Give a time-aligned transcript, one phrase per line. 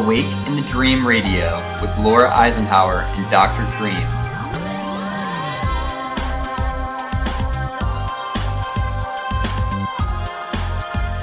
[0.00, 3.68] Awake in the Dream Radio with Laura Eisenhower and Dr.
[3.76, 4.08] Dream.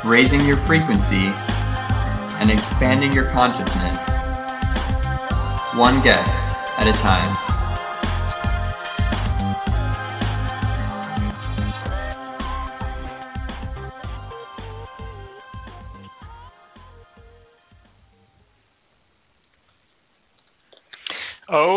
[0.05, 1.25] Raising your frequency
[2.37, 3.97] and expanding your consciousness,
[5.73, 6.29] one guest
[6.78, 7.46] at a time.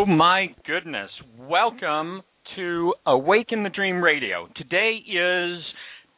[0.01, 1.11] Oh my goodness.
[1.39, 2.23] Welcome
[2.57, 4.49] to Awaken the Dream Radio.
[4.57, 5.63] Today is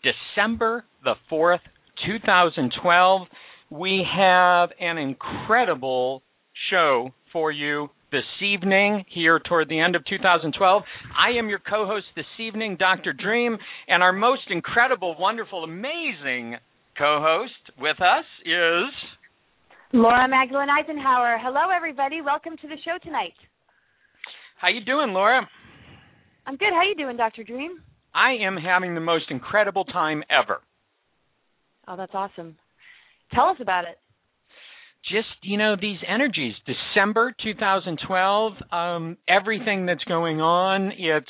[0.04, 1.59] December the 4th,
[2.06, 3.23] 2012.
[3.70, 6.23] We have an incredible
[6.70, 10.82] show for you this evening here toward the end of 2012.
[11.18, 13.12] I am your co host this evening, Dr.
[13.12, 16.54] Dream, and our most incredible, wonderful, amazing
[16.96, 18.95] co host with us is.
[19.92, 21.37] Laura Magdalene Eisenhower.
[21.42, 22.20] Hello, everybody.
[22.20, 23.35] Welcome to the show tonight.
[24.63, 25.49] How you doing, Laura?
[26.46, 26.68] I'm good.
[26.73, 27.43] How you doing, Dr.
[27.43, 27.82] Dream?
[28.15, 30.60] I am having the most incredible time ever.
[31.88, 32.54] Oh, that's awesome.
[33.35, 33.99] Tell us about it.
[35.10, 36.54] Just, you know, these energies.
[36.65, 41.26] December 2012, um, everything that's going on, it's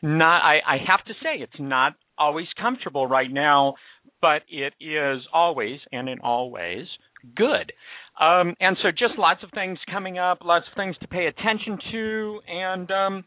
[0.00, 3.74] not, I, I have to say, it's not always comfortable right now,
[4.22, 6.86] but it is always, and in all ways,
[7.34, 7.72] good.
[8.20, 11.78] Um, and so just lots of things coming up, lots of things to pay attention
[11.92, 13.24] to, and um,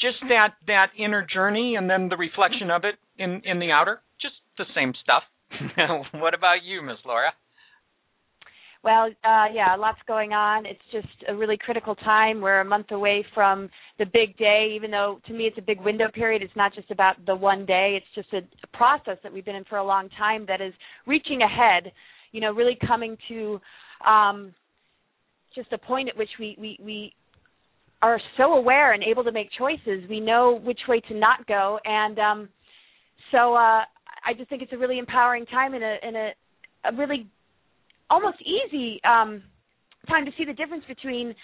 [0.00, 4.00] just that that inner journey, and then the reflection of it in in the outer.
[4.20, 5.22] Just the same stuff.
[6.20, 7.32] what about you, Miss Laura?
[8.84, 10.66] Well, uh, yeah, lots going on.
[10.66, 12.40] It's just a really critical time.
[12.40, 13.70] We're a month away from
[14.00, 16.42] the big day, even though to me it's a big window period.
[16.42, 17.96] It's not just about the one day.
[17.96, 20.74] It's just a, a process that we've been in for a long time that is
[21.06, 21.92] reaching ahead.
[22.32, 23.60] You know, really coming to
[24.06, 24.54] um,
[25.54, 27.12] just a point at which we, we, we
[28.00, 30.08] are so aware and able to make choices.
[30.08, 32.48] We know which way to not go, and um,
[33.30, 33.82] so uh,
[34.24, 36.30] I just think it's a really empowering time and a, and a,
[36.84, 37.26] a really
[38.10, 39.42] almost easy um,
[40.08, 41.34] time to see the difference between,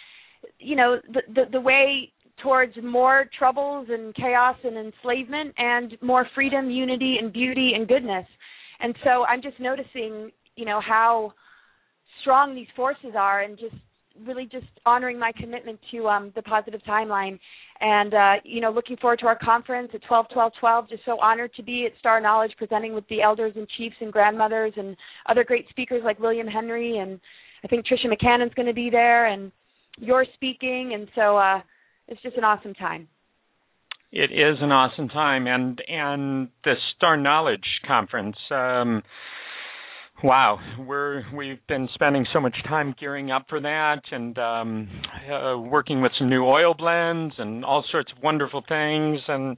[0.58, 6.26] you know, the, the the way towards more troubles and chaos and enslavement and more
[6.34, 8.26] freedom, unity, and beauty and goodness.
[8.80, 11.32] And so I'm just noticing, you know, how
[12.28, 13.74] strong these forces are and just
[14.26, 17.38] really just honoring my commitment to um, the positive timeline.
[17.80, 21.18] And uh, you know looking forward to our conference at 12 12 12 just so
[21.20, 24.96] honored to be at star knowledge presenting with the elders and chiefs and grandmothers and
[25.28, 27.20] other great speakers like william henry and
[27.64, 29.52] i think tricia mccannon's going to be there and
[30.00, 30.92] you're speaking.
[30.94, 31.60] And so uh,
[32.06, 33.08] it's just an awesome time.
[34.10, 35.46] It is an awesome time.
[35.46, 39.02] And and the star knowledge conference um
[40.24, 44.88] Wow, we're we've been spending so much time gearing up for that, and um,
[45.32, 49.56] uh, working with some new oil blends and all sorts of wonderful things, and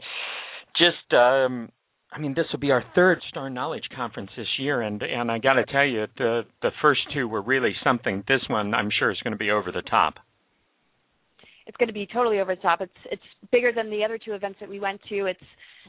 [0.77, 1.71] just um,
[2.13, 5.39] I mean, this will be our third Star Knowledge conference this year, and and I
[5.39, 8.23] got to tell you, the the first two were really something.
[8.29, 10.15] This one, I'm sure, is going to be over the top.
[11.67, 12.83] It's going to be totally over the top.
[12.83, 15.25] It's it's bigger than the other two events that we went to.
[15.25, 15.41] It's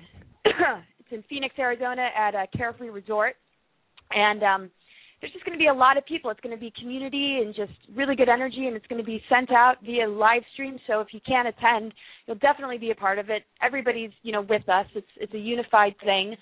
[0.46, 3.36] it's in Phoenix, Arizona, at a Carefree Resort
[4.13, 4.72] and um
[5.22, 6.31] there's just going to be a lot of people.
[6.31, 9.22] It's going to be community and just really good energy, and it's going to be
[9.29, 10.79] sent out via live stream.
[10.88, 11.94] So if you can't attend,
[12.25, 13.44] you'll definitely be a part of it.
[13.61, 14.88] Everybody's you know with us.
[14.95, 16.35] It's it's a unified thing,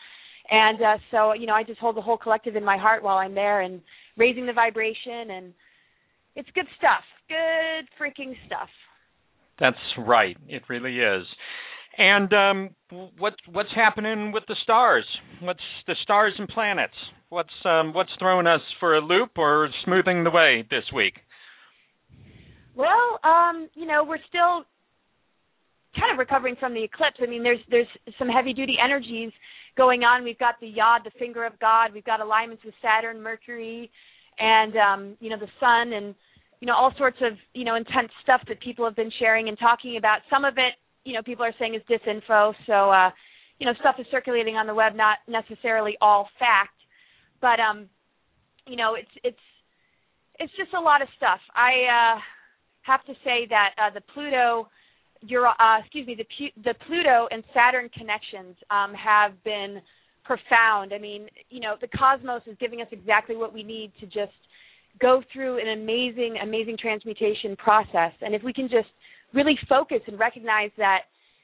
[0.50, 3.18] and uh, so you know I just hold the whole collective in my heart while
[3.18, 3.82] I'm there and
[4.18, 5.54] raising the vibration, and
[6.36, 7.04] it's good stuff.
[7.28, 8.70] Good freaking stuff.
[9.60, 10.38] That's right.
[10.48, 11.26] It really is.
[12.00, 12.70] And um,
[13.18, 15.04] what what's happening with the stars?
[15.42, 16.94] What's the stars and planets?
[17.28, 21.16] What's um, what's throwing us for a loop or smoothing the way this week?
[22.74, 24.64] Well, um, you know, we're still
[25.94, 27.18] kind of recovering from the eclipse.
[27.22, 27.88] I mean, there's there's
[28.18, 29.34] some heavy duty energies
[29.76, 30.24] going on.
[30.24, 31.94] We've got the Yod, the finger of God.
[31.94, 33.92] We've got alignments with Saturn, Mercury,
[34.40, 36.16] and um, you know the Sun, and
[36.62, 39.60] you know all sorts of you know intense stuff that people have been sharing and
[39.60, 40.20] talking about.
[40.30, 42.54] Some of it, you know, people are saying is disinfo.
[42.68, 43.12] So, uh,
[43.60, 46.80] you know, stuff is circulating on the web, not necessarily all fact
[47.42, 47.88] but um
[48.68, 49.46] you know it's it's
[50.40, 52.20] it's just a lot of stuff i uh
[52.82, 54.68] have to say that uh the pluto
[55.24, 56.26] Euro, uh, excuse me, the
[56.64, 59.82] the Pluto and Saturn connections um, have been
[60.24, 60.94] profound.
[60.94, 64.32] I mean, you know, the cosmos is giving us exactly what we need to just
[65.02, 68.14] go through an amazing, amazing transmutation process.
[68.22, 68.88] And if we can just
[69.34, 71.02] really focus and recognize that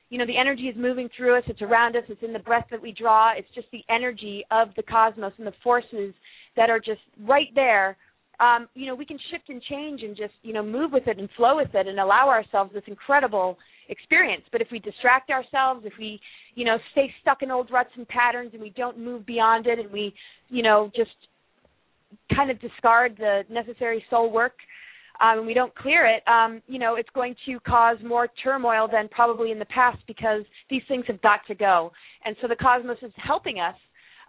[0.10, 2.66] you know the energy is moving through us it's around us it's in the breath
[2.70, 6.14] that we draw it's just the energy of the cosmos and the forces
[6.56, 7.98] that are just right there
[8.40, 11.20] um, you know, we can shift and change and just, you know, move with it
[11.20, 13.58] and flow with it and allow ourselves this incredible
[13.90, 14.44] experience.
[14.52, 16.20] But if we distract ourselves, if we,
[16.56, 19.80] you know, stay stuck in old ruts and patterns and we don't move beyond it
[19.80, 20.14] and we,
[20.50, 21.12] you know, just
[22.36, 24.54] kind of discard the necessary soul work
[25.22, 28.88] um, and we don't clear it, um, you know, it's going to cause more turmoil
[28.92, 31.92] than probably in the past because these things have got to go.
[32.24, 33.76] And so the cosmos is helping us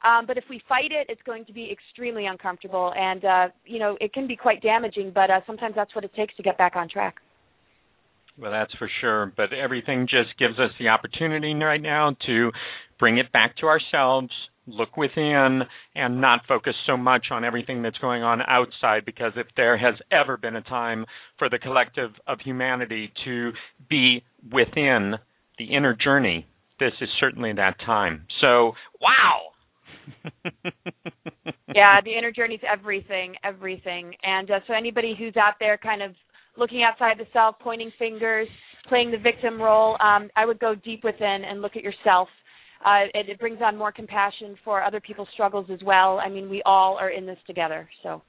[0.04, 3.78] um, but if we fight it, it's going to be extremely uncomfortable, and uh, you
[3.78, 5.10] know it can be quite damaging.
[5.14, 7.16] But uh, sometimes that's what it takes to get back on track.
[8.38, 9.32] Well, that's for sure.
[9.36, 12.52] But everything just gives us the opportunity right now to
[12.98, 14.30] bring it back to ourselves,
[14.66, 15.62] look within,
[15.94, 19.04] and not focus so much on everything that's going on outside.
[19.04, 21.04] Because if there has ever been a time
[21.38, 23.52] for the collective of humanity to
[23.88, 24.22] be
[24.52, 25.14] within
[25.58, 26.46] the inner journey,
[26.78, 28.26] this is certainly that time.
[28.40, 29.52] So, wow
[31.74, 34.14] yeah, the inner journey is everything, everything.
[34.22, 36.12] And uh, so anybody who's out there kind of
[36.56, 38.48] looking outside the self, pointing fingers,
[38.88, 42.28] playing the victim role, um, I would go deep within and look at yourself.
[42.86, 46.20] Uh, it, it brings on more compassion for other people's struggles as well.
[46.24, 47.88] I mean, we all are in this together.
[48.04, 48.22] So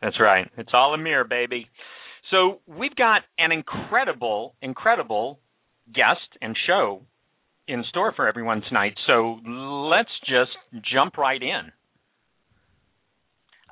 [0.00, 0.50] that's right.
[0.56, 1.66] It's all a mirror, baby.
[2.30, 5.38] So we've got an incredible, incredible
[5.94, 7.02] guest and show
[7.66, 8.94] in store for everyone tonight.
[9.06, 10.56] So let's just
[10.92, 11.70] jump right in.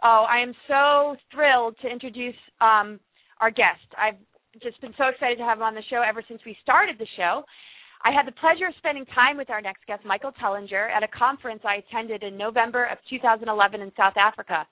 [0.05, 3.01] Oh, I am so thrilled to introduce um,
[3.41, 3.89] our guest.
[3.99, 4.19] I've
[4.63, 7.07] just been so excited to have him on the show ever since we started the
[7.17, 7.43] show.
[8.05, 11.09] I had the pleasure of spending time with our next guest, Michael Tellinger, at a
[11.09, 14.67] conference I attended in November of 2011 in South Africa.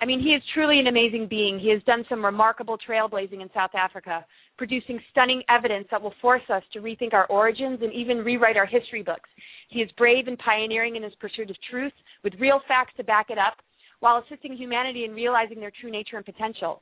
[0.00, 1.58] I mean, he is truly an amazing being.
[1.58, 4.24] He has done some remarkable trailblazing in South Africa,
[4.56, 8.66] producing stunning evidence that will force us to rethink our origins and even rewrite our
[8.66, 9.28] history books.
[9.70, 13.30] He is brave and pioneering in his pursuit of truth with real facts to back
[13.30, 13.54] it up
[14.00, 16.80] while assisting humanity in realizing their true nature and potential.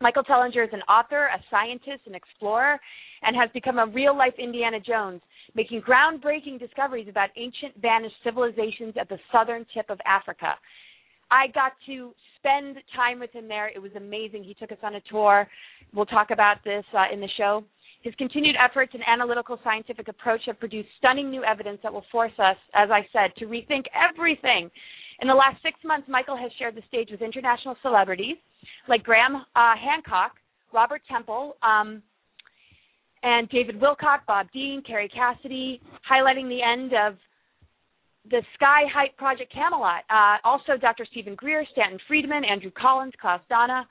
[0.00, 2.78] Michael Tellinger is an author, a scientist, an explorer,
[3.22, 5.20] and has become a real life Indiana Jones,
[5.54, 10.54] making groundbreaking discoveries about ancient vanished civilizations at the southern tip of Africa.
[11.30, 13.68] I got to spend time with him there.
[13.68, 14.44] It was amazing.
[14.44, 15.48] He took us on a tour.
[15.94, 17.64] We'll talk about this uh, in the show.
[18.02, 22.32] His continued efforts and analytical scientific approach have produced stunning new evidence that will force
[22.38, 24.70] us, as I said, to rethink everything.
[25.20, 28.36] In the last six months, Michael has shared the stage with international celebrities
[28.88, 30.32] like Graham uh, Hancock,
[30.72, 32.02] Robert Temple, um,
[33.22, 35.80] and David Wilcock, Bob Dean, Kerry Cassidy,
[36.10, 37.16] highlighting the end of
[38.30, 40.02] the Sky Height Project Camelot.
[40.10, 41.06] Uh, also, Dr.
[41.10, 43.86] Stephen Greer, Stanton Friedman, Andrew Collins, Klaus Dona,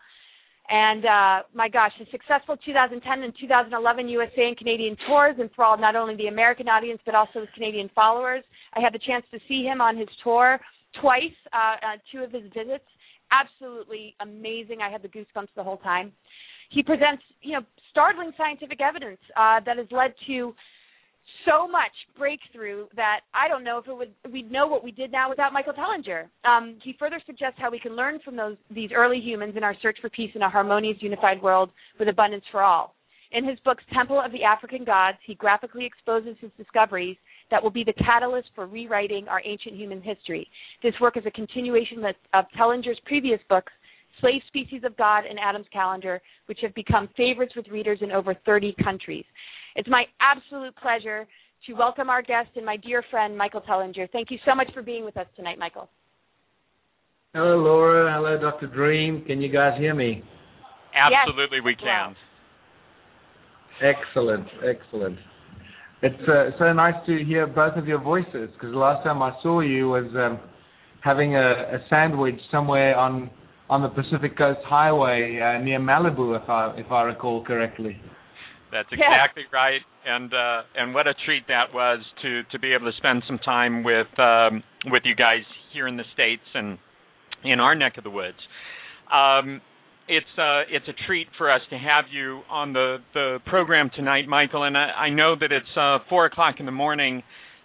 [0.70, 5.96] And uh, my gosh, the successful 2010 and 2011 USA and Canadian tours enthralled not
[5.96, 8.44] only the American audience but also his Canadian followers.
[8.76, 10.60] I had the chance to see him on his tour
[11.02, 12.86] twice, uh, uh, two of his visits.
[13.32, 14.80] Absolutely amazing.
[14.82, 16.12] I had the goosebumps the whole time.
[16.70, 17.62] He presents, you know,
[17.92, 20.54] startling scientific evidence uh, that has led to
[21.46, 25.12] so much breakthrough that I don't know if it would we'd know what we did
[25.12, 26.26] now without Michael Tellinger.
[26.46, 29.76] Um, he further suggests how we can learn from those these early humans in our
[29.82, 31.70] search for peace in a harmonious, unified world
[32.00, 32.96] with abundance for all.
[33.32, 37.18] In his books Temple of the African Gods, he graphically exposes his discoveries
[37.54, 40.48] that will be the catalyst for rewriting our ancient human history.
[40.82, 43.72] This work is a continuation of Tellinger's previous books,
[44.20, 48.34] Slave Species of God and Adam's Calendar, which have become favorites with readers in over
[48.44, 49.24] 30 countries.
[49.76, 51.28] It's my absolute pleasure
[51.68, 54.10] to welcome our guest and my dear friend, Michael Tellinger.
[54.12, 55.90] Thank you so much for being with us tonight, Michael.
[57.36, 58.12] Hello, Laura.
[58.12, 58.66] Hello, Dr.
[58.66, 59.24] Dream.
[59.28, 60.24] Can you guys hear me?
[60.96, 61.66] Absolutely, yes.
[61.66, 62.16] we can.
[63.80, 65.20] Excellent, excellent.
[66.04, 69.32] It's uh, so nice to hear both of your voices because the last time I
[69.42, 70.38] saw you was um,
[71.02, 73.30] having a, a, sandwich somewhere on
[73.70, 77.96] on the Pacific Coast Highway uh, near Malibu, if I if I recall correctly.
[78.70, 79.58] That's exactly yeah.
[79.58, 83.24] right, and uh, and what a treat that was to to be able to spend
[83.26, 86.80] some time with um, with you guys here in the states and
[87.46, 88.38] in our neck of the woods.
[89.10, 89.62] Um,
[90.08, 94.28] it's uh, it's a treat for us to have you on the the program tonight,
[94.28, 94.64] Michael.
[94.64, 97.24] And I, I know that it's uh, four o'clock in the morning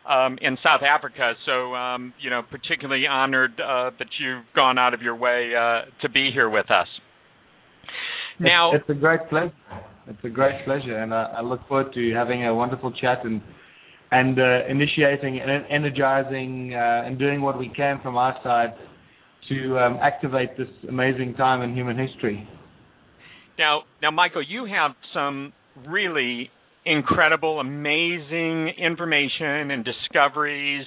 [0.09, 4.95] um, in South Africa, so um, you know particularly honored uh, that you've gone out
[4.95, 6.87] of your way uh, to be here with us.
[8.40, 9.52] Now, it's, it's a great pleasure.
[10.07, 13.42] It's a great pleasure, and I, I look forward to having a wonderful chat and
[14.11, 18.75] and uh, initiating and energizing uh, and doing what we can from our side
[19.49, 22.49] to um, activate this amazing time in human history.
[23.59, 25.52] Now, now, Michael, you have some
[25.87, 26.50] really
[26.85, 30.87] incredible, amazing information and discoveries.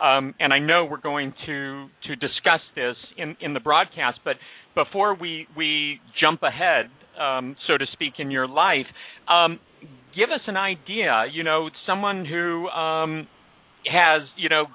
[0.00, 4.36] Um, and I know we're going to to discuss this in, in the broadcast, but
[4.74, 6.86] before we we jump ahead,
[7.20, 8.86] um, so to speak, in your life,
[9.28, 9.58] um,
[10.16, 11.24] give us an idea.
[11.30, 13.28] You know, someone who um,
[13.86, 14.66] has you know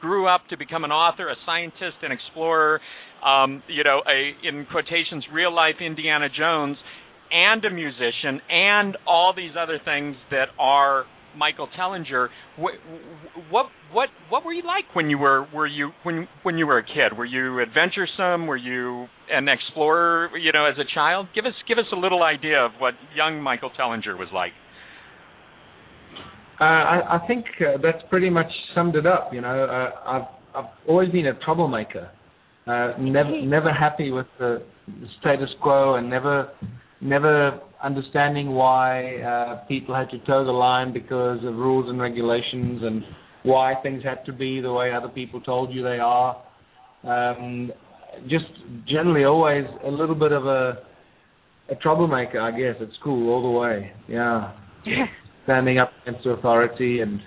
[0.00, 2.80] grew up to become an author, a scientist, an explorer.
[3.24, 6.76] Um, you know, a in quotations, real life Indiana Jones,
[7.30, 11.04] and a musician, and all these other things that are
[11.36, 12.28] Michael Tellinger.
[12.58, 12.74] What
[13.50, 16.78] what what what were you like when you were were you when when you were
[16.78, 17.16] a kid?
[17.16, 18.46] Were you adventuresome?
[18.46, 20.36] Were you an explorer?
[20.36, 23.40] You know, as a child, give us give us a little idea of what young
[23.40, 24.52] Michael Tellinger was like.
[26.62, 29.30] Uh, I, I think uh, that's pretty much summed it up.
[29.32, 32.08] You know, uh, I've I've always been a troublemaker.
[32.68, 36.52] Uh, never never happy with the, the status quo, and never
[37.00, 42.80] never understanding why uh, people had to toe the line because of rules and regulations
[42.84, 43.02] and
[43.42, 46.40] why things had to be the way other people told you they are.
[47.02, 47.72] Um,
[48.28, 48.44] just
[48.86, 50.74] generally always a little bit of a
[51.70, 53.90] a troublemaker, I guess, at school all the way.
[54.06, 54.52] Yeah.
[55.44, 57.20] Standing up against authority and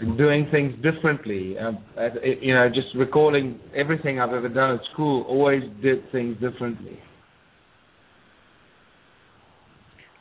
[0.00, 1.56] and doing things differently.
[1.58, 1.78] Um,
[2.22, 7.00] you know, just recalling everything I've ever done at school, always did things differently.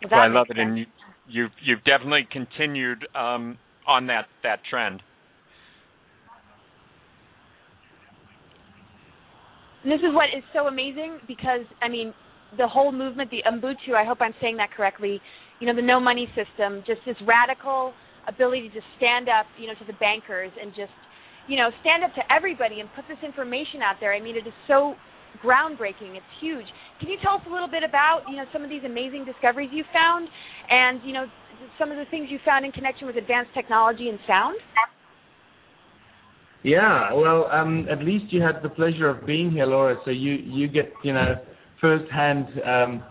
[0.10, 0.86] Well, I love it, and you,
[1.28, 3.58] you've you've definitely continued um,
[3.88, 5.02] on that that trend.
[9.88, 12.14] this is what is so amazing because I mean
[12.58, 13.96] the whole movement, the Ubuntu.
[13.96, 15.22] I hope I'm saying that correctly.
[15.60, 17.94] You know, the no money system, just this radical
[18.28, 20.94] ability to stand up, you know, to the bankers and just,
[21.48, 24.14] you know, stand up to everybody and put this information out there.
[24.14, 24.94] I mean, it is so
[25.44, 26.16] groundbreaking.
[26.18, 26.66] It's huge.
[27.00, 29.70] Can you tell us a little bit about you know some of these amazing discoveries
[29.72, 30.28] you found,
[30.70, 31.26] and you know
[31.78, 34.58] some of the things you found in connection with advanced technology and sound?
[36.64, 39.96] Yeah, well, um, at least you had the pleasure of being here, Laura.
[40.06, 41.36] So you you get you know
[41.80, 43.04] firsthand um,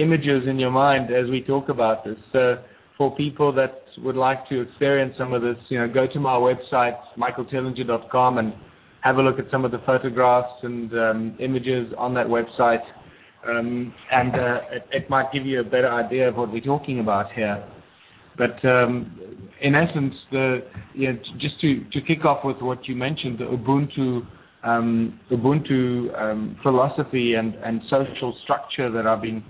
[0.00, 2.16] images in your mind as we talk about this.
[2.32, 2.56] So
[2.96, 6.34] for people that would like to experience some of this, you know, go to my
[6.34, 8.52] website michaeltellinger.com and
[9.02, 12.82] have a look at some of the photographs and um, images on that website,
[13.48, 17.00] um, and uh, it, it, might give you a better idea of what we're talking
[17.00, 17.66] about here.
[18.36, 20.58] But um, in essence, the
[20.94, 24.26] you know, just to, to kick off with what you mentioned, the Ubuntu
[24.62, 29.42] um, Ubuntu um, philosophy and, and social structure that I've been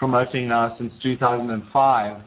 [0.00, 2.22] promoting now since 2005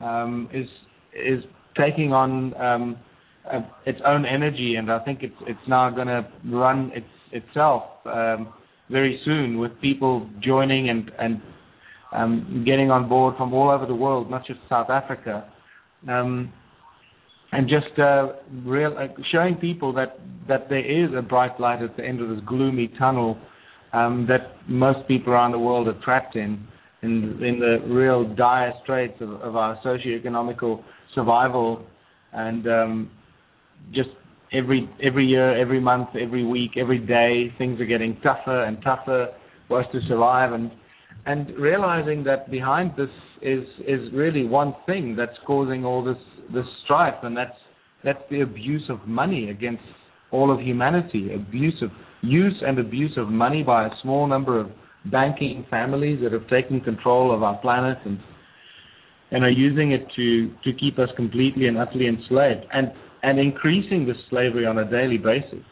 [0.00, 0.66] um, is
[1.14, 1.44] is
[1.76, 6.90] taking on uh, its own energy, and I think it's it's now going to run
[6.94, 8.52] its, itself um,
[8.90, 11.40] very soon with people joining and and
[12.12, 15.46] um, getting on board from all over the world, not just South Africa,
[16.08, 16.50] um,
[17.52, 18.28] and just uh,
[18.64, 20.18] real uh, showing people that
[20.48, 23.38] that there is a bright light at the end of this gloomy tunnel
[23.92, 26.66] um, that most people around the world are trapped in,
[27.02, 31.84] in in the real dire straits of, of our socio-economical survival.
[32.32, 33.10] And um,
[33.92, 34.10] just
[34.52, 39.28] every every year, every month, every week, every day, things are getting tougher and tougher
[39.68, 40.70] for us to survive, and
[41.26, 43.10] and realizing that behind this
[43.42, 47.56] is is really one thing that's causing all this this strife, and that's
[48.04, 49.82] that's the abuse of money against
[50.30, 51.90] all of humanity, abuse of
[52.22, 54.68] use and abuse of money by a small number of
[55.10, 58.18] banking families that have taken control of our planet and
[59.30, 62.64] and are using it to to keep us completely and utterly enslaved.
[62.72, 65.64] And and increasing the slavery on a daily basis.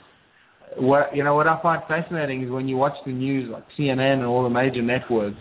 [0.77, 4.19] What you know what I find fascinating is when you watch the news like CNN
[4.19, 5.41] and all the major networks,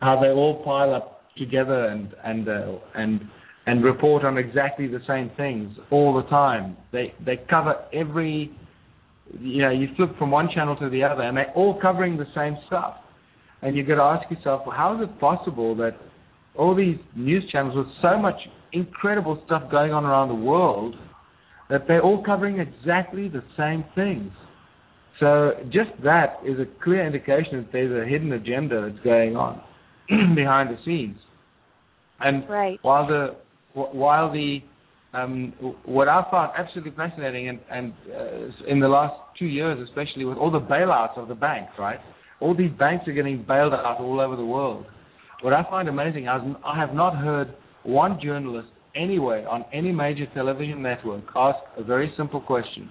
[0.00, 3.20] how they all pile up together and and uh, and
[3.66, 6.76] and report on exactly the same things all the time.
[6.92, 8.50] They they cover every
[9.38, 12.26] you know you flip from one channel to the other and they're all covering the
[12.34, 12.94] same stuff.
[13.62, 15.96] And you got to ask yourself, well, how is it possible that
[16.56, 18.36] all these news channels with so much
[18.72, 20.94] incredible stuff going on around the world
[21.70, 24.30] that they're all covering exactly the same things.
[25.18, 29.60] So just that is a clear indication that there's a hidden agenda that's going on
[30.34, 31.16] behind the scenes.
[32.20, 32.78] And right.
[32.82, 33.36] while the
[33.74, 34.60] while the
[35.12, 35.52] um,
[35.84, 40.38] what I found absolutely fascinating, and, and uh, in the last two years, especially with
[40.38, 42.00] all the bailouts of the banks, right?
[42.40, 44.86] All these banks are getting bailed out all over the world.
[45.42, 50.26] What I find amazing, is I have not heard one journalist anywhere on any major
[50.34, 52.90] television network ask a very simple question: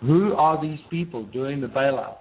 [0.00, 2.18] Who are these people doing the bailouts?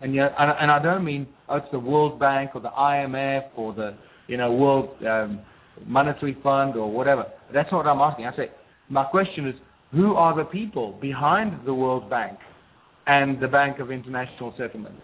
[0.00, 3.72] And yet, and, I don't mean oh, it's the World Bank or the IMF or
[3.72, 5.40] the you know World um,
[5.86, 7.26] Monetary Fund or whatever.
[7.52, 8.26] That's not what I'm asking.
[8.26, 8.50] I say
[8.88, 9.54] my question is:
[9.92, 12.38] Who are the people behind the World Bank
[13.06, 14.96] and the Bank of International Settlement?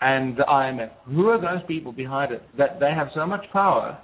[0.00, 0.90] And the IMF.
[1.06, 3.98] Who are those people behind it that they have so much power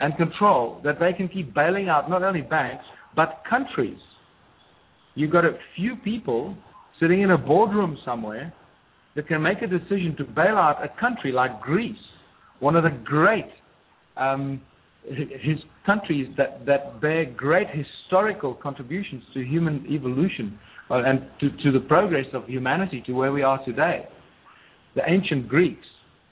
[0.00, 2.84] and control that they can keep bailing out not only banks
[3.16, 3.98] but countries?
[5.14, 6.56] You've got a few people
[7.00, 8.52] sitting in a boardroom somewhere
[9.14, 11.96] that can make a decision to bail out a country like Greece,
[12.60, 13.50] one of the great
[14.16, 14.60] um,
[15.04, 20.58] his countries that, that bear great historical contributions to human evolution
[20.90, 24.06] uh, and to, to the progress of humanity to where we are today.
[24.94, 25.86] The ancient Greeks.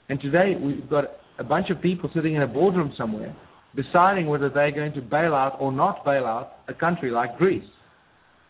[0.09, 1.05] And today we've got
[1.39, 3.35] a bunch of people sitting in a boardroom somewhere
[3.75, 7.63] deciding whether they're going to bail out or not bail out a country like Greece.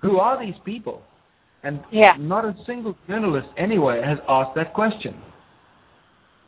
[0.01, 1.03] Who are these people?
[1.63, 2.15] And yeah.
[2.18, 5.15] not a single journalist anywhere has asked that question.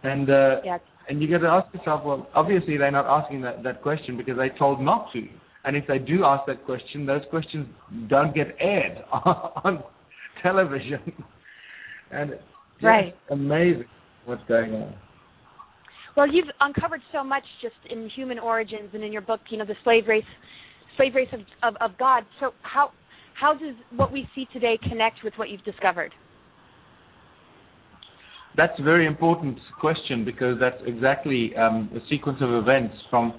[0.01, 0.79] And uh, yeah.
[1.08, 4.38] and you got to ask yourself, well, obviously they're not asking that, that question because
[4.38, 5.22] they're told not to.
[5.65, 7.67] And if they do ask that question, those questions
[8.10, 9.84] don't get aired on
[10.41, 11.00] television.
[12.12, 12.32] and
[12.83, 13.15] right.
[13.31, 13.85] amazing
[14.25, 14.95] what's going on.
[16.15, 19.65] Well, you've uncovered so much just in human origins and in your book, you know,
[19.65, 20.23] the slave race,
[20.95, 22.23] slave race of, of, of God.
[22.39, 22.91] So how
[23.39, 26.13] how does what we see today connect with what you've discovered?
[28.55, 33.33] That's a very important question because that's exactly um, a sequence of events from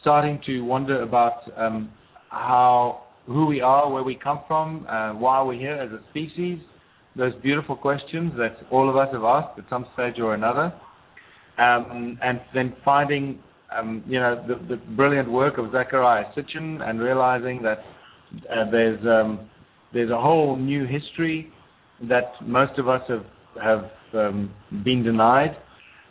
[0.00, 1.92] starting to wonder about um,
[2.30, 6.58] how who we are, where we come from, uh, why we're here as a species.
[7.16, 10.72] Those beautiful questions that all of us have asked at some stage or another,
[11.58, 13.40] um, and then finding,
[13.76, 17.78] um, you know, the, the, brilliant work of Zecharia Sitchin and realizing that
[18.48, 19.50] uh, there's um,
[19.92, 21.52] there's a whole new history
[22.08, 23.24] that most of us have
[23.62, 25.56] have um, been denied,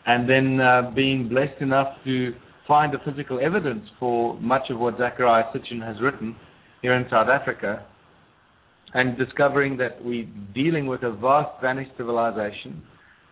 [0.06, 2.34] and then uh, being blessed enough to
[2.68, 6.36] find the physical evidence for much of what Zecharia Sitchin has written
[6.82, 7.86] here in South Africa,
[8.94, 12.82] and discovering that we're dealing with a vast vanished civilization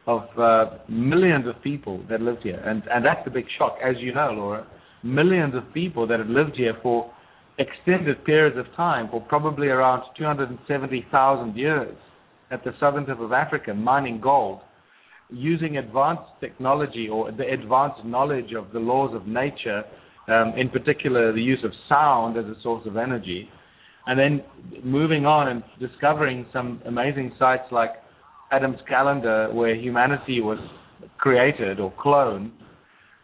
[0.06, 3.96] of uh, millions of people that lived here, and and that's a big shock, as
[4.00, 4.68] you know, Laura.
[5.04, 7.12] Millions of people that have lived here for
[7.60, 11.96] extended periods of time, for probably around 270,000 years
[12.52, 14.60] at the southern tip of Africa, mining gold,
[15.30, 19.84] using advanced technology or the advanced knowledge of the laws of nature,
[20.28, 23.50] um, in particular the use of sound as a source of energy,
[24.08, 24.44] and then
[24.84, 27.92] moving on and discovering some amazing sites like
[28.52, 30.60] Adam's calendar, where humanity was
[31.18, 32.52] created or cloned,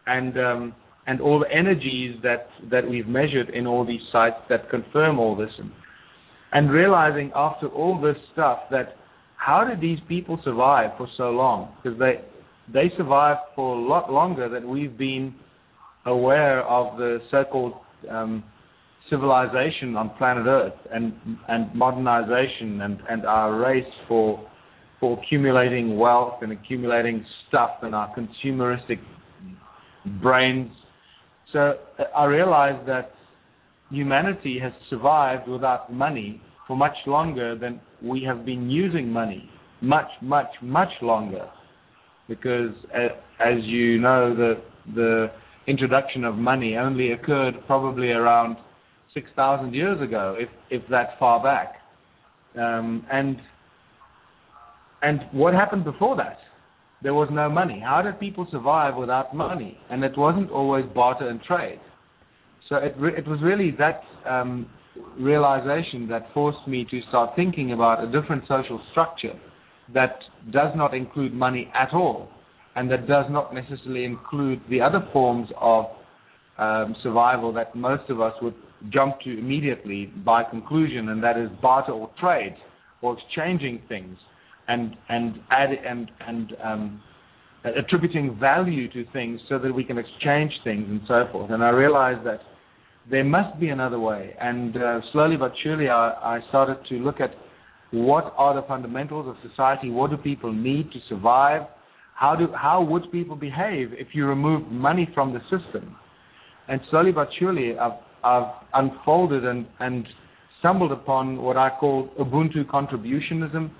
[0.06, 0.74] and um,
[1.06, 5.36] and all the energies that, that we've measured in all these sites that confirm all
[5.36, 5.50] this.
[5.58, 5.70] And,
[6.52, 8.96] and realizing after all this stuff that
[9.36, 11.74] how did these people survive for so long?
[11.82, 12.22] Because they,
[12.72, 15.34] they survived for a lot longer than we've been
[16.06, 17.74] aware of the so-called
[18.10, 18.42] um,
[19.10, 21.12] civilization on planet Earth and,
[21.48, 24.44] and modernization and, and our race for,
[25.00, 28.98] for accumulating wealth and accumulating stuff and our consumeristic
[30.22, 30.70] brains
[31.54, 33.12] so uh, I realized that
[33.90, 39.48] humanity has survived without money for much longer than we have been using money.
[39.80, 41.48] Much, much, much longer.
[42.28, 43.08] Because uh,
[43.40, 44.54] as you know, the
[44.94, 45.26] the
[45.66, 48.56] introduction of money only occurred probably around
[49.14, 51.76] 6,000 years ago, if if that far back.
[52.56, 53.36] Um, and
[55.02, 56.38] and what happened before that?
[57.04, 57.80] there was no money.
[57.84, 59.78] How did people survive without money?
[59.90, 61.78] And it wasn't always barter and trade.
[62.68, 64.66] So it re- it was really that um,
[65.20, 69.38] realization that forced me to start thinking about a different social structure
[69.92, 70.16] that
[70.50, 72.30] does not include money at all,
[72.74, 75.84] and that does not necessarily include the other forms of
[76.58, 78.54] um, survival that most of us would
[78.92, 82.54] jump to immediately by conclusion, and that is barter or trade
[83.02, 84.16] or exchanging things
[84.68, 87.02] and and add and and um,
[87.64, 91.50] attributing value to things so that we can exchange things and so forth.
[91.50, 92.40] And I realized that
[93.10, 94.34] there must be another way.
[94.40, 97.30] And uh, slowly but surely, I, I started to look at
[97.90, 99.90] what are the fundamentals of society.
[99.90, 101.62] What do people need to survive?
[102.14, 105.96] How do how would people behave if you remove money from the system?
[106.68, 110.06] And slowly but surely, I've, I've unfolded and and
[110.60, 113.70] stumbled upon what I call Ubuntu contributionism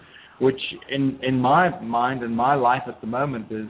[0.41, 3.67] which in in my mind and my life at the moment is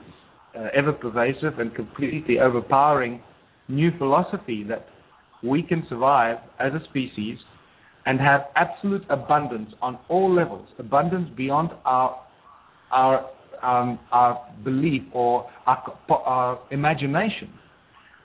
[0.57, 3.21] uh, ever pervasive and completely overpowering
[3.67, 4.87] new philosophy that
[5.43, 7.37] we can survive as a species
[8.05, 12.19] and have absolute abundance on all levels, abundance beyond our
[12.91, 13.29] our
[13.63, 17.49] um, our belief or our, our imagination.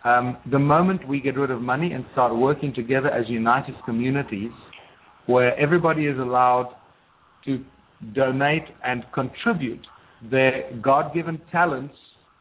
[0.04, 4.50] Um, the moment we get rid of money and start working together as united communities,
[5.26, 6.74] where everybody is allowed
[7.44, 7.62] to
[8.14, 9.86] donate and contribute
[10.30, 11.94] their God-given talents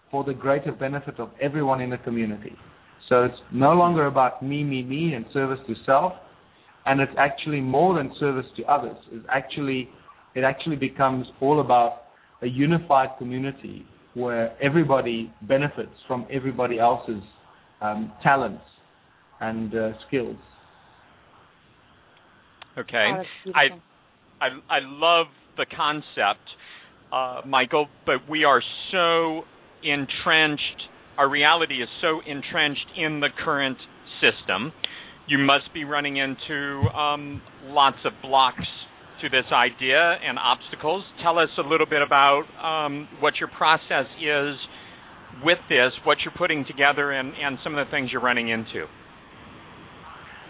[0.10, 2.54] for the greater benefit of everyone in the community.
[3.10, 6.13] So it's no longer about me, me, me, and service to self,
[6.86, 8.98] and it's actually more than service to others.
[9.12, 9.89] It's actually
[10.36, 12.04] it actually becomes all about
[12.41, 17.22] a unified community where everybody benefits from everybody else's
[17.82, 18.63] um, talents
[19.39, 20.38] and uh, skills.
[22.78, 23.08] Okay,
[23.48, 26.46] oh, I, I I love the concept,
[27.12, 28.62] uh, Michael, but we are
[28.92, 29.42] so
[29.84, 30.63] entrenched.
[31.18, 33.78] Our reality is so entrenched in the current
[34.22, 34.72] system.
[35.28, 38.65] You must be running into um, lots of blocks
[39.22, 41.04] to this idea and obstacles.
[41.22, 44.56] Tell us a little bit about um, what your process is
[45.43, 48.86] with this, what you're putting together, and, and some of the things you're running into.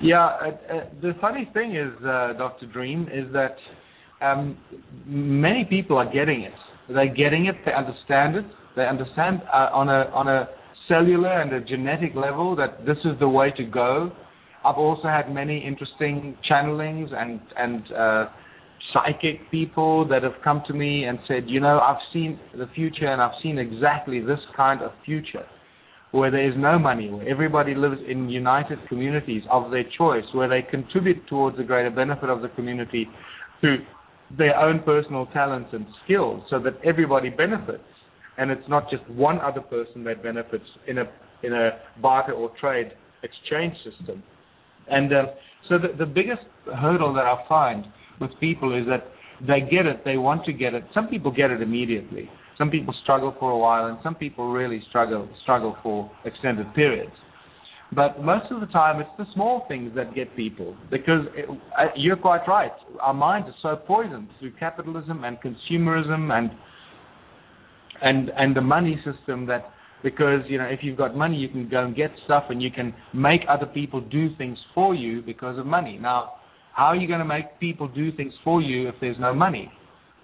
[0.01, 2.67] Yeah, uh, uh, the funny thing is, uh, Dr.
[2.67, 3.55] Dream, is that
[4.25, 4.57] um,
[5.05, 6.53] many people are getting it.
[6.87, 7.55] They're getting it.
[7.65, 8.45] They understand it.
[8.75, 10.47] They understand uh, on a on a
[10.87, 14.11] cellular and a genetic level that this is the way to go.
[14.65, 18.25] I've also had many interesting channelings and and uh,
[18.93, 23.07] psychic people that have come to me and said, you know, I've seen the future
[23.07, 25.45] and I've seen exactly this kind of future
[26.11, 30.49] where there is no money, where everybody lives in united communities of their choice, where
[30.49, 33.07] they contribute towards the greater benefit of the community
[33.61, 33.77] through
[34.37, 37.83] their own personal talents and skills so that everybody benefits.
[38.37, 41.03] And it's not just one other person that benefits in a
[41.43, 42.91] in a barter or trade
[43.23, 44.23] exchange system.
[44.89, 45.23] And uh,
[45.67, 47.85] so the, the biggest hurdle that I find
[48.19, 49.05] with people is that
[49.41, 50.83] they get it, they want to get it.
[50.93, 52.29] Some people get it immediately.
[52.57, 57.13] Some people struggle for a while, and some people really struggle struggle for extended periods.
[57.93, 61.85] But most of the time, it's the small things that get people because it, uh,
[61.95, 62.71] you're quite right.
[63.01, 66.51] Our minds are so poisoned through capitalism and consumerism and
[68.01, 69.71] and and the money system that
[70.03, 72.69] because you know if you've got money, you can go and get stuff and you
[72.69, 75.97] can make other people do things for you because of money.
[75.99, 76.33] Now,
[76.79, 79.69] how are you going to make people do things for you if there's no money?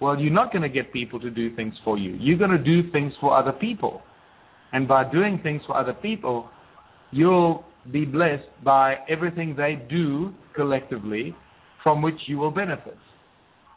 [0.00, 2.16] Well, you're not going to get people to do things for you.
[2.18, 4.00] You're going to do things for other people.
[4.72, 6.48] And by doing things for other people,
[7.10, 11.36] you'll be blessed by everything they do collectively
[11.82, 12.96] from which you will benefit.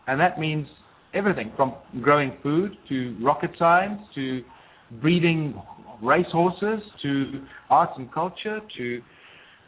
[0.08, 0.66] And that means
[1.14, 4.42] everything from growing food to rocket science to
[5.02, 5.62] breeding
[6.02, 9.02] racehorses to arts and culture to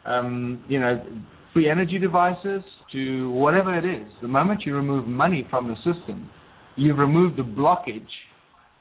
[0.06, 1.04] um, you know
[1.52, 2.62] free energy devices
[2.92, 4.06] to whatever it is.
[4.20, 6.30] The moment you remove money from the system,
[6.76, 8.06] you've removed the blockage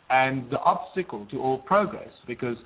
[0.10, 2.10] and the obstacle to all progress.
[2.28, 2.58] Because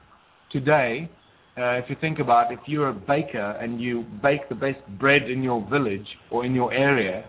[0.51, 1.09] today,
[1.57, 5.29] uh, if you think about if you're a baker and you bake the best bread
[5.29, 7.25] in your village or in your area,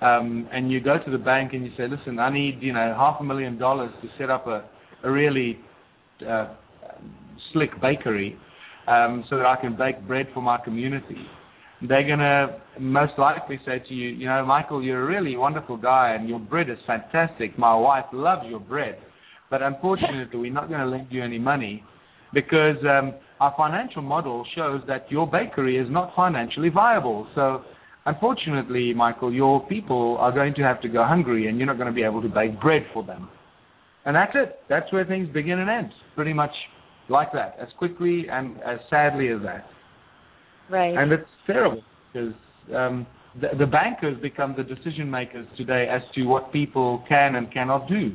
[0.00, 2.94] um, and you go to the bank and you say, "Listen, I need you know
[2.96, 4.64] half a million dollars to set up a
[5.02, 5.58] a really
[6.26, 6.54] uh,
[7.52, 8.36] slick bakery
[8.86, 11.26] um, so that I can bake bread for my community."
[11.88, 15.76] They're going to most likely say to you, you know, Michael, you're a really wonderful
[15.76, 17.58] guy and your bread is fantastic.
[17.58, 18.98] My wife loves your bread.
[19.50, 21.82] But unfortunately, we're not going to lend you any money
[22.32, 27.26] because um, our financial model shows that your bakery is not financially viable.
[27.34, 27.62] So,
[28.06, 31.88] unfortunately, Michael, your people are going to have to go hungry and you're not going
[31.88, 33.28] to be able to bake bread for them.
[34.04, 34.60] And that's it.
[34.68, 35.92] That's where things begin and end.
[36.14, 36.52] Pretty much
[37.08, 39.64] like that, as quickly and as sadly as that.
[40.70, 40.96] Right.
[40.96, 42.32] And it's terrible because
[42.74, 43.06] um,
[43.40, 47.88] the, the bankers become the decision makers today as to what people can and cannot
[47.88, 48.14] do,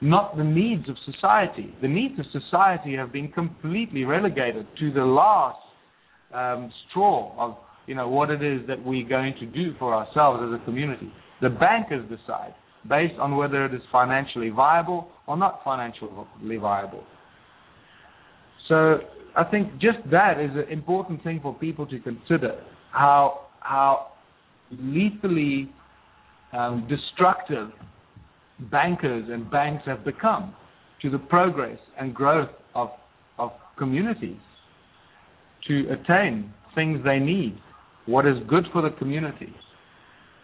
[0.00, 1.74] not the needs of society.
[1.82, 5.58] The needs of society have been completely relegated to the last
[6.34, 10.42] um, straw of you know what it is that we're going to do for ourselves
[10.42, 11.12] as a community.
[11.40, 12.54] The bankers decide
[12.88, 17.04] based on whether it is financially viable or not financially viable.
[18.68, 18.98] So
[19.36, 22.58] I think just that is an important thing for people to consider
[22.92, 24.12] how how
[24.70, 25.70] lethally
[26.52, 27.70] um, destructive
[28.70, 30.54] bankers and banks have become
[31.02, 32.88] to the progress and growth of
[33.38, 34.40] of communities
[35.68, 37.58] to attain things they need,
[38.06, 39.52] what is good for the community.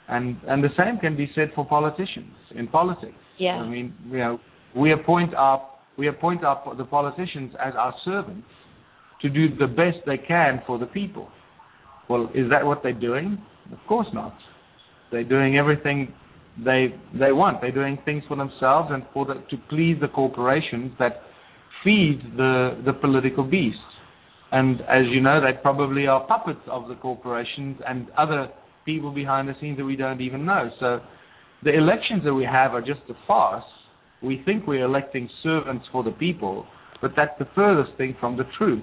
[0.08, 3.14] And and the same can be said for politicians in politics.
[3.38, 3.52] Yeah.
[3.52, 4.40] I mean, you know,
[4.76, 8.46] we appoint our we appoint our the politicians as our servants
[9.22, 11.28] to do the best they can for the people.
[12.08, 13.38] Well, is that what they're doing?
[13.72, 14.36] Of course not.
[15.10, 16.12] They're doing everything
[16.62, 17.60] they they want.
[17.60, 21.22] They're doing things for themselves and for the, to please the corporations that
[21.84, 23.78] feed the the political beast.
[24.50, 28.48] And as you know, they probably are puppets of the corporations and other
[28.84, 30.68] people behind the scenes that we don't even know.
[30.78, 31.00] So
[31.62, 33.64] the elections that we have are just a farce
[34.22, 36.66] we think we're electing servants for the people,
[37.00, 38.82] but that's the furthest thing from the truth.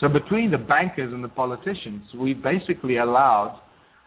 [0.00, 3.60] So between the bankers and the politicians, we basically allowed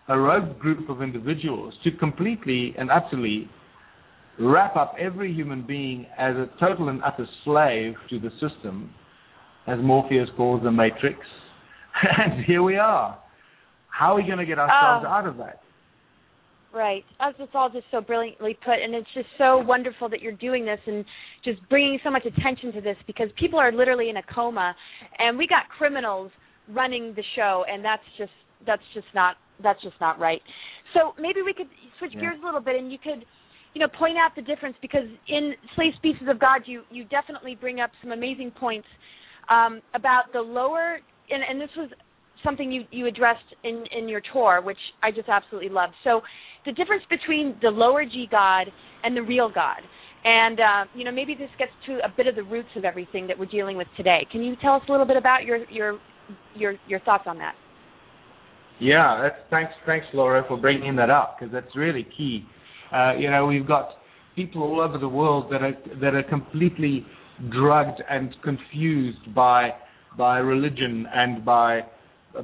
[0.10, 3.48] a rogue group of individuals to completely and utterly
[4.40, 8.90] wrap up every human being as a total and utter slave to the system,
[9.68, 11.20] as Morpheus calls the matrix.
[12.18, 13.18] and here we are.
[13.90, 15.12] How are we going to get ourselves Oh.
[15.12, 15.62] out of that?
[16.74, 17.04] Right.
[17.20, 20.66] That's just all just so brilliantly put, and it's just so wonderful that you're doing
[20.66, 21.06] this and
[21.46, 24.76] just bringing so much attention to this because people are literally in a coma,
[25.20, 26.32] and we got criminals
[26.70, 28.32] running the show, and that's just
[28.66, 30.42] that's just not that's just not right.
[30.96, 31.68] So maybe we could
[32.00, 32.22] switch Yeah.
[32.22, 33.24] gears a little bit, and you could,
[33.76, 37.54] you know, point out the difference because in Slave Species of God, you you definitely
[37.54, 38.88] bring up some amazing points
[39.50, 41.90] um, about the lower, and, and this was
[42.44, 45.94] something you you addressed in in your tour, which I just absolutely loved.
[46.04, 46.22] So
[46.66, 48.68] the difference between the lower G God
[49.04, 49.82] and the real God.
[50.26, 53.28] And uh, you know, maybe this gets to a bit of the roots of everything
[53.28, 54.26] that we're dealing with today.
[54.32, 56.00] Can you tell us a little bit about your your
[56.56, 57.56] your your thoughts on that?
[58.80, 62.46] Yeah, that's, thanks, thanks, Laura, for bringing that up because that's really key.
[62.94, 63.90] Uh, you know, we've got
[64.36, 67.06] people all over the world that are that are completely
[67.52, 69.70] drugged and confused by
[70.18, 71.82] by religion and by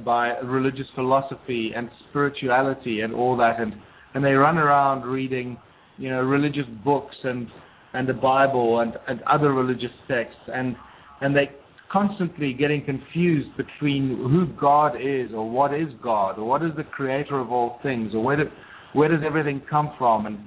[0.04, 3.74] by religious philosophy and spirituality and all that, and
[4.14, 5.56] and they run around reading,
[5.98, 7.48] you know, religious books and
[7.92, 10.76] and the Bible and and other religious texts, and
[11.20, 11.50] and they
[11.90, 16.84] constantly getting confused between who God is or what is God or what is the
[16.84, 18.44] creator of all things or where do,
[18.92, 20.38] where does everything come from and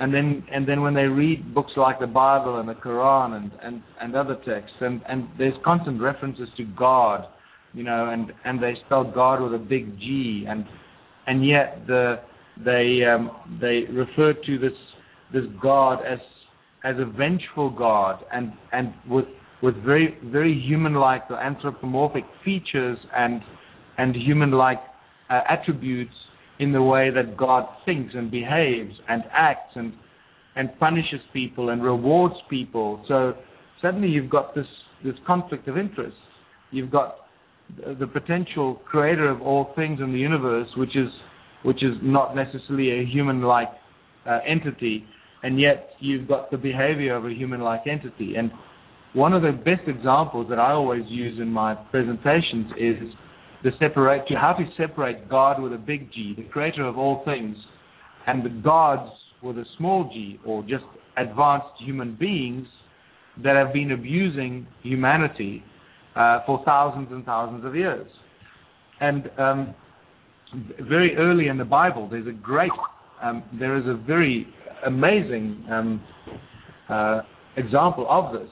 [0.00, 3.52] and then and then when they read books like the Bible and the Quran and
[3.62, 7.26] and and other texts and and there's constant references to God
[7.78, 10.64] you know and and they spell God with a big G and
[11.28, 12.16] and yet the
[12.64, 14.72] they um they refer to this
[15.32, 16.18] this God as
[16.84, 19.26] as a vengeful God and and with
[19.62, 23.40] with very very human-like or anthropomorphic features and
[23.96, 24.80] and human-like
[25.30, 26.14] uh, attributes
[26.58, 29.92] in the way that God thinks and behaves and acts and
[30.56, 33.04] and punishes people and rewards people.
[33.06, 33.34] So
[33.80, 34.66] suddenly you've got this
[35.04, 36.16] this conflict of interest.
[36.72, 37.27] You've got
[37.76, 41.08] the potential creator of all things in the universe, which is
[41.64, 43.68] which is not necessarily a human-like
[44.26, 45.04] uh, entity,
[45.42, 48.36] and yet you've got the behavior of a human-like entity.
[48.36, 48.52] And
[49.12, 52.96] one of the best examples that I always use in my presentations is
[53.64, 57.56] the separate how to separate God with a big G, the creator of all things,
[58.28, 59.10] and the gods
[59.42, 60.84] with a small g, or just
[61.16, 62.66] advanced human beings
[63.42, 65.62] that have been abusing humanity
[66.18, 68.06] uh, for thousands and thousands of years.
[69.00, 69.74] And um,
[70.88, 72.72] very early in the Bible, there's a great,
[73.22, 74.46] um, there is a very
[74.86, 76.02] amazing um,
[76.88, 77.20] uh,
[77.56, 78.50] example of this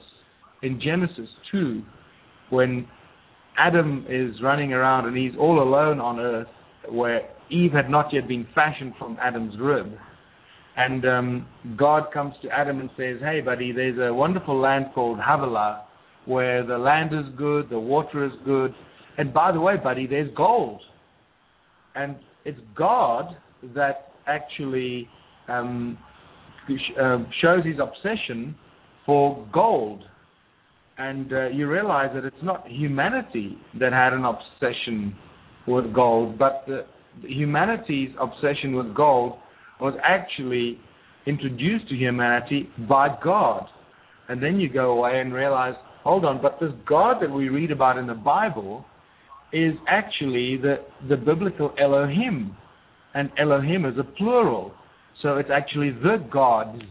[0.63, 1.83] in Genesis 2,
[2.49, 2.87] when
[3.57, 6.47] Adam is running around and he's all alone on earth,
[6.89, 9.87] where Eve had not yet been fashioned from Adam's rib.
[10.77, 15.19] And um, God comes to Adam and says, Hey, buddy, there's a wonderful land called
[15.19, 15.86] Havilah
[16.27, 18.73] where the land is good, the water is good.
[19.17, 20.81] And by the way, buddy, there's gold.
[21.95, 23.35] And it's God
[23.73, 25.09] that actually
[25.47, 25.97] um,
[27.01, 28.55] uh, shows his obsession
[29.05, 30.03] for gold.
[30.99, 35.15] And uh, you realize that it's not humanity that had an obsession
[35.67, 36.85] with gold, but the,
[37.21, 39.37] humanity's obsession with gold
[39.79, 40.79] was actually
[41.25, 43.65] introduced to humanity by God.
[44.29, 45.75] And then you go away and realize,
[46.07, 48.85] hold on, but this God that we read about in the Bible
[49.51, 50.77] is actually the,
[51.09, 52.55] the biblical Elohim.
[53.13, 54.71] And Elohim is a plural.
[55.21, 56.81] So it's actually the gods.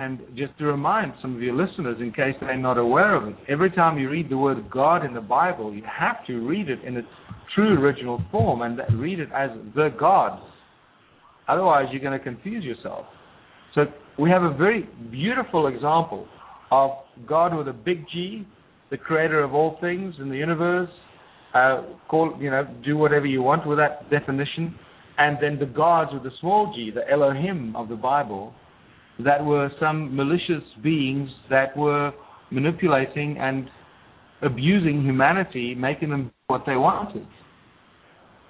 [0.00, 3.36] And just to remind some of your listeners, in case they're not aware of it,
[3.48, 6.82] every time you read the word God in the Bible, you have to read it
[6.84, 7.08] in its
[7.54, 10.42] true original form and read it as the gods.
[11.48, 13.06] Otherwise, you're going to confuse yourself.
[13.74, 13.84] So
[14.18, 16.26] we have a very beautiful example
[16.70, 16.90] of
[17.26, 18.46] God with a big G,
[18.90, 20.90] the creator of all things in the universe.
[21.54, 24.74] Uh, call you know, do whatever you want with that definition,
[25.16, 28.52] and then the gods with the small G, the Elohim of the Bible,
[29.24, 32.12] that were some malicious beings that were
[32.50, 33.70] manipulating and
[34.42, 37.26] abusing humanity, making them what they wanted.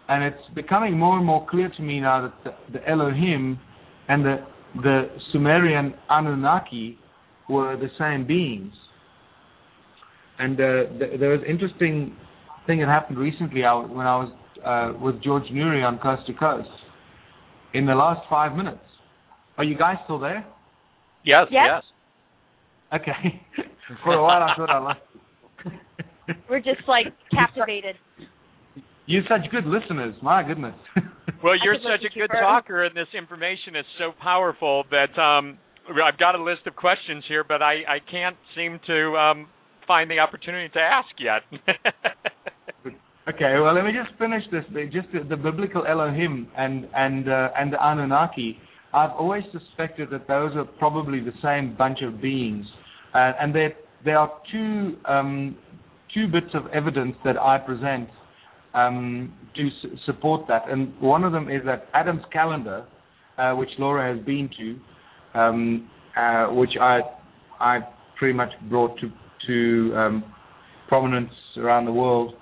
[0.09, 3.59] And it's becoming more and more clear to me now that the, the Elohim
[4.09, 4.37] and the
[4.83, 6.99] the Sumerian Anunnaki
[7.49, 8.73] were the same beings.
[10.39, 12.15] And uh, th- there was an interesting
[12.67, 14.33] thing that happened recently I, when I was
[14.65, 16.69] uh, with George Noory on Coast to Coast.
[17.75, 18.81] In the last five minutes,
[19.59, 20.47] are you guys still there?
[21.25, 21.83] Yes, Yes.
[22.93, 23.01] yes.
[23.01, 23.43] Okay.
[24.05, 25.01] For a while, I thought I lost.
[26.51, 27.97] We're just like captivated.
[29.07, 30.15] You're such good listeners.
[30.23, 30.75] My goodness.
[31.43, 32.41] well, you're such a good her.
[32.41, 37.25] talker, and this information is so powerful that um, I've got a list of questions
[37.29, 39.49] here, but I, I can't seem to um,
[39.87, 41.43] find the opportunity to ask yet.
[43.29, 44.63] Okay, well, let me just finish this.
[44.93, 48.57] Just the, the biblical Elohim and and uh, and the Anunnaki.
[48.95, 52.65] I've always suspected that those are probably the same bunch of beings,
[53.15, 53.73] uh, and there
[54.05, 55.59] there are two um,
[56.15, 58.09] two bits of evidence that I present
[58.75, 59.71] um, to
[60.07, 60.69] support that.
[60.69, 62.87] And one of them is that Adam's calendar,
[63.39, 64.77] uh, which Laura has been to,
[66.51, 67.01] which I
[67.61, 67.81] I
[68.19, 69.11] pretty much brought to
[69.47, 70.25] to um,
[70.89, 72.35] prominence around the world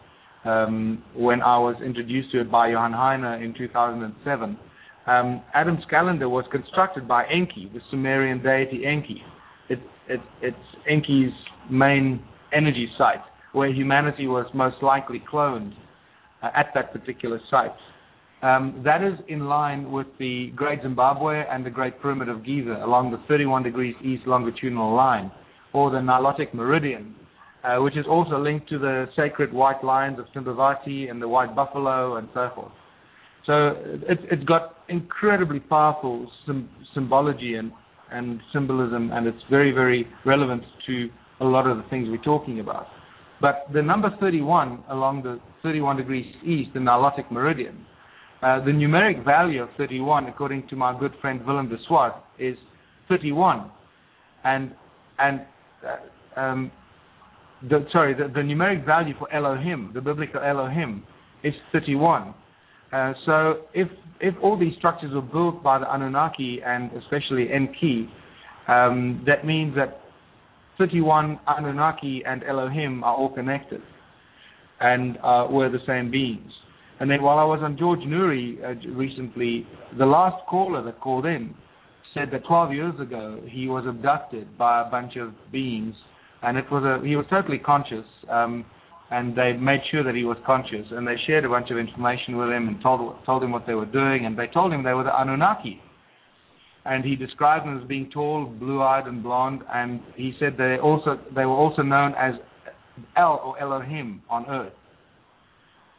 [0.44, 4.58] um, when I was introduced to it by Johan Heine in 2007.
[5.06, 9.22] Um, Adam's calendar was constructed by Enki, the Sumerian deity Enki.
[9.68, 9.78] It,
[10.08, 10.56] it, it's
[10.90, 11.32] Enki's
[11.70, 12.22] main
[12.54, 15.74] energy site, where humanity was most likely cloned
[16.42, 17.72] uh, at that particular site.
[18.44, 22.82] Um, that is in line with the Great Zimbabwe and the Great Pyramid of Giza
[22.84, 25.32] along the 31 degrees east longitudinal line,
[25.72, 27.14] or the Nilotic Meridian,
[27.64, 31.56] uh, which is also linked to the sacred white lions of Timbavati and the white
[31.56, 32.72] buffalo and so forth.
[33.46, 33.76] So
[34.08, 37.72] it's, got incredibly powerful sym- symbology and,
[38.52, 41.08] symbolism, and it's very, very relevant to
[41.40, 42.88] a lot of the things we're talking about.
[43.40, 47.86] But the number 31 along the 31 degrees east, the Nilotic Meridian,
[48.64, 52.56] the numeric value of 31, according to my good friend Willem de Swart, is
[53.08, 53.70] 31.
[54.44, 54.72] And,
[55.18, 55.40] and
[56.36, 56.70] uh, um,
[57.68, 61.02] the, sorry, the, the numeric value for Elohim, the biblical Elohim,
[61.42, 62.34] is 31.
[62.92, 63.88] Uh, so if
[64.20, 68.08] if all these structures were built by the Anunnaki and especially Enki,
[68.68, 70.00] um, that means that
[70.78, 73.80] 31 Anunnaki and Elohim are all connected
[74.80, 76.50] and uh, were the same beings.
[77.00, 79.66] And then while I was on George Noory uh, recently,
[79.98, 81.54] the last caller that called in
[82.14, 85.94] said that 12 years ago he was abducted by a bunch of beings,
[86.42, 88.64] and it was a he was totally conscious, um,
[89.10, 92.36] and they made sure that he was conscious, and they shared a bunch of information
[92.36, 94.94] with him and told told him what they were doing, and they told him they
[94.94, 95.80] were the Anunnaki.
[96.86, 101.18] And he described them as being tall, blue-eyed, and blonde, and he said they also
[101.34, 102.34] they were also known as
[103.16, 104.72] El or Elohim on Earth.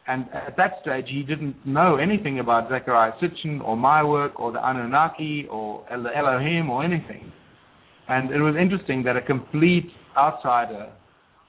[0.08, 4.52] And at that stage, he didn't know anything about Zecharia Sitchin or my work or
[4.52, 7.32] the Anunnaki or the Elohim or anything.
[8.08, 10.92] And it was interesting that a complete outsider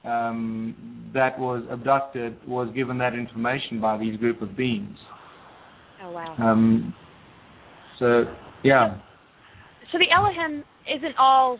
[0.04, 4.96] um, that was abducted was given that information by these group of beings.
[6.02, 6.34] Oh wow.
[6.38, 6.94] Um,
[7.98, 8.24] so,
[8.64, 8.98] yeah.
[9.92, 10.64] So the Elohim
[10.96, 11.58] isn't all,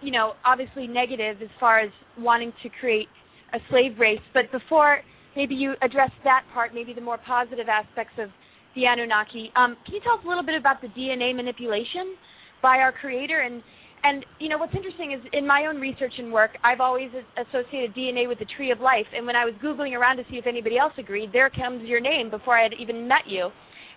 [0.00, 3.08] you know, obviously negative as far as wanting to create
[3.52, 4.20] a slave race.
[4.32, 5.00] But before
[5.36, 8.28] maybe you address that part, maybe the more positive aspects of
[8.74, 12.16] the Anunnaki, um, can you tell us a little bit about the DNA manipulation
[12.62, 13.40] by our Creator?
[13.40, 13.62] And
[14.04, 17.94] and you know what's interesting is in my own research and work, I've always associated
[17.94, 19.06] DNA with the Tree of Life.
[19.14, 22.00] And when I was googling around to see if anybody else agreed, there comes your
[22.00, 23.50] name before I had even met you.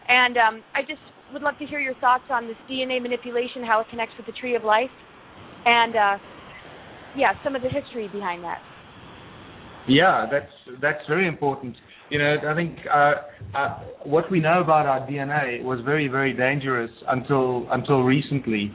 [0.07, 1.01] And um, I just
[1.33, 4.33] would love to hear your thoughts on this DNA manipulation, how it connects with the
[4.39, 4.93] Tree of Life,
[5.65, 6.17] and uh,
[7.17, 8.59] yeah, some of the history behind that.
[9.87, 11.75] Yeah, that's that's very important.
[12.09, 13.13] You know, I think uh,
[13.57, 18.71] uh, what we know about our DNA was very, very dangerous until until recently,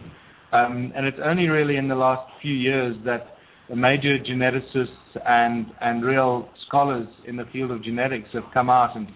[0.53, 3.27] um, and it's only really in the last few years that
[3.75, 4.87] major geneticists
[5.27, 9.09] and and real scholars in the field of genetics have come out and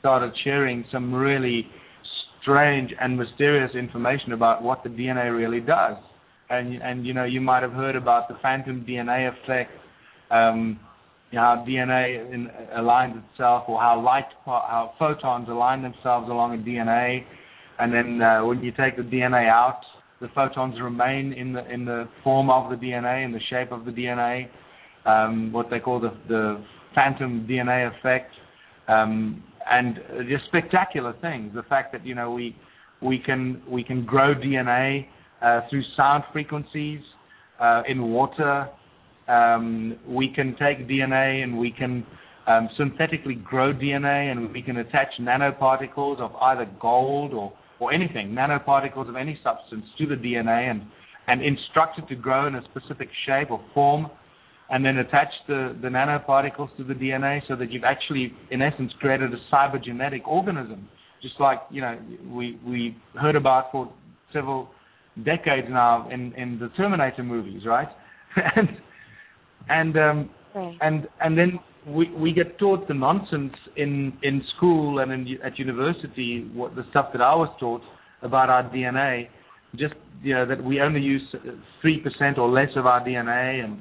[0.00, 1.66] started sharing some really
[2.42, 5.96] strange and mysterious information about what the DNA really does.
[6.48, 9.70] And and you know, you might have heard about the phantom DNA effect.
[10.30, 10.78] Um,
[11.32, 17.24] how DNA in, aligns itself, or how light, how photons align themselves along a DNA,
[17.78, 19.80] and then uh, when you take the DNA out,
[20.20, 23.84] the photons remain in the in the form of the DNA, in the shape of
[23.84, 24.48] the DNA,
[25.06, 26.62] um, what they call the the
[26.94, 28.32] phantom DNA effect,
[28.88, 31.52] um, and just spectacular things.
[31.54, 32.56] The fact that you know we
[33.00, 35.06] we can we can grow DNA
[35.40, 37.00] uh, through sound frequencies
[37.60, 38.68] uh, in water.
[39.30, 42.04] Um, we can take DNA and we can
[42.48, 47.52] um, synthetically grow DNA and we can attach nanoparticles of either gold or,
[47.92, 50.82] anything, nanoparticles of any substance to the DNA and,
[51.42, 54.10] instruct it to grow in a specific shape or form
[54.68, 59.30] and then attach the, nanoparticles to the DNA so that you've actually, in essence, created
[59.32, 60.88] a cybergenetic organism,
[61.22, 61.96] just like, you know,
[62.28, 63.92] we, heard about for
[64.32, 64.68] several
[65.24, 67.88] decades now in, in the Terminator movies, right?
[69.68, 70.76] and um, Right.
[70.80, 75.58] and and then we we get taught the nonsense in in school and in, at
[75.60, 77.82] university what the stuff that I was taught
[78.22, 79.28] about our DNA
[79.76, 81.22] just you know that we only use
[81.80, 83.78] three percent or less of our DNA and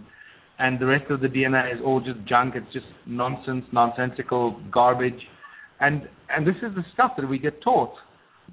[0.59, 2.53] and the rest of the DNA is all just junk.
[2.55, 5.21] It's just nonsense nonsensical garbage.
[5.79, 7.93] And and this is the stuff that we get taught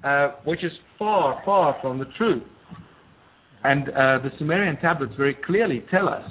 [0.03, 2.43] uh, which is far far from the truth.
[3.63, 6.29] And uh, the Sumerian tablets very clearly tell us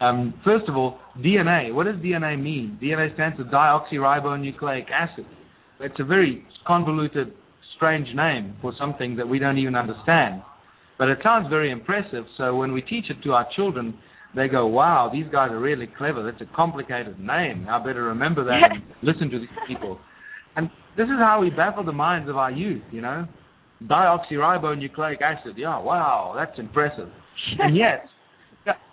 [0.00, 1.74] um, first of all, DNA.
[1.74, 2.78] What does DNA mean?
[2.82, 5.26] DNA stands for deoxyribonucleic acid.
[5.80, 7.32] It's a very convoluted,
[7.76, 10.42] strange name for something that we don't even understand.
[10.98, 13.96] But it sounds very impressive, so when we teach it to our children,
[14.34, 16.22] they go, wow, these guys are really clever.
[16.22, 17.66] That's a complicated name.
[17.68, 19.98] I better remember that and listen to these people.
[20.56, 23.26] And this is how we baffle the minds of our youth, you know?
[23.84, 25.54] Deoxyribonucleic acid.
[25.56, 27.08] Yeah, wow, that's impressive.
[27.60, 28.06] And yet,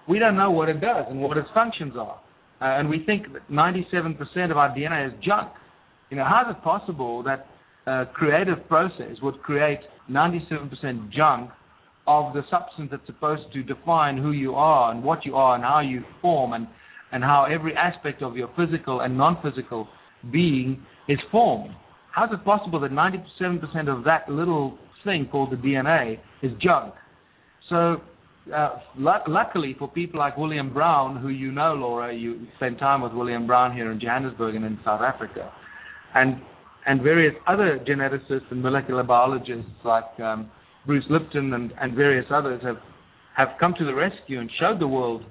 [0.08, 2.20] we don't know what it does and what its functions are.
[2.62, 5.52] Uh, and we think that 97% of our DNA is junk.
[6.10, 7.48] You know, how is it possible that
[7.88, 9.80] a creative process would create
[10.10, 11.50] 97% junk
[12.08, 15.64] of the substance that's supposed to define who you are and what you are and
[15.64, 16.68] how you form and,
[17.12, 19.88] and how every aspect of your physical and non-physical
[20.32, 21.74] being is formed?
[22.12, 26.94] How is it possible that 97% of that little thing called the DNA is junk?
[27.70, 27.98] So
[28.54, 33.14] uh, luckily for people like William Brown, who you know, Laura, you spent time with
[33.14, 35.52] William Brown here in Johannesburg and in South Africa,
[36.14, 36.42] and
[36.88, 40.52] and various other geneticists and molecular biologists like um,
[40.86, 42.78] Bruce Lipton and, and various others have
[43.36, 45.24] have come to the rescue and showed the world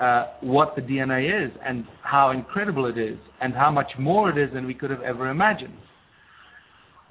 [0.00, 4.42] uh, what the DNA is and how incredible it is and how much more it
[4.42, 5.76] is than we could have ever imagined.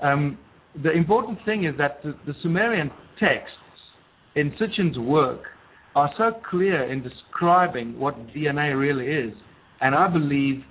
[0.01, 0.37] Um,
[0.83, 2.89] the important thing is that the, the Sumerian
[3.19, 3.55] texts
[4.35, 5.41] in Sitchin's work
[5.95, 9.33] are so clear in describing what DNA really is,
[9.81, 10.63] and I believe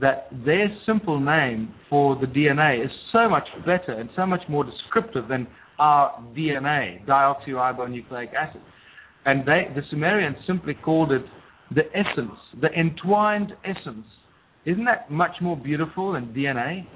[0.00, 4.64] that their simple name for the DNA is so much better and so much more
[4.64, 5.48] descriptive than
[5.78, 8.60] our DNA, deoxyribonucleic acid.
[9.24, 11.22] And they, the Sumerians simply called it
[11.74, 14.06] the essence, the entwined essence.
[14.64, 16.86] Isn't that much more beautiful than DNA?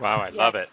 [0.00, 0.68] Wow, I love it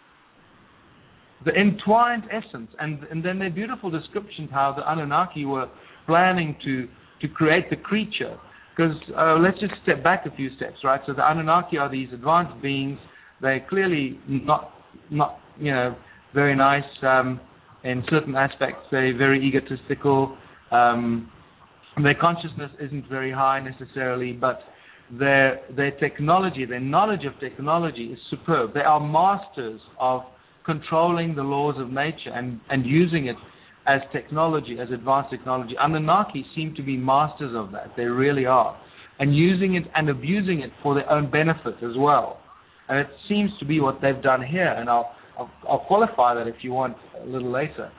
[1.46, 5.68] the entwined essence, and and then their beautiful descriptions how the Anunnaki were
[6.06, 6.88] planning to
[7.22, 8.38] to create the creature.
[8.76, 11.02] Because uh, let's just step back a few steps, right?
[11.08, 13.00] So the Anunnaki are these advanced beings.
[13.42, 14.72] They're clearly not
[15.10, 15.96] not you know
[16.34, 17.40] very nice um,
[17.84, 18.82] in certain aspects.
[18.92, 20.38] They're very egotistical.
[20.72, 21.32] Um,
[22.04, 24.60] their consciousness isn't very high necessarily, but
[25.12, 28.74] their their technology, their knowledge of technology is superb.
[28.74, 30.22] They are masters of
[30.68, 33.38] controlling the laws of nature and, and using it
[33.88, 35.74] as technology, as advanced technology.
[35.80, 37.94] Anunnaki seem to be masters of that.
[37.96, 38.78] They really are.
[39.20, 42.40] And using it and abusing it for their own benefit as well.
[42.90, 44.68] And it seems to be what they've done here.
[44.68, 45.10] And I'll,
[45.40, 47.90] I'll, I'll qualify that if you want a little later.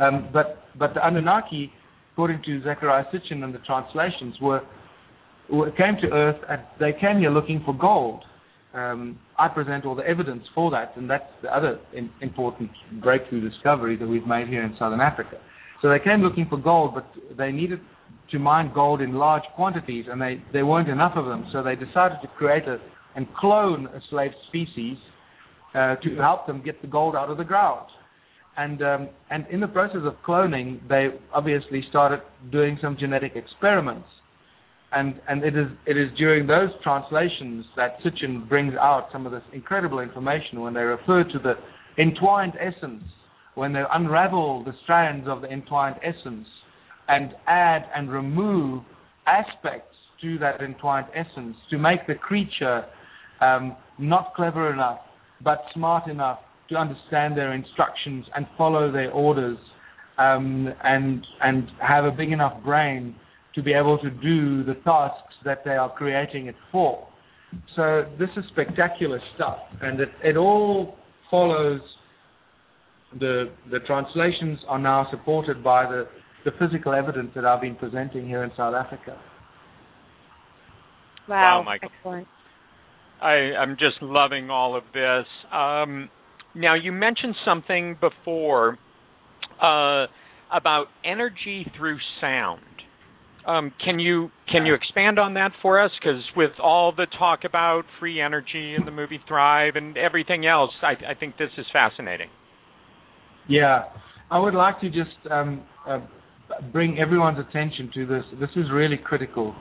[0.00, 1.72] Um, but, but the Anunnaki,
[2.12, 4.62] according to Zecharia Sitchin and the translations, were,
[5.50, 8.24] were came to Earth and they came here looking for gold
[8.74, 12.70] um, I present all the evidence for that, and that's the other in, important
[13.02, 15.38] breakthrough discovery that we've made here in southern Africa.
[15.82, 17.06] So they came looking for gold, but
[17.36, 17.80] they needed
[18.30, 21.46] to mine gold in large quantities, and they, there weren't enough of them.
[21.52, 22.78] So they decided to create a,
[23.14, 24.96] and clone a slave species
[25.74, 27.86] uh, to help them get the gold out of the ground.
[28.56, 34.08] And um, and in the process of cloning, they obviously started doing some genetic experiments
[34.96, 39.32] and and it is it is during those translations that Sitchin brings out some of
[39.32, 41.54] this incredible information when they refer to the
[42.02, 43.04] entwined essence,
[43.54, 46.46] when they unravel the strands of the entwined essence
[47.08, 48.82] and add and remove
[49.26, 52.84] aspects to that entwined essence to make the creature
[53.42, 55.00] um, not clever enough
[55.44, 56.38] but smart enough
[56.70, 59.58] to understand their instructions and follow their orders
[60.18, 63.14] um, and and have a big enough brain
[63.56, 67.08] to be able to do the tasks that they are creating it for.
[67.74, 70.96] So this is spectacular stuff, and it, it all
[71.30, 71.80] follows
[73.18, 76.06] the the translations are now supported by the
[76.44, 79.20] the physical evidence that I've been presenting here in South Africa.
[81.28, 81.88] Wow, wow Michael.
[81.92, 82.28] excellent.
[83.20, 85.26] I, I'm just loving all of this.
[85.52, 86.08] Um,
[86.54, 88.78] now, you mentioned something before
[89.60, 90.06] uh,
[90.54, 92.60] about energy through sound.
[93.46, 95.92] Um, can you can you expand on that for us?
[96.00, 100.72] Because with all the talk about free energy and the movie Thrive and everything else,
[100.82, 102.28] I, I think this is fascinating.
[103.48, 103.84] Yeah,
[104.30, 106.00] I would like to just um, uh,
[106.72, 108.24] bring everyone's attention to this.
[108.40, 109.54] This is really critical.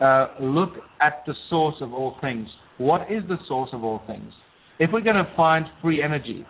[0.00, 2.46] Uh, look at the source of all things.
[2.76, 4.32] What is the source of all things?
[4.78, 6.44] If we're going to find free energy,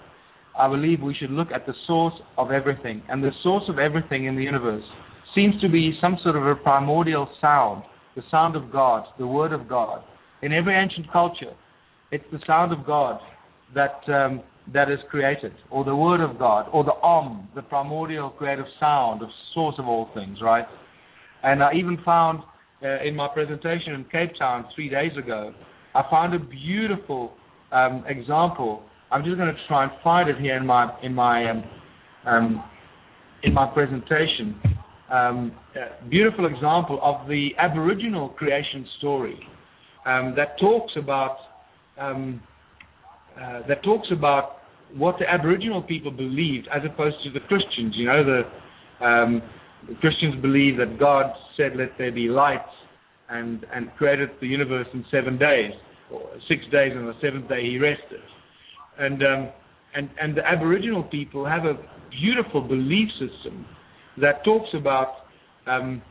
[0.58, 3.02] I believe we should look at the source of everything.
[3.08, 4.84] And the source of everything in the universe
[5.34, 7.82] seems to be some sort of a primordial sound,
[8.16, 10.02] the sound of God, the Word of God.
[10.42, 11.52] In every ancient culture,
[12.10, 13.20] it's the sound of God
[13.74, 18.30] that um, that is created, or the Word of God, or the Om, the primordial
[18.30, 20.64] creative sound, of source of all things, right?
[21.42, 22.40] And I even found
[22.82, 25.52] uh, in my presentation in Cape Town three days ago,
[25.94, 27.32] I found a beautiful
[27.72, 28.82] um, example.
[29.10, 31.64] I'm just going to try and find it here in my in my um,
[32.26, 32.64] um,
[33.42, 34.60] in my presentation.
[35.10, 35.52] Um,
[36.08, 39.38] beautiful example of the Aboriginal creation story
[40.06, 41.36] um, that talks about
[41.98, 42.42] um,
[43.36, 44.58] uh, that talks about
[44.96, 47.94] what the Aboriginal people believed as opposed to the Christians.
[47.96, 49.42] You know, the, um,
[49.88, 51.26] the Christians believe that God
[51.56, 52.64] said, "Let there be light,"
[53.28, 55.72] and and created the universe in seven days,
[56.10, 58.22] or six days, and the seventh day He rested.
[58.98, 59.48] And um,
[59.94, 61.74] and and the Aboriginal people have a
[62.10, 63.66] beautiful belief system
[64.20, 65.08] that talks about,
[65.66, 66.02] um,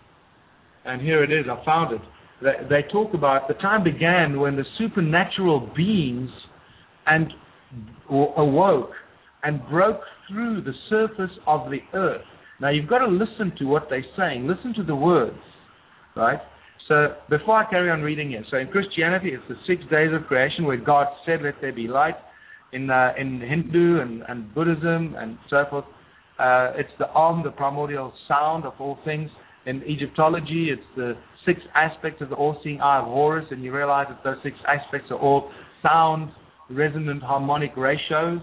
[0.85, 1.45] and here it is.
[1.49, 2.01] I found it.
[2.41, 6.29] They, they talk about the time began when the supernatural beings
[7.05, 7.31] and
[8.09, 8.91] awoke
[9.43, 12.21] and broke through the surface of the earth.
[12.61, 14.47] Now you've got to listen to what they're saying.
[14.47, 15.39] Listen to the words,
[16.15, 16.39] right?
[16.87, 20.27] So before I carry on reading here, so in Christianity it's the six days of
[20.27, 22.15] creation where God said, "Let there be light."
[22.73, 25.85] In uh, in Hindu and, and Buddhism and so forth,
[26.43, 29.29] uh, it's the Om, the primordial sound of all things.
[29.65, 31.13] In Egyptology, it's the
[31.45, 35.07] six aspects of the all-seeing eye of Horus, and you realize that those six aspects
[35.09, 35.49] are all
[35.81, 36.31] sound
[36.69, 38.41] resonant harmonic ratios,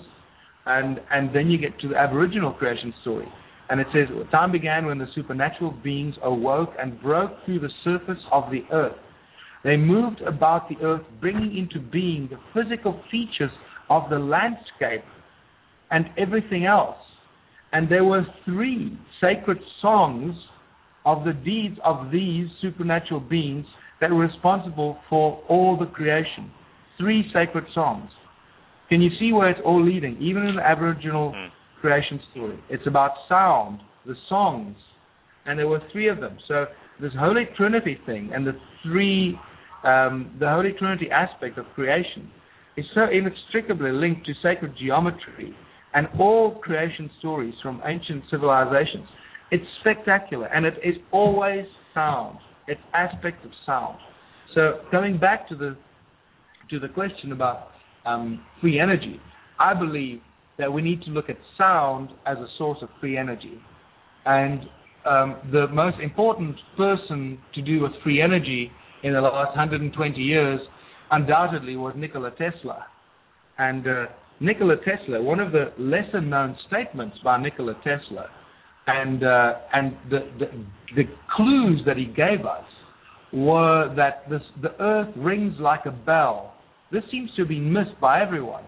[0.64, 3.28] and and then you get to the Aboriginal creation story,
[3.68, 8.22] and it says time began when the supernatural beings awoke and broke through the surface
[8.32, 8.96] of the earth.
[9.62, 13.50] They moved about the earth, bringing into being the physical features
[13.90, 15.04] of the landscape
[15.90, 16.96] and everything else.
[17.72, 20.34] And there were three sacred songs
[21.04, 23.64] of the deeds of these supernatural beings
[24.00, 26.50] that were responsible for all the creation
[27.00, 28.10] three sacred songs.
[28.88, 30.20] Can you see where it's all leading?
[30.20, 31.48] Even in the Aboriginal mm.
[31.80, 34.76] creation story, it's about sound, the songs,
[35.46, 36.36] and there were three of them.
[36.46, 36.66] So
[37.00, 38.52] this Holy Trinity thing and the
[38.82, 39.38] three,
[39.84, 42.30] um, the Holy Trinity aspect of creation
[42.76, 45.54] is so inextricably linked to sacred geometry
[45.94, 49.06] and all creation stories from ancient civilizations.
[49.50, 52.38] It's spectacular, and it is always sound.
[52.68, 53.98] It's aspect of sound.
[54.54, 55.76] So coming back to the
[56.70, 57.68] to the question about
[58.06, 59.20] um, free energy,
[59.58, 60.20] I believe
[60.58, 63.60] that we need to look at sound as a source of free energy.
[64.24, 64.60] And
[65.04, 68.70] um, the most important person to do with free energy
[69.02, 70.60] in the last 120 years
[71.10, 72.86] undoubtedly was Nikola Tesla.
[73.58, 74.06] And uh,
[74.40, 78.26] Nikola Tesla, one of the lesser known statements by Nikola Tesla,
[78.86, 80.46] and uh, and the, the,
[80.96, 81.02] the
[81.36, 82.64] clues that he gave us
[83.32, 86.54] were that this, the earth rings like a bell
[86.92, 88.64] this seems to be missed by everyone,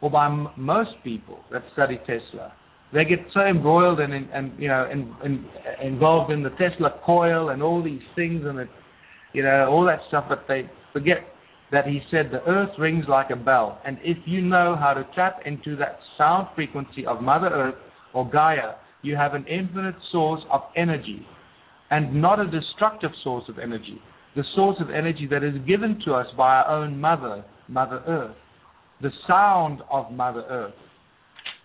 [0.00, 2.52] or by m- most people that study Tesla.
[2.92, 5.46] They get so embroiled and, and you know in, in,
[5.82, 8.68] involved in the Tesla coil and all these things and it,
[9.32, 11.18] you know all that stuff, but they forget
[11.72, 15.06] that he said the earth rings like a bell, and if you know how to
[15.14, 17.74] tap into that sound frequency of Mother Earth
[18.12, 21.26] or Gaia, you have an infinite source of energy,
[21.90, 24.00] and not a destructive source of energy.
[24.36, 28.36] The source of energy that is given to us by our own mother, Mother Earth,
[29.00, 30.74] the sound of Mother Earth.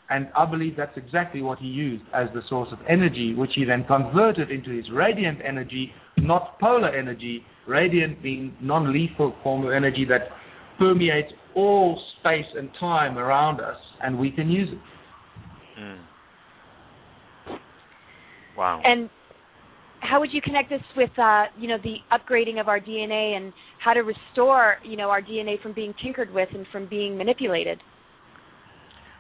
[0.10, 3.66] And I believe that's exactly what he used as the source of energy, which he
[3.66, 9.74] then converted into his radiant energy, not polar energy, radiant being non lethal form of
[9.74, 10.30] energy that
[10.78, 15.80] permeates all space and time around us, and we can use it.
[15.80, 15.98] Mm.
[18.58, 18.82] Wow.
[18.84, 19.10] And
[20.02, 23.52] how would you connect this with uh, you know the upgrading of our DNA and
[23.84, 27.80] how to restore you know our DNA from being tinkered with and from being manipulated?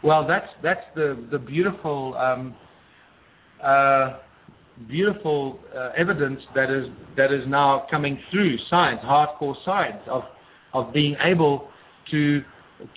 [0.05, 2.55] Well, that's that's the the beautiful um,
[3.63, 4.19] uh,
[4.87, 6.85] beautiful uh, evidence that is
[7.17, 10.21] that is now coming through science, hardcore science of
[10.73, 11.67] of being able
[12.11, 12.41] to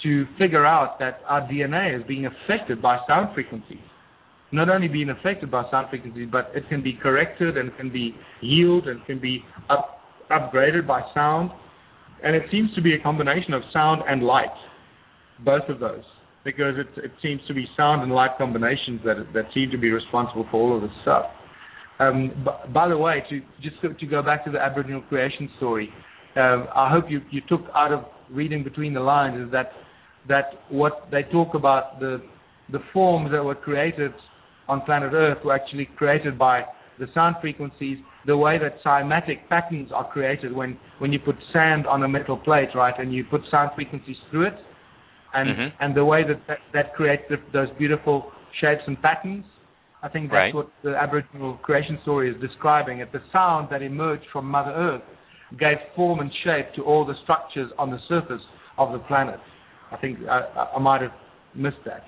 [0.02, 3.78] to figure out that our DNA is being affected by sound frequencies
[4.50, 8.14] not only being affected by sound frequencies, but it can be corrected and can be
[8.40, 10.00] healed and can be up,
[10.30, 11.50] upgraded by sound.
[12.22, 14.46] And it seems to be a combination of sound and light,
[15.44, 16.04] both of those,
[16.44, 19.90] because it, it seems to be sound and light combinations that that seem to be
[19.90, 21.26] responsible for all of this stuff.
[21.98, 25.90] Um, b- by the way, to just to, go back to the Aboriginal creation story,
[26.36, 29.72] uh, I hope you, you took out of reading between the lines is that
[30.28, 32.22] that what they talk about the
[32.70, 34.12] the forms that were created
[34.68, 36.64] on planet Earth were actually created by
[36.98, 41.86] the sound frequencies, the way that cymatic patterns are created when, when you put sand
[41.86, 44.54] on a metal plate, right, and you put sound frequencies through it,
[45.34, 45.84] and mm-hmm.
[45.84, 49.44] and the way that that, that creates the, those beautiful shapes and patterns.
[50.02, 50.54] I think that's right.
[50.54, 52.98] what the Aboriginal creation story is describing.
[52.98, 55.02] That the sound that emerged from Mother Earth
[55.58, 58.42] gave form and shape to all the structures on the surface
[58.76, 59.40] of the planet.
[59.90, 61.12] I think I, I might have
[61.54, 62.04] missed that.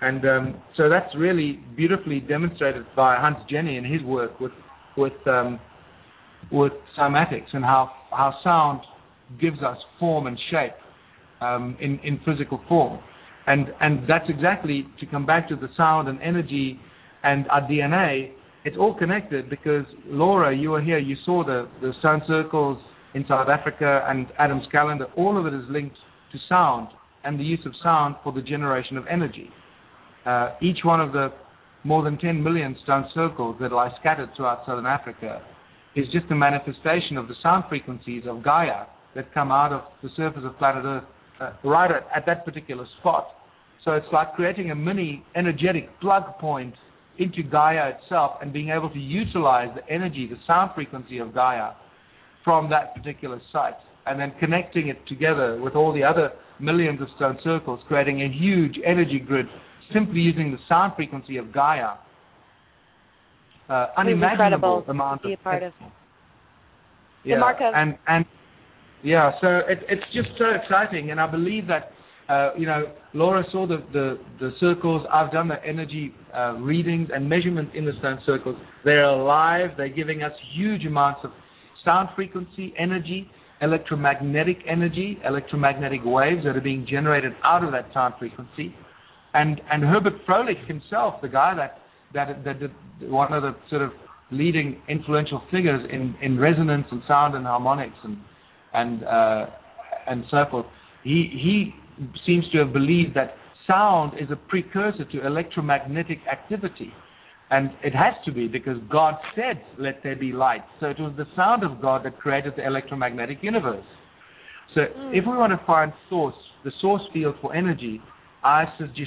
[0.00, 4.52] And um, so that's really beautifully demonstrated by Hans Jenny in his work with
[4.96, 5.58] with um,
[6.52, 8.80] with cymatics and how how sound
[9.40, 10.74] gives us form and shape
[11.40, 12.98] um, in in physical form,
[13.46, 16.78] and and that's exactly to come back to the sound and energy
[17.22, 18.32] and our DNA.
[18.64, 22.78] It's all connected because Laura, you were here, you saw the the sound circles
[23.14, 25.06] in South Africa and Adam's calendar.
[25.16, 25.96] All of it is linked
[26.32, 26.88] to sound
[27.24, 29.50] and the use of sound for the generation of energy.
[30.24, 31.28] Uh, each one of the
[31.84, 35.40] more than 10 million stone circles that lie scattered throughout southern Africa
[35.94, 40.08] is just a manifestation of the sound frequencies of Gaia that come out of the
[40.16, 41.04] surface of planet Earth
[41.40, 43.28] uh, right at, at that particular spot.
[43.84, 46.74] So it's like creating a mini energetic plug point
[47.18, 51.72] into Gaia itself and being able to utilize the energy, the sound frequency of Gaia
[52.44, 53.74] from that particular site
[54.06, 58.28] and then connecting it together with all the other millions of stone circles, creating a
[58.28, 59.46] huge energy grid
[59.92, 61.94] simply using the sound frequency of Gaia.
[63.68, 65.72] Uh, unimaginable amount to be a part of.
[67.24, 68.24] Yeah, the mark of and and
[69.06, 71.92] yeah, so it, it's just so exciting, and I believe that
[72.28, 75.06] uh, you know Laura saw the, the the circles.
[75.12, 78.56] I've done the energy uh, readings and measurements in the stone circles.
[78.84, 79.70] They're alive.
[79.76, 81.30] They're giving us huge amounts of
[81.84, 83.30] sound frequency, energy,
[83.62, 88.74] electromagnetic energy, electromagnetic waves that are being generated out of that sound frequency.
[89.34, 91.78] And and Herbert Fröhlich himself, the guy that
[92.12, 93.92] that that, that one of the sort of
[94.32, 98.18] leading influential figures in, in resonance and sound and harmonics and
[98.76, 99.46] and uh,
[100.06, 100.66] and so forth.
[101.02, 101.74] He he
[102.26, 103.34] seems to have believed that
[103.66, 106.92] sound is a precursor to electromagnetic activity.
[107.50, 110.64] And it has to be because God said, Let there be light.
[110.80, 113.84] So it was the sound of God that created the electromagnetic universe.
[114.74, 115.16] So mm.
[115.16, 118.00] if we want to find source, the source field for energy,
[118.42, 118.64] I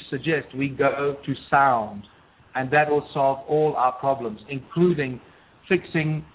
[0.09, 2.03] suggest we go to sound.
[2.55, 5.21] And that will solve all our problems, including
[5.67, 6.25] fixing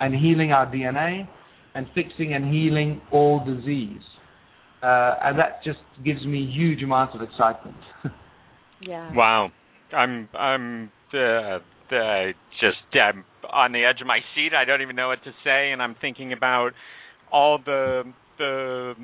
[0.00, 1.28] and healing our DNA
[1.74, 4.02] and fixing and healing all disease.
[4.82, 7.76] Uh, and that just gives me huge amounts of excitement.
[8.80, 9.14] yeah.
[9.14, 9.50] Wow.
[9.92, 11.58] I'm I'm uh,
[11.94, 14.50] uh, just I'm on the edge of my seat.
[14.54, 16.70] I don't even know what to say, and I'm thinking about
[17.32, 18.02] all the
[18.38, 18.94] the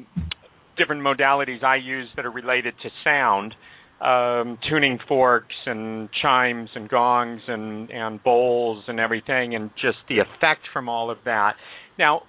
[0.76, 3.54] different modalities I use that are related to sound,
[4.00, 10.18] um, tuning forks and chimes and gongs and and bowls and everything, and just the
[10.18, 11.52] effect from all of that.
[11.98, 12.22] Now,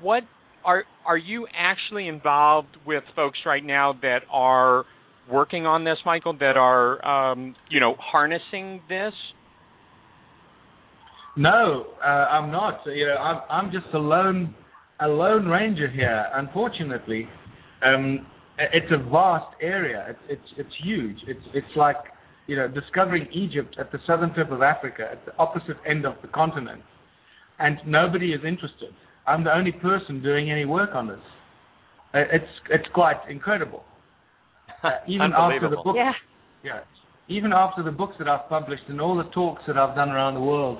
[0.00, 0.22] what
[0.64, 4.84] are are you actually involved with folks right now that are
[5.30, 9.12] working on this, Michael, that are um, you know harnessing this?
[11.36, 12.80] No, uh, I'm not.
[12.86, 14.54] You know, I'm I'm just a lone
[15.00, 16.26] a lone ranger here.
[16.34, 17.28] Unfortunately,
[17.84, 18.26] um,
[18.58, 20.06] it's a vast area.
[20.08, 21.16] It's it's it's huge.
[21.26, 21.96] It's it's like
[22.46, 26.14] you know discovering Egypt at the southern tip of Africa, at the opposite end of
[26.22, 26.82] the continent,
[27.58, 28.92] and nobody is interested.
[29.26, 31.18] I'm the only person doing any work on this.
[32.12, 33.84] Uh, it's it's quite incredible.
[34.82, 36.12] Uh, even after the book, yeah.
[36.64, 36.80] yeah,
[37.28, 40.32] even after the books that I've published and all the talks that I've done around
[40.32, 40.78] the world,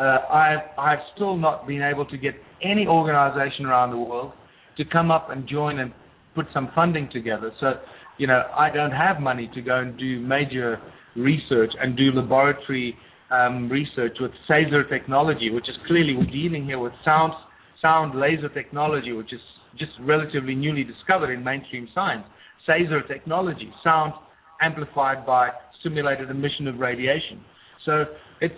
[0.00, 4.32] uh, I've I've still not been able to get any organization around the world
[4.76, 5.92] to come up and join and
[6.34, 7.52] put some funding together.
[7.60, 7.74] So,
[8.18, 10.80] you know, I don't have money to go and do major
[11.16, 12.96] research and do laboratory
[13.30, 17.34] um, research with Saser technology, which is clearly we're dealing here with sound
[17.80, 19.40] sound laser technology, which is
[19.78, 22.24] just relatively newly discovered in mainstream science.
[22.68, 24.12] Saser technology, sound
[24.60, 25.50] amplified by
[25.80, 27.40] stimulated emission of radiation.
[27.84, 28.04] So
[28.40, 28.54] it's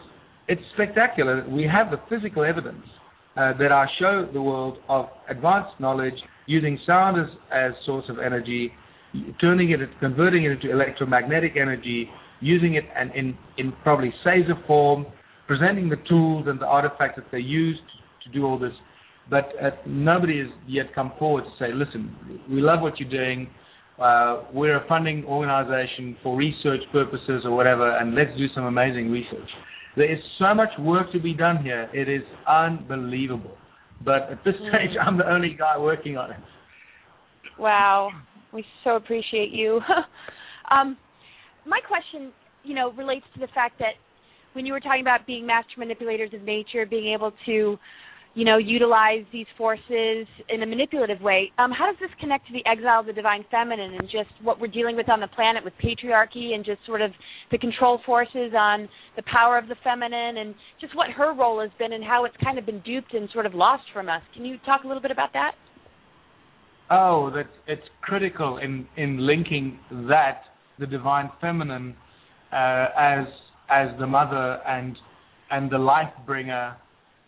[0.48, 1.46] it's spectacular.
[1.48, 2.84] We have the physical evidence
[3.36, 6.14] uh, that I show the world of advanced knowledge
[6.46, 8.72] using sound as, as source of energy,
[9.40, 12.08] turning it, converting it into electromagnetic energy,
[12.40, 15.06] using it and in, in probably Saser form,
[15.46, 18.72] presenting the tools and the artifacts that they use to, to do all this.
[19.30, 23.48] But uh, nobody has yet come forward to say, listen, we love what you're doing.
[23.98, 29.10] Uh, we're a funding organization for research purposes or whatever, and let's do some amazing
[29.10, 29.48] research.
[29.96, 31.88] There is so much work to be done here.
[31.92, 33.56] It is unbelievable.
[34.04, 36.38] But at this stage, I'm the only guy working on it.
[37.58, 38.10] Wow,
[38.52, 39.80] we so appreciate you.
[40.70, 40.96] um,
[41.66, 42.32] my question,
[42.64, 43.94] you know, relates to the fact that
[44.54, 47.78] when you were talking about being master manipulators of nature, being able to,
[48.34, 52.52] you know, utilize these forces in a manipulative way, um, how does this connect to
[52.52, 55.64] the exile of the divine feminine and just what we're dealing with on the planet
[55.64, 57.10] with patriarchy and just sort of
[57.50, 61.70] the control forces on the power of the feminine and just what her role has
[61.78, 64.22] been and how it's kind of been duped and sort of lost from us?
[64.34, 65.52] Can you talk a little bit about that?
[66.88, 69.78] Oh, that it's critical in in linking
[70.08, 70.42] that
[70.78, 71.94] the divine feminine
[72.52, 73.26] uh, as
[73.70, 74.96] as the mother and
[75.52, 76.76] and the life bringer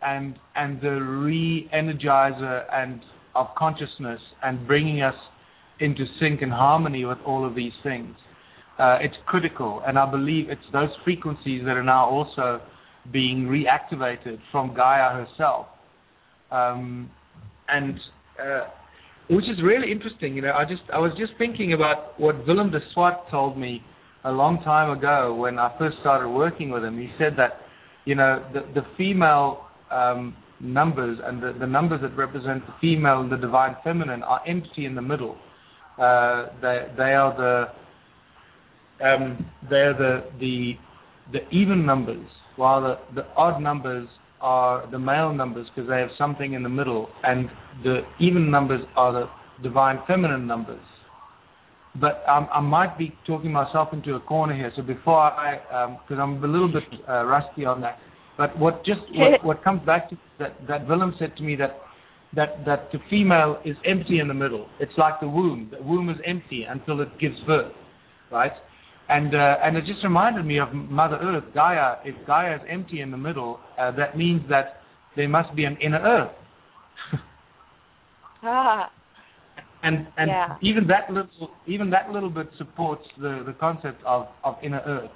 [0.05, 3.01] and and the re-energizer and
[3.35, 5.15] of consciousness and bringing us
[5.81, 8.15] into sync and harmony with all of these things.
[8.79, 12.61] Uh, it's critical, and I believe it's those frequencies that are now also
[13.13, 15.67] being reactivated from Gaia herself,
[16.51, 17.11] um,
[17.69, 17.99] and.
[18.41, 18.69] Uh,
[19.31, 20.35] which is really interesting.
[20.35, 23.83] You know, I just I was just thinking about what Willem de Swart told me
[24.25, 26.99] a long time ago when I first started working with him.
[26.99, 27.61] He said that
[28.05, 33.29] you know the the female um, numbers and the, the numbers that represent the female
[33.29, 35.37] the divine feminine are empty in the middle.
[35.99, 40.75] Uh, they they are the um, they're the the
[41.33, 42.27] the even numbers,
[42.57, 44.09] while the the odd numbers
[44.41, 47.49] are the male numbers because they have something in the middle, and
[47.85, 49.27] the even numbers are the
[49.63, 50.81] divine feminine numbers.
[52.01, 54.73] But um, I might be talking myself into a corner here.
[54.75, 55.59] So before I,
[56.09, 57.99] because um, I'm a little bit uh, rusty on that.
[58.37, 61.79] But what just what, what comes back to that that Willem said to me that
[62.35, 64.67] that that the female is empty in the middle.
[64.81, 65.71] It's like the womb.
[65.71, 67.73] The womb is empty until it gives birth,
[68.31, 68.53] right?
[69.09, 71.97] And uh, and it just reminded me of Mother Earth, Gaia.
[72.05, 74.81] If Gaia is empty in the middle, uh, that means that
[75.17, 76.33] there must be an inner Earth.
[78.43, 78.91] ah.
[79.83, 80.57] And and yeah.
[80.63, 85.11] even that little even that little bit supports the the concept of of inner Earth.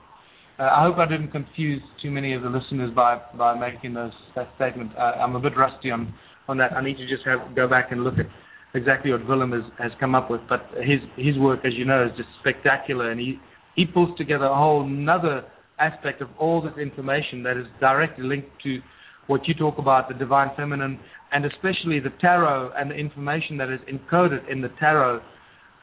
[0.59, 4.12] Uh, I hope I didn't confuse too many of the listeners by by making those
[4.34, 4.92] that statement.
[4.96, 6.14] Uh, I'm a bit rusty on
[6.48, 6.72] on that.
[6.72, 8.26] I need to just have go back and look at
[8.74, 10.40] exactly what Willem has has come up with.
[10.48, 13.38] But his his work, as you know, is just spectacular, and he
[13.74, 15.44] he pulls together a whole another
[15.78, 18.78] aspect of all this information that is directly linked to
[19.26, 20.98] what you talk about, the divine feminine,
[21.32, 25.20] and especially the tarot and the information that is encoded in the tarot.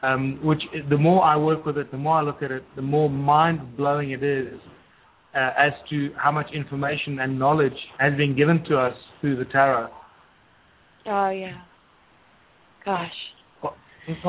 [0.04, 2.82] Um, which the more I work with it, the more I look at it, the
[2.82, 4.60] more mind blowing it is
[5.34, 9.46] uh, as to how much information and knowledge has been given to us through the
[9.46, 9.88] tarot.
[11.06, 11.58] Oh yeah.
[12.84, 13.12] Gosh.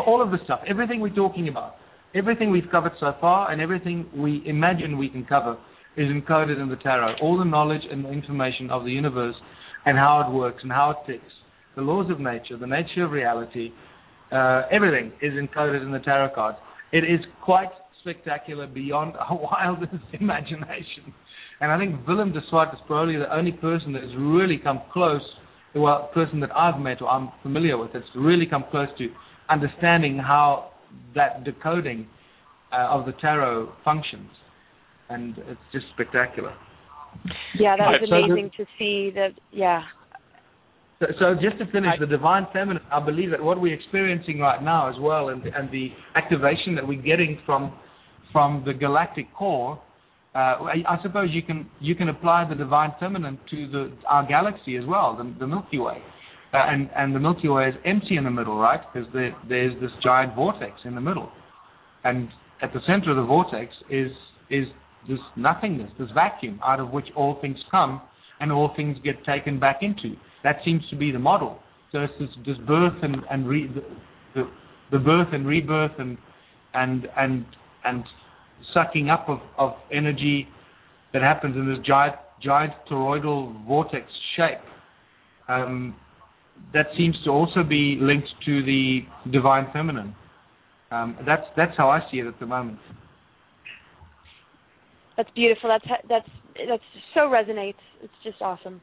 [0.08, 1.76] All of the stuff, everything we're talking about,
[2.14, 5.58] everything we've covered so far and everything we imagine we can cover
[5.98, 7.16] is encoded in the tarot.
[7.22, 9.36] All the knowledge and the information of the universe
[9.86, 11.34] and how it works and how it ticks,
[11.76, 13.72] the laws of nature, the nature of reality,
[14.32, 16.58] uh, everything is encoded in the tarot cards.
[16.92, 17.70] It is quite
[18.02, 21.14] spectacular beyond our wildest imagination.
[21.62, 24.82] And I think Willem de Swart is probably the only person that has really come
[24.92, 25.22] close,
[25.74, 29.08] well, person that I've met or I'm familiar with, that's really come close to
[29.50, 30.72] understanding how
[31.16, 32.08] that decoding
[32.74, 34.30] uh, of the tarot functions,
[35.10, 36.54] and it's just spectacular.
[37.58, 39.12] Yeah, that was So the- amazing to see.
[39.16, 39.84] That yeah.
[41.00, 44.64] So, so just to finish, the divine feminine, I believe that what we're experiencing right
[44.64, 47.74] now as well, and, and the activation that we're getting from
[48.32, 49.82] from the galactic core,
[50.34, 54.26] uh, I, I suppose you can you can apply the divine feminine to the our
[54.26, 55.98] galaxy as well, the, the Milky Way,
[56.54, 58.80] uh, and and the Milky Way is empty in the middle, right?
[58.94, 61.30] Because there, there's this giant vortex in the middle,
[62.06, 62.30] and
[62.62, 64.12] at the center of the vortex is
[64.50, 64.66] is
[65.10, 68.02] this nothingness, this vacuum out of which all things come
[68.40, 70.16] and all things get taken back into.
[70.46, 71.58] That seems to be the model.
[71.92, 73.82] So it's this, this birth and and re, the,
[74.36, 74.50] the
[74.92, 76.20] the birth and rebirth and
[76.76, 77.46] and and
[77.84, 78.04] and
[78.72, 80.48] sucking up of, of energy
[81.14, 84.06] that happens in this giant giant toroidal vortex
[84.38, 84.62] shape.
[85.48, 85.96] Um,
[86.74, 89.00] that seems to also be linked to the
[89.32, 90.16] divine feminine.
[90.92, 92.78] Um, that's that's how I see it at the moment.
[95.18, 95.70] That's beautiful.
[95.70, 96.30] That's that's
[96.70, 96.84] that's
[97.16, 97.82] so resonates.
[98.04, 98.80] It's just awesome.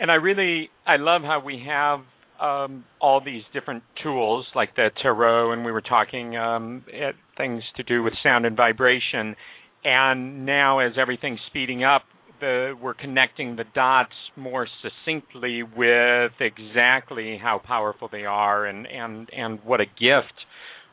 [0.00, 2.00] And I really I love how we have
[2.40, 7.62] um, all these different tools like the tarot, and we were talking um, at things
[7.76, 9.36] to do with sound and vibration.
[9.84, 12.02] And now, as everything's speeding up,
[12.40, 19.28] the, we're connecting the dots more succinctly with exactly how powerful they are, and and
[19.36, 20.34] and what a gift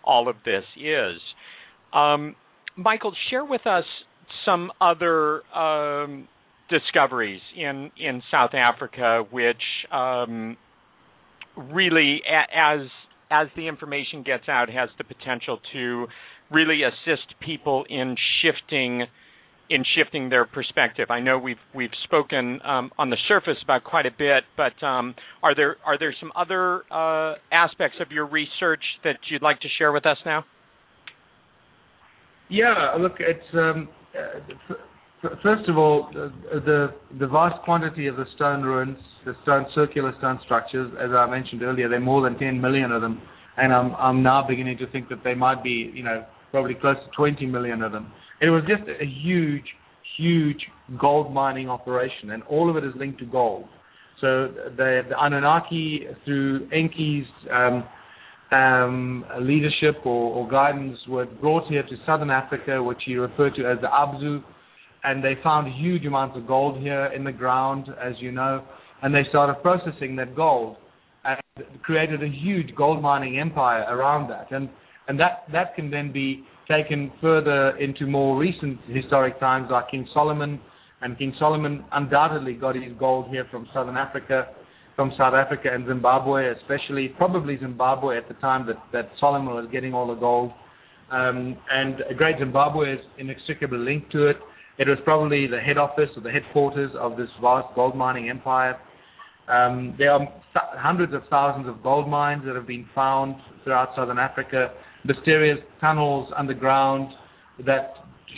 [0.03, 1.19] all of this is.
[1.93, 2.35] Um,
[2.75, 3.85] Michael, share with us
[4.45, 6.27] some other um,
[6.69, 9.61] discoveries in in South Africa, which
[9.91, 10.57] um,
[11.55, 12.87] really, as
[13.29, 16.07] as the information gets out, has the potential to
[16.51, 19.05] really assist people in shifting
[19.69, 21.07] in shifting their perspective.
[21.09, 25.13] I know we've we've spoken um, on the surface about quite a bit, but um,
[25.43, 29.67] are there are there some other uh, aspects of your research that you'd like to
[29.77, 30.45] share with us now?
[32.49, 34.73] Yeah, look, it's um, uh,
[35.21, 40.39] first of all the, the vast quantity of the stone ruins, the stone circular stone
[40.45, 40.91] structures.
[41.01, 43.21] As I mentioned earlier, there are more than 10 million of them,
[43.57, 46.97] and I'm I'm now beginning to think that they might be, you know, probably close
[46.97, 48.11] to 20 million of them.
[48.41, 49.65] It was just a huge,
[50.17, 50.59] huge
[50.99, 53.65] gold mining operation, and all of it is linked to gold.
[54.21, 57.83] So the, the Anunnaki, through Enki's um,
[58.51, 63.65] um, leadership or, or, guidance, were brought here to southern Africa, which he referred to
[63.69, 64.43] as the Abzu,
[65.07, 68.61] and they found huge amounts of gold here in the ground, as you know,
[69.01, 70.75] and they started processing that gold
[71.23, 71.39] and
[71.81, 74.51] created a huge gold mining empire around that.
[74.51, 74.69] And
[75.07, 80.05] and that that can then be taken further into more recent historic times, like King
[80.13, 80.59] Solomon,
[81.01, 84.47] and King Solomon undoubtedly got his gold here from Southern Africa,
[84.97, 89.69] from South Africa and Zimbabwe, especially probably Zimbabwe at the time that that Solomon was
[89.71, 90.51] getting all the gold.
[91.09, 94.35] Um, and great Zimbabwe is inextricably linked to it.
[94.79, 98.77] It was probably the head office or the headquarters of this vast gold mining empire.
[99.47, 104.19] Um, there are hundreds of thousands of gold mines that have been found throughout southern
[104.19, 104.71] Africa
[105.05, 107.11] mysterious tunnels underground
[107.65, 107.93] that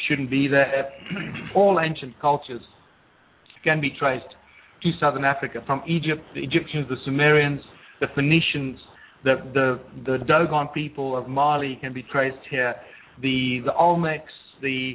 [0.08, 0.92] shouldn't be there.
[1.56, 2.62] All ancient cultures
[3.64, 4.26] can be traced
[4.84, 7.60] to southern Africa, from Egypt, the Egyptians, the Sumerians,
[8.00, 8.80] the Phoenicians,
[9.26, 12.76] the the the Dogon people of Mali can be traced here.
[13.22, 14.22] The the Olmecs,
[14.62, 14.94] the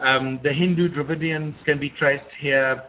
[0.00, 2.82] um, the Hindu Dravidians can be traced here.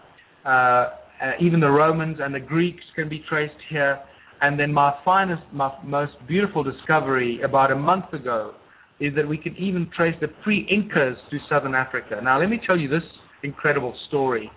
[0.45, 3.99] Uh, uh, even the Romans and the Greeks can be traced here.
[4.41, 8.53] And then my finest, my most beautiful discovery about a month ago
[8.99, 12.19] is that we can even trace the pre-Incas to southern Africa.
[12.23, 13.03] Now, let me tell you this
[13.43, 14.51] incredible story.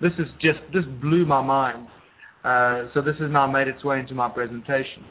[0.00, 1.86] This is just this blew my mind.
[2.44, 5.04] Uh, so this has now made its way into my presentation.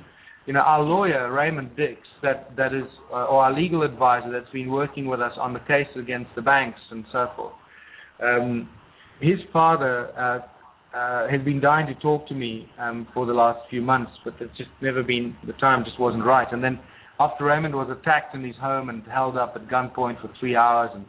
[0.46, 4.52] You know, our lawyer Raymond Dix, that that is, uh, or our legal advisor that's
[4.52, 7.54] been working with us on the case against the banks and so forth.
[8.24, 8.70] Um,
[9.20, 13.60] his father uh, uh, has been dying to talk to me um, for the last
[13.70, 16.48] few months, but it's just never been the time just wasn't right.
[16.52, 16.80] And then
[17.20, 20.89] after Raymond was attacked in his home and held up at gunpoint for three hours
[20.94, 21.06] and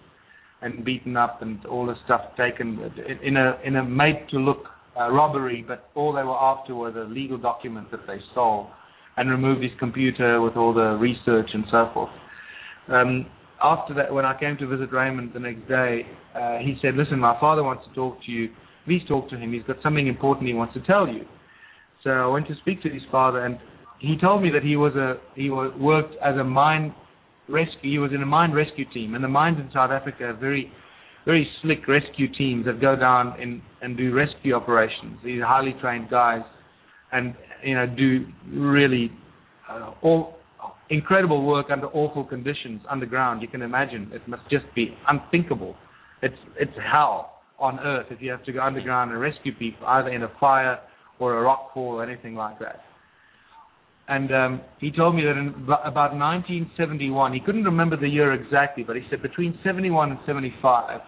[0.61, 2.79] and beaten up and all this stuff taken
[3.25, 4.67] in a in a made to look
[4.99, 8.69] uh, robbery, but all they were after were the legal documents that they stole
[9.17, 12.11] and removed his computer with all the research and so forth.
[12.89, 13.27] Um,
[13.63, 16.03] after that, when I came to visit Raymond the next day,
[16.35, 18.51] uh, he said, "Listen, my father wants to talk to you."
[18.85, 19.53] please talk to him.
[19.53, 21.25] He's got something important he wants to tell you.
[22.05, 23.59] So I went to speak to his father, and
[24.01, 26.95] he told me that he was a he worked as a mine
[27.49, 27.91] rescue.
[27.93, 30.73] He was in a mine rescue team, and the mines in South Africa are very
[31.25, 35.19] very slick rescue teams that go down and and do rescue operations.
[35.25, 36.43] These highly trained guys,
[37.13, 39.11] and you know do really
[39.69, 40.37] uh, all
[40.91, 43.43] incredible work under awful conditions underground.
[43.43, 45.75] You can imagine it must just be unthinkable.
[46.23, 50.11] It's it's hell on Earth if you have to go underground and rescue people, either
[50.11, 50.79] in a fire
[51.19, 52.81] or a rock fall or anything like that.
[54.09, 58.83] And um, he told me that in about 1971, he couldn't remember the year exactly,
[58.83, 61.01] but he said between 71 and 75,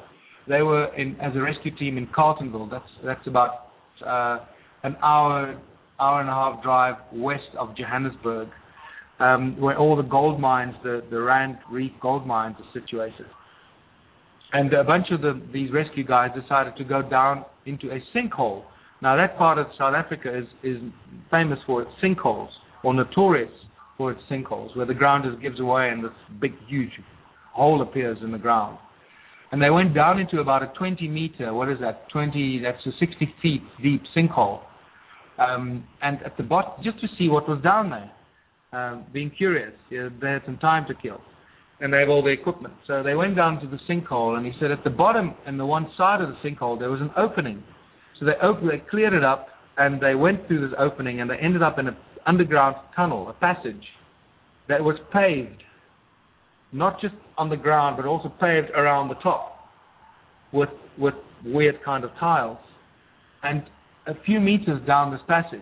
[0.48, 2.70] they were in as a rescue team in Carletonville.
[2.70, 3.68] That's that's about
[4.06, 4.44] uh,
[4.84, 5.60] an hour
[6.00, 8.48] hour and a half drive west of Johannesburg,
[9.20, 13.26] um, where all the gold mines, the the Rand Reef gold mines, are situated
[14.54, 18.62] and a bunch of the, these rescue guys decided to go down into a sinkhole.
[19.02, 20.80] Now that part of South Africa is, is
[21.28, 22.50] famous for its sinkholes,
[22.84, 23.50] or notorious
[23.98, 26.92] for its sinkholes, where the ground just gives away and this big, huge
[27.52, 28.78] hole appears in the ground.
[29.50, 32.90] And they went down into about a 20 meter, what is that, 20, that's a
[32.98, 34.60] 60 feet deep sinkhole.
[35.38, 38.12] Um, and at the bottom, just to see what was down there,
[38.72, 41.20] uh, being curious, you know, they had some time to kill
[41.80, 42.74] and they have all the equipment.
[42.86, 45.66] So they went down to the sinkhole, and he said at the bottom and the
[45.66, 47.62] one side of the sinkhole there was an opening.
[48.18, 51.36] So they opened, they cleared it up, and they went through this opening, and they
[51.36, 53.82] ended up in an underground tunnel, a passage
[54.68, 55.62] that was paved,
[56.72, 59.68] not just on the ground, but also paved around the top
[60.52, 61.14] with with
[61.44, 62.58] weird kind of tiles.
[63.42, 63.64] And
[64.06, 65.60] a few meters down this passage,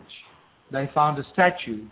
[0.71, 1.87] they found a statue,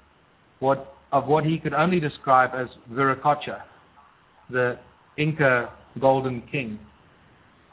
[0.58, 3.62] what of what he could only describe as Viracocha
[4.50, 4.78] the
[5.16, 5.70] Inca
[6.00, 6.78] Golden King.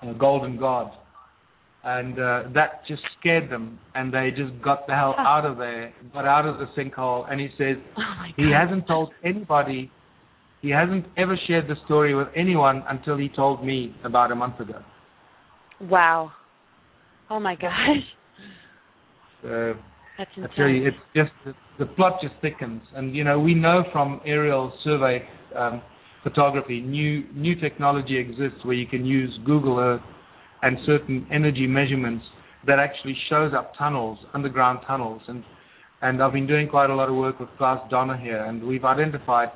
[0.02, 0.92] uh, golden god,
[1.84, 5.94] and uh, that just scared them, and they just got the hell out of there,
[6.14, 7.32] got out of the sinkhole.
[7.32, 8.02] And he says oh
[8.36, 9.92] he hasn't told anybody,
[10.62, 14.60] he hasn't ever shared the story with anyone until he told me about a month
[14.60, 14.82] ago.
[15.82, 16.32] Wow.
[17.30, 17.72] Oh my gosh.
[19.42, 19.74] So
[20.18, 20.52] That's I insane.
[20.56, 24.20] tell you, it's just the, the plot just thickens, and you know we know from
[24.26, 25.22] aerial survey
[25.56, 25.82] um,
[26.24, 30.02] photography, new new technology exists where you can use Google Earth
[30.62, 32.26] and certain energy measurements
[32.66, 35.44] that actually shows up tunnels, underground tunnels, and
[36.02, 38.86] and I've been doing quite a lot of work with Klaus Dona here, and we've
[38.86, 39.50] identified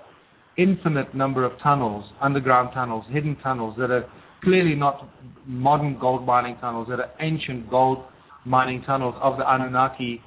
[0.58, 4.06] infinite number of tunnels, underground tunnels, hidden tunnels that are
[4.44, 5.08] clearly not
[5.46, 8.00] modern gold mining tunnels, that are ancient gold
[8.46, 10.22] mining tunnels of the Anunnaki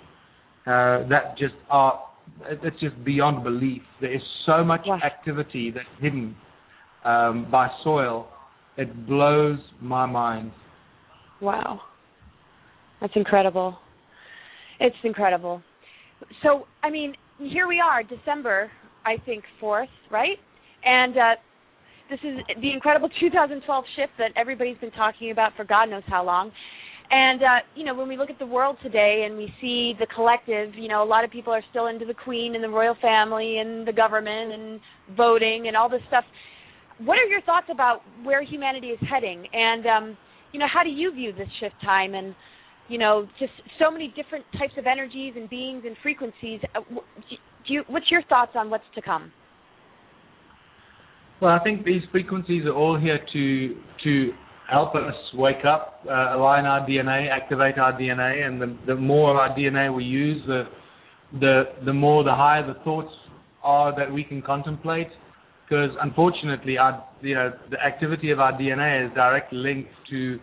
[0.67, 2.01] uh, that just are
[2.49, 3.83] it's just beyond belief.
[4.01, 4.99] There is so much Wow.
[5.05, 6.35] activity that's hidden
[7.05, 8.29] um, by soil.
[8.77, 10.53] It blows my mind.
[11.41, 11.81] Wow.
[13.01, 13.79] That's incredible.
[14.81, 15.63] It's incredible.
[16.43, 18.71] So, I mean, here we are, December,
[19.05, 20.39] I think, 4th, right?
[20.85, 21.35] And uh,
[22.11, 26.25] this is the incredible 2012 shift that everybody's been talking about for God knows how
[26.25, 26.51] long.
[27.11, 27.47] And, uh,
[27.77, 30.89] you know, when we look at the world today and we see the collective, you
[30.89, 33.87] know, a lot of people are still into the Queen and the royal family and
[33.87, 34.81] the government and
[35.17, 36.25] voting and all this stuff.
[36.99, 39.47] What are your thoughts about where humanity is heading?
[39.53, 40.17] And, um,
[40.53, 42.35] you know, how do you view this shift time and,
[42.89, 46.61] you know, just so many different types of energies and beings and frequencies?
[46.75, 49.33] Uh, Do you, what's your thoughts on what's to come?
[51.41, 54.33] Well, I think these frequencies are all here to to
[54.75, 59.31] help us wake up, uh, align our DNA, activate our DNA, and the, the more
[59.31, 60.65] of our DNA we use, the
[61.41, 63.13] the the more the higher the thoughts
[63.63, 65.09] are that we can contemplate.
[65.65, 70.39] Because unfortunately, our you know the activity of our DNA is directly linked to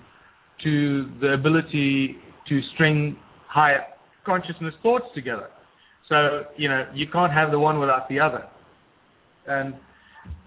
[0.64, 2.18] to the ability
[2.50, 3.18] to string
[3.48, 3.84] higher
[4.26, 5.50] consciousness thoughts together.
[6.10, 8.46] So you know you can't have the one without the other,
[9.48, 9.76] and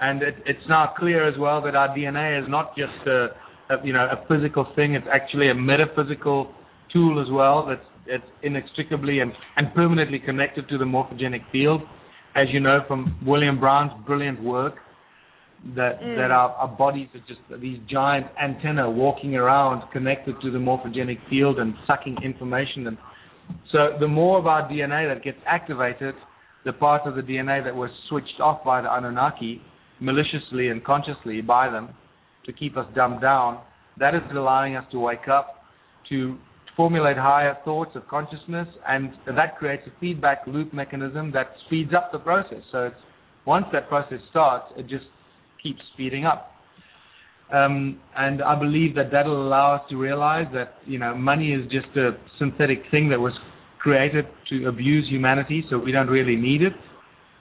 [0.01, 3.29] and it, it's now clear as well that our DNA is not just a,
[3.71, 6.53] a you know a physical thing; it's actually a metaphysical
[6.93, 7.67] tool as well.
[7.69, 11.83] That's it's inextricably and, and permanently connected to the morphogenic field,
[12.37, 14.75] as you know from William Brown's brilliant work.
[15.77, 16.17] That Mm.
[16.17, 21.19] that our, our bodies are just these giant antennae walking around, connected to the morphogenic
[21.31, 22.87] field and sucking information.
[22.87, 22.99] And
[23.73, 26.15] so, the more of our DNA that gets activated,
[26.67, 29.63] the part of the DNA that was switched off by the Anunnaki,
[30.01, 31.89] maliciously and consciously by them,
[32.47, 33.61] to keep us dumbed down,
[33.99, 35.65] that is allowing us to wake up,
[36.09, 36.37] to
[36.77, 42.11] formulate higher thoughts of consciousness, and that creates a feedback loop mechanism that speeds up
[42.13, 42.63] the process.
[42.73, 42.97] So it's
[43.47, 45.05] once that process starts, it just
[45.63, 46.51] keeps speeding up.
[47.53, 51.71] Um, and I believe that that'll allow us to realize that you know money is
[51.71, 53.35] just a synthetic thing that was
[53.79, 56.73] created to abuse humanity, so we don't really need it.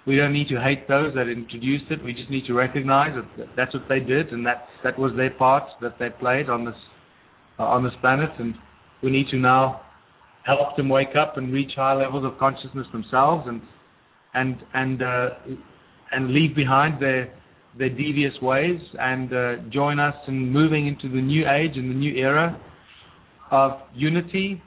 [0.05, 2.03] We don't need to hate those that introduced it.
[2.03, 5.31] We just need to recognize that that's what they did, and that that was their
[5.31, 6.75] part that they played on this
[7.57, 8.55] uh, on this planet, and
[9.01, 9.81] we need to now
[10.45, 13.61] help them wake up and reach high levels of consciousness themselves, and
[14.33, 15.29] and and uh,
[16.11, 17.33] and leave behind their
[17.77, 21.95] their devious ways, and uh, join us in moving into the new age and the
[21.95, 22.59] new era
[23.51, 24.61] of unity,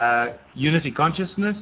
[0.00, 1.56] uh, unity consciousness,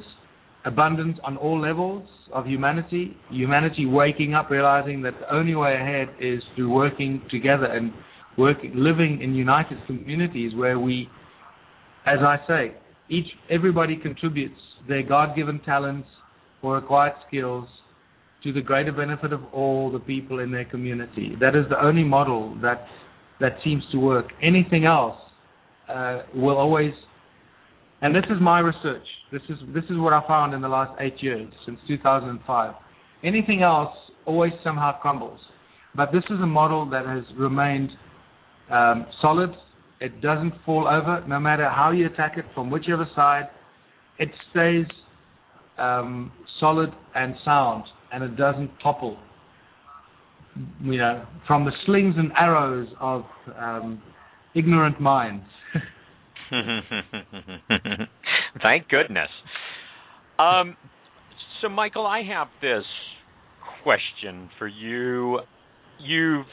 [0.69, 6.07] abundance on all levels of humanity, humanity waking up, realizing that the only way ahead
[6.21, 7.91] is through working together and
[8.37, 11.09] working, living in united communities where we,
[12.05, 12.63] as I say,
[13.09, 16.07] each everybody contributes their God-given talents
[16.61, 17.67] or acquired skills
[18.43, 21.35] to the greater benefit of all the people in their community.
[21.41, 22.85] That is the only model that
[23.41, 24.27] that seems to work.
[24.43, 25.17] Anything else
[25.87, 26.93] uh, will always
[28.01, 29.05] and this is my research.
[29.31, 32.73] This is this is what I found in the last eight years since 2005.
[33.23, 33.93] Anything else
[34.25, 35.39] always somehow crumbles,
[35.95, 37.89] but this is a model that has remained
[38.71, 39.51] um, solid.
[39.99, 43.49] It doesn't fall over, no matter how you attack it from whichever side.
[44.17, 44.85] It stays
[45.77, 47.83] um, solid and sound,
[48.13, 49.17] and it doesn't topple.
[50.81, 53.23] You know, from the slings and arrows of
[53.57, 54.01] um,
[54.55, 55.45] ignorant minds.
[58.63, 59.29] Thank goodness.
[60.37, 60.75] Um,
[61.61, 62.85] so, Michael, I have this
[63.83, 65.39] question for you.
[65.99, 66.45] You've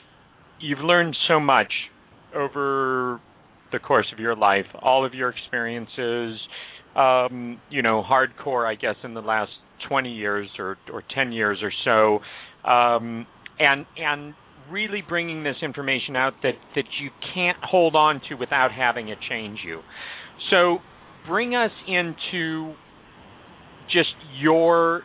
[0.61, 1.73] you've learned so much
[2.35, 3.21] over
[3.73, 6.39] the course of your life, all of your experiences.
[6.97, 9.51] Um, you know, hardcore, I guess, in the last
[9.89, 12.69] 20 years or or 10 years or so.
[12.69, 13.27] Um,
[13.59, 14.35] and and
[14.71, 19.19] really bringing this information out that that you can't hold on to without having it
[19.29, 19.81] change you.
[20.51, 20.79] So
[21.27, 22.75] bring us into
[23.87, 25.03] just your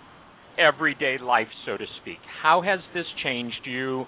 [0.58, 2.18] everyday life, so to speak.
[2.42, 4.06] How has this changed you?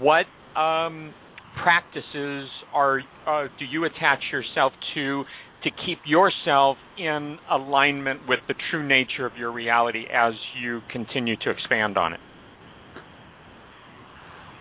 [0.00, 0.26] What
[0.58, 1.14] um,
[1.62, 5.24] practices are uh, do you attach yourself to
[5.64, 11.36] to keep yourself in alignment with the true nature of your reality as you continue
[11.36, 12.20] to expand on it?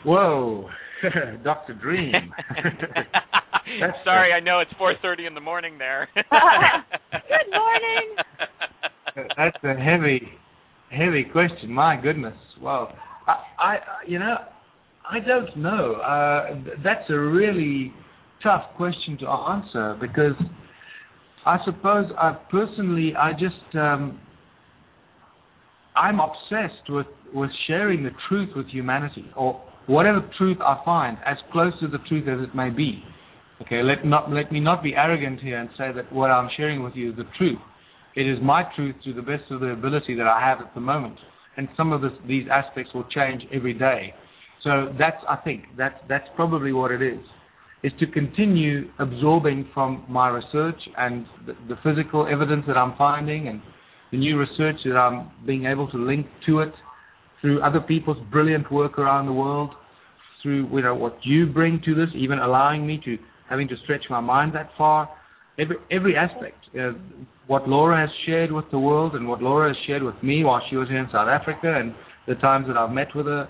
[0.06, 0.70] Whoa,
[1.43, 1.74] Dr.
[1.74, 2.14] Dream.
[4.03, 6.08] Sorry, I know it's 4:30 in the morning there.
[6.16, 8.16] Good morning.
[9.36, 10.28] That's a heavy,
[10.91, 11.72] heavy question.
[11.72, 12.36] My goodness.
[12.62, 12.91] Well,
[13.28, 14.36] I, I you know,
[15.10, 15.93] I don't know.
[15.95, 17.91] Uh, that's a really
[18.43, 20.39] tough question to answer because
[21.47, 24.20] I suppose I personally, I just, um,
[25.95, 31.38] I'm obsessed with with sharing the truth with humanity, or whatever truth I find, as
[31.51, 33.03] close to the truth as it may be.
[33.61, 36.83] Okay, let not let me not be arrogant here and say that what I'm sharing
[36.83, 37.59] with you is the truth.
[38.15, 40.81] It is my truth to the best of the ability that I have at the
[40.81, 41.17] moment,
[41.57, 44.13] and some of this, these aspects will change every day.
[44.63, 47.19] So that's I think that's that's probably what it is,
[47.83, 53.47] is to continue absorbing from my research and the, the physical evidence that I'm finding
[53.47, 53.61] and
[54.11, 56.73] the new research that I'm being able to link to it
[57.46, 59.70] through other people's brilliant work around the world,
[60.41, 64.02] through you know what you bring to this, even allowing me to having to stretch
[64.10, 65.08] my mind that far.
[65.60, 66.93] Every every aspect, uh,
[67.46, 70.60] what Laura has shared with the world, and what Laura has shared with me while
[70.72, 71.93] she was here in South Africa, and
[72.28, 73.48] the times that I've met with her,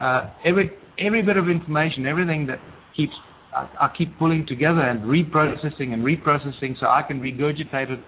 [0.00, 0.70] uh, every
[1.04, 2.60] every bit of information, everything that
[2.96, 3.14] keeps
[3.52, 7.98] I, I keep pulling together and reprocessing and reprocessing, so I can regurgitate it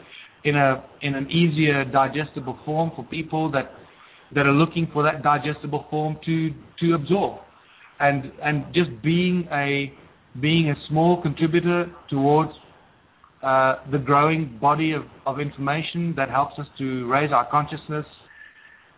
[0.44, 3.72] in a in an easier digestible form for people that
[4.34, 7.40] that are looking for that digestible form to to absorb,
[8.00, 9.92] and and just being a
[10.40, 12.50] being a small contributor towards
[13.42, 18.06] uh, the growing body of, of information that helps us to raise our consciousness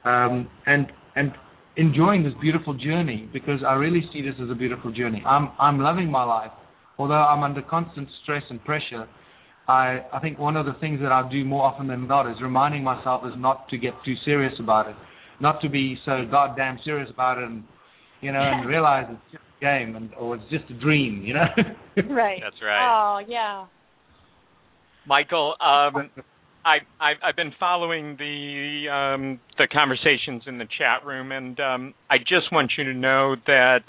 [0.04, 1.32] um, and and
[1.76, 5.22] enjoying this beautiful journey because I really see this as a beautiful journey.
[5.26, 6.52] I'm I'm loving my life,
[6.98, 9.06] although I'm under constant stress and pressure.
[9.68, 12.36] I I think one of the things that I do more often than not is
[12.40, 14.96] reminding myself is not to get too serious about it
[15.40, 17.64] not to be so goddamn serious about it and
[18.20, 21.34] you know and realize it's just a game and or it's just a dream you
[21.34, 21.46] know?
[22.10, 22.40] Right.
[22.42, 22.88] That's right.
[22.88, 23.66] Oh yeah.
[25.06, 26.10] Michael um
[26.66, 31.94] I, I I've been following the um, the conversations in the chat room, and um,
[32.10, 33.84] I just want you to know that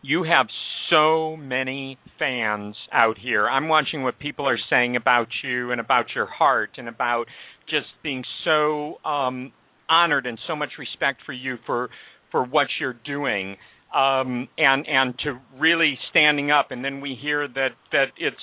[0.00, 0.46] you have
[0.90, 3.48] so many fans out here.
[3.48, 7.24] I'm watching what people are saying about you and about your heart and about
[7.68, 9.52] just being so um,
[9.88, 11.90] honored and so much respect for you for
[12.30, 13.56] for what you're doing
[13.94, 16.70] um, and and to really standing up.
[16.70, 18.36] And then we hear that that it's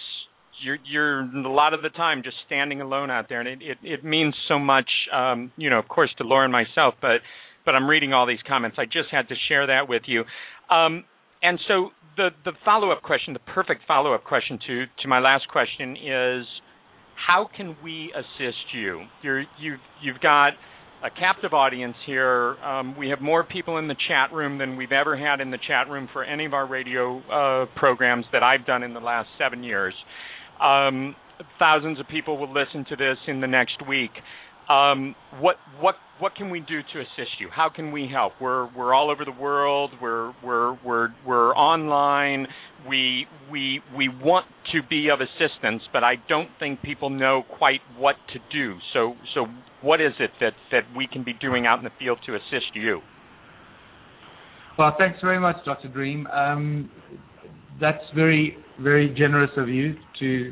[0.63, 3.77] you're you're a lot of the time just standing alone out there, and it it,
[3.83, 4.89] it means so much.
[5.13, 7.19] Um, you know, of course, to Laura and myself, but
[7.65, 8.77] but I'm reading all these comments.
[8.79, 10.23] I just had to share that with you.
[10.73, 11.03] Um,
[11.43, 15.19] and so the the follow up question, the perfect follow up question to to my
[15.19, 16.45] last question is,
[17.27, 19.01] how can we assist you?
[19.21, 20.51] You're you you've got
[21.03, 22.55] a captive audience here.
[22.63, 25.57] Um, we have more people in the chat room than we've ever had in the
[25.67, 29.29] chat room for any of our radio uh, programs that I've done in the last
[29.39, 29.93] seven years.
[30.61, 31.15] Um,
[31.57, 34.11] thousands of people will listen to this in the next week.
[34.69, 37.49] Um, what what what can we do to assist you?
[37.53, 38.33] How can we help?
[38.39, 39.91] We're we're all over the world.
[39.99, 42.47] We're we're we're we're online.
[42.87, 47.81] We we we want to be of assistance, but I don't think people know quite
[47.97, 48.77] what to do.
[48.93, 49.47] So so
[49.81, 52.75] what is it that that we can be doing out in the field to assist
[52.75, 53.01] you?
[54.77, 55.89] Well, thanks very much, Dr.
[55.89, 56.27] Dream.
[56.27, 56.89] Um,
[57.79, 60.51] that's very very generous of you to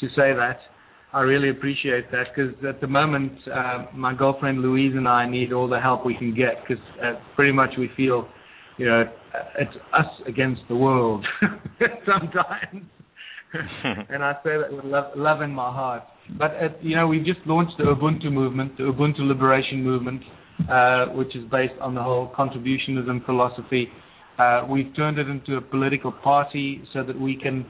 [0.00, 0.58] to say that.
[1.12, 5.52] I really appreciate that because at the moment, uh, my girlfriend Louise and I need
[5.52, 8.28] all the help we can get because uh, pretty much we feel,
[8.76, 9.04] you know,
[9.58, 11.24] it's us against the world
[12.04, 12.84] sometimes.
[13.84, 16.02] and I say that with love, love in my heart.
[16.38, 20.22] But uh, you know, we've just launched the Ubuntu movement, the Ubuntu Liberation Movement,
[20.70, 23.88] uh, which is based on the whole contributionism philosophy.
[24.38, 27.64] Uh, we've turned it into a political party so that we can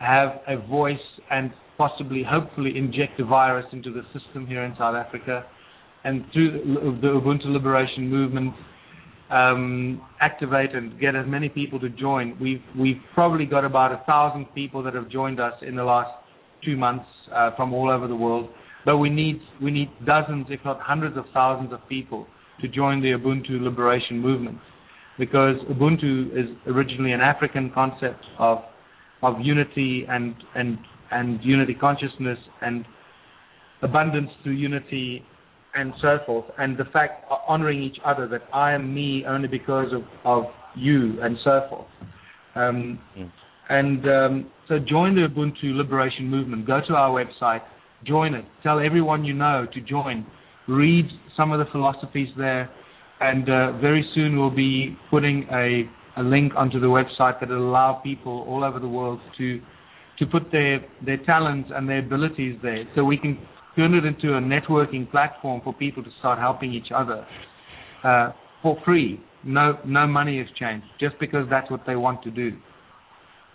[0.00, 0.96] have a voice
[1.30, 5.44] and possibly, hopefully, inject a virus into the system here in South Africa,
[6.04, 8.52] and through the Ubuntu Liberation Movement,
[9.32, 12.36] um, activate and get as many people to join.
[12.40, 16.10] We've we've probably got about a thousand people that have joined us in the last
[16.64, 18.50] two months uh, from all over the world.
[18.84, 22.26] But we need we need dozens, if not hundreds of thousands of people
[22.60, 24.58] to join the Ubuntu Liberation Movement.
[25.18, 28.58] because Ubuntu is originally an African concept of
[29.22, 30.78] of unity and and
[31.10, 32.84] and unity consciousness and
[33.82, 35.24] abundance through unity
[35.74, 39.92] and so forth, and the fact honoring each other that I am me only because
[39.92, 40.44] of of
[40.76, 41.86] you and so forth.
[42.54, 43.30] Um, mm.
[43.68, 46.66] And um, so join the Ubuntu Liberation Movement.
[46.66, 47.62] Go to our website,
[48.04, 48.44] join it.
[48.62, 50.26] Tell everyone you know to join.
[50.68, 52.68] Read some of the philosophies there,
[53.20, 55.88] and uh, very soon we'll be putting a,
[56.20, 59.60] a link onto the website that will allow people all over the world to
[60.18, 63.38] to put their their talents and their abilities there, so we can
[63.76, 67.26] turn it into a networking platform for people to start helping each other
[68.04, 68.32] uh,
[68.62, 69.20] for free.
[69.44, 72.52] No, no money exchange, just because that's what they want to do.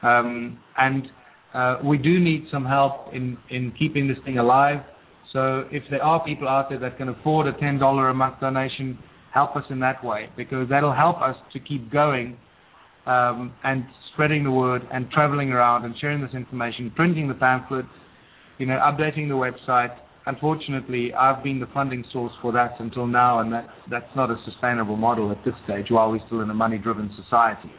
[0.03, 1.07] Um, and
[1.53, 4.83] uh, we do need some help in, in keeping this thing alive.
[5.33, 8.97] So if there are people out there that can afford a $10 a month donation,
[9.33, 12.37] help us in that way because that'll help us to keep going
[13.05, 17.87] um, and spreading the word and traveling around and sharing this information, printing the pamphlets,
[18.57, 19.95] you know, updating the website,
[20.27, 24.35] unfortunately, I've been the funding source for that until now, and that's that's not a
[24.45, 27.71] sustainable model at this stage while we're still in a money-driven society.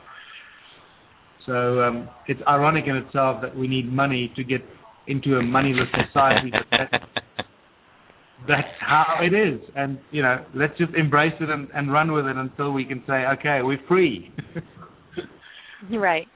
[1.46, 4.60] So um, it's ironic in itself that we need money to get
[5.06, 6.50] into a moneyless society.
[6.50, 7.04] But that's,
[8.46, 12.26] that's how it is, and you know, let's just embrace it and, and run with
[12.26, 14.32] it until we can say, okay, we're free.
[15.90, 16.26] right.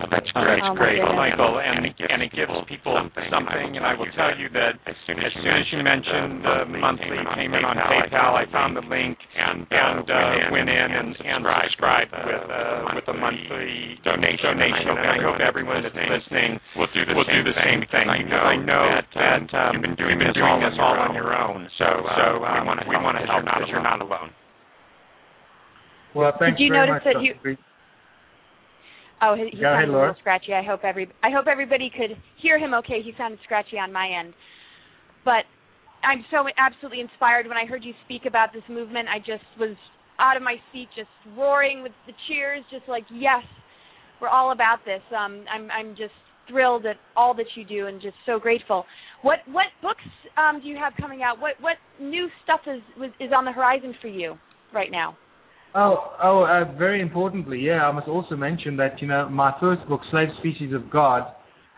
[0.00, 3.28] Oh, that's great, oh, great, Michael, and, and, it gives, and it gives people something.
[3.28, 6.40] something and I will tell you that as soon as, as, soon as you mentioned
[6.40, 11.12] the monthly payment on PayPal, I found the link and, and uh, went in and,
[11.20, 14.56] and subscribed with uh, with a monthly donation.
[14.56, 14.88] donation.
[14.88, 18.08] And I hope everyone that's listening will do the, will same, do the same thing.
[18.08, 21.12] I know, I know that, that um, you've been doing this all, this all on
[21.12, 21.68] your own.
[21.76, 24.32] So, so um, we want to help because you're not alone.
[26.14, 27.34] Well, thanks Did you very notice much, that you
[29.22, 30.54] Oh, he, he sounded ahead, a little scratchy.
[30.54, 33.02] I hope every I hope everybody could hear him okay.
[33.02, 34.32] He sounded scratchy on my end,
[35.24, 35.44] but
[36.02, 39.08] I'm so absolutely inspired when I heard you speak about this movement.
[39.08, 39.76] I just was
[40.18, 43.42] out of my seat, just roaring with the cheers, just like yes,
[44.20, 45.02] we're all about this.
[45.16, 46.16] Um, I'm I'm just
[46.48, 48.84] thrilled at all that you do and just so grateful.
[49.22, 50.04] What what books
[50.36, 51.38] um, do you have coming out?
[51.40, 52.80] What what new stuff is
[53.20, 54.36] is on the horizon for you
[54.72, 55.16] right now?
[55.72, 59.86] Oh, oh, uh, very importantly, yeah, I must also mention that you know my first
[59.88, 61.22] book, Slave Species of God,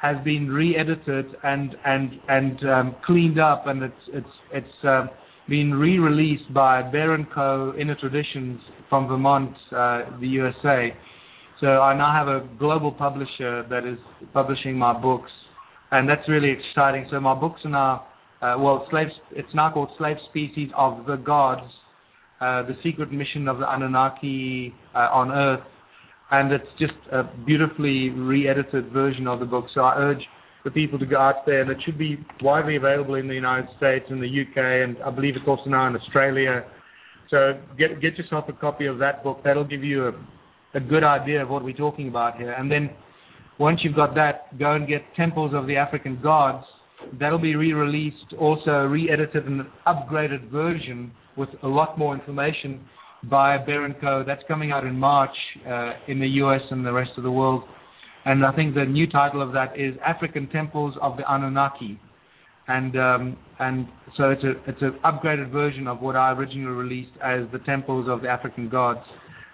[0.01, 5.11] has been re-edited and and and um, cleaned up, and it's it's it's um,
[5.47, 7.75] been re-released by Bear and Co.
[7.79, 10.97] Inner Traditions from Vermont, uh, the USA.
[11.61, 13.99] So I now have a global publisher that is
[14.33, 15.31] publishing my books,
[15.91, 17.09] and that's really exciting.
[17.11, 18.07] So my books are now,
[18.41, 19.13] uh, well, slaves.
[19.33, 21.71] It's now called Slave Species of the Gods
[22.43, 25.65] the secret mission of the Anunnaki uh, on Earth,
[26.31, 29.67] and it's just a beautifully re-edited version of the book.
[29.75, 30.23] So I urge
[30.65, 33.69] the people to go out there, and it should be widely available in the United
[33.77, 36.65] States and the UK, and I believe it's also now in Australia.
[37.31, 39.41] So get get yourself a copy of that book.
[39.45, 40.13] That'll give you a,
[40.75, 42.53] a good idea of what we're talking about here.
[42.53, 42.91] And then
[43.59, 46.65] once you've got that, go and get Temples of the African Gods.
[47.19, 52.81] That'll be re-released, also re-edited in an upgraded version with a lot more information
[53.31, 54.25] by Bear & Co.
[54.27, 55.35] That's coming out in March
[55.67, 57.63] uh, in the US and the rest of the world.
[58.25, 61.99] And I think the new title of that is African Temples of the Anunnaki.
[62.69, 67.59] And um, and so it's an upgraded version of what I originally released as the
[67.61, 69.01] Temples of the African Gods.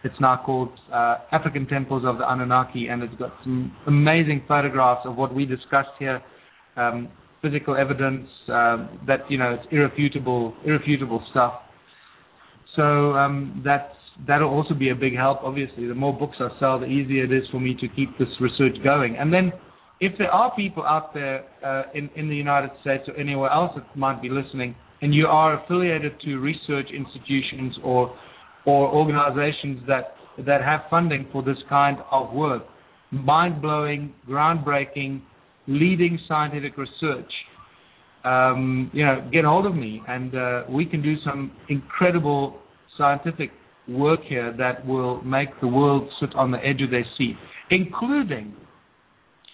[0.05, 5.03] It's now called uh, African Temples of the Anunnaki, and it's got some amazing photographs
[5.07, 6.23] of what we discussed here,
[6.77, 7.09] um,
[7.43, 11.55] physical evidence uh, that you know it's irrefutable irrefutable stuff.
[12.79, 13.65] So um,
[14.27, 15.41] that'll also be a big help.
[15.43, 18.29] Obviously, the more books I sell, the easier it is for me to keep this
[18.41, 19.17] research going.
[19.17, 19.53] And then,
[20.01, 23.85] if there are people out there uh, in the United States or anywhere else that
[23.97, 28.17] might be listening, and you are affiliated to research institutions or
[28.65, 30.15] or organizations that
[30.47, 32.63] that have funding for this kind of work,
[33.11, 35.21] mind blowing, groundbreaking,
[35.67, 37.33] leading scientific research.
[38.25, 42.61] Um, you know, get hold of me, and uh, we can do some incredible
[42.99, 43.51] scientific
[43.89, 47.37] work here that will make the world sit on the edge of their seat,
[47.71, 48.55] including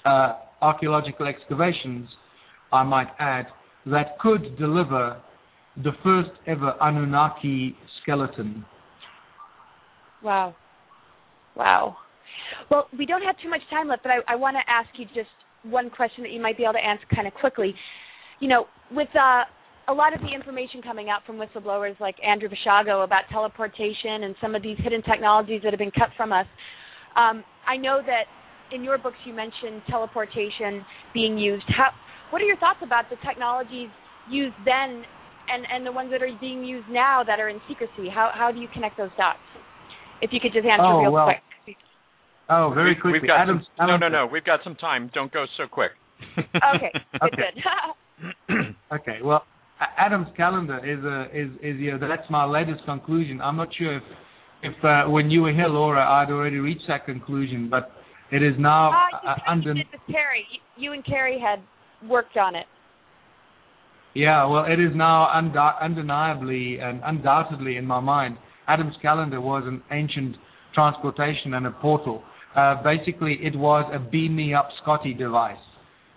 [0.04, 2.08] uh, archaeological excavations,
[2.72, 3.46] I might add,
[3.86, 5.20] that could deliver
[5.76, 8.64] the first ever Anunnaki skeleton.
[10.22, 10.54] Wow.
[11.54, 11.96] Wow.
[12.70, 15.06] Well, we don't have too much time left, but I, I want to ask you
[15.06, 15.28] just
[15.62, 17.74] one question that you might be able to answer kind of quickly.
[18.40, 19.42] You know, with uh,
[19.88, 24.34] a lot of the information coming out from whistleblowers like Andrew Basiago about teleportation and
[24.40, 26.46] some of these hidden technologies that have been cut from us.
[27.16, 28.24] Um, I know that
[28.74, 31.64] in your books you mentioned teleportation being used.
[31.68, 31.90] How,
[32.30, 33.88] what are your thoughts about the technologies
[34.30, 35.04] used then
[35.52, 38.08] and, and the ones that are being used now that are in secrecy?
[38.12, 39.38] How, how do you connect those dots?
[40.22, 41.76] If you could just answer oh, real well, quick.
[42.48, 43.20] Oh, very we've, quickly.
[43.20, 44.26] We've got Adam, some, no, no, no.
[44.30, 45.10] We've got some time.
[45.14, 45.92] Don't go so quick.
[46.38, 46.92] okay.
[47.12, 47.42] Good, okay.
[48.48, 48.56] good.
[48.92, 49.18] okay.
[49.22, 49.44] Well,
[49.80, 53.40] Adam's calendar is a is is you know, that's my latest conclusion.
[53.40, 54.02] I'm not sure if
[54.62, 57.90] if uh, when you were here, Laura, I'd already reached that conclusion, but
[58.30, 59.72] it is now uh, uh, under.
[59.72, 60.46] It with Kerry.
[60.76, 61.60] You, you and Kerry had
[62.08, 62.66] worked on it.
[64.14, 65.28] Yeah, well, it is now
[65.82, 68.38] undeniably and undoubtedly in my mind.
[68.68, 70.36] Adam's calendar was an ancient
[70.72, 72.22] transportation and a portal.
[72.54, 75.56] Uh, basically, it was a beam me up Scotty device,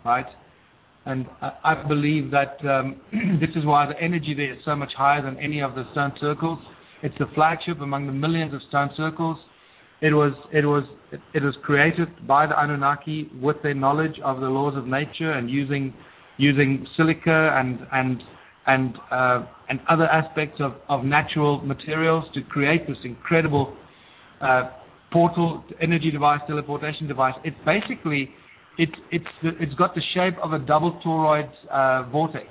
[0.05, 0.27] right?
[1.07, 2.99] And I, believe that um,
[3.39, 6.11] this is why the energy there is so much higher than any of the stone
[6.19, 6.59] circles.
[7.01, 9.37] It's the flagship among the millions of stone circles.
[10.01, 10.83] It was it was
[11.33, 15.49] it was created by the Anunnaki with their knowledge of the laws of nature and
[15.49, 15.93] using
[16.37, 18.21] using silica and and
[18.67, 23.73] and uh, and other aspects of, of natural materials to create this incredible
[24.41, 24.71] uh,
[25.13, 27.35] portal energy device, teleportation device.
[27.45, 28.29] It's basically
[28.77, 32.47] it's it's got the shape of a double toroid uh, vortex.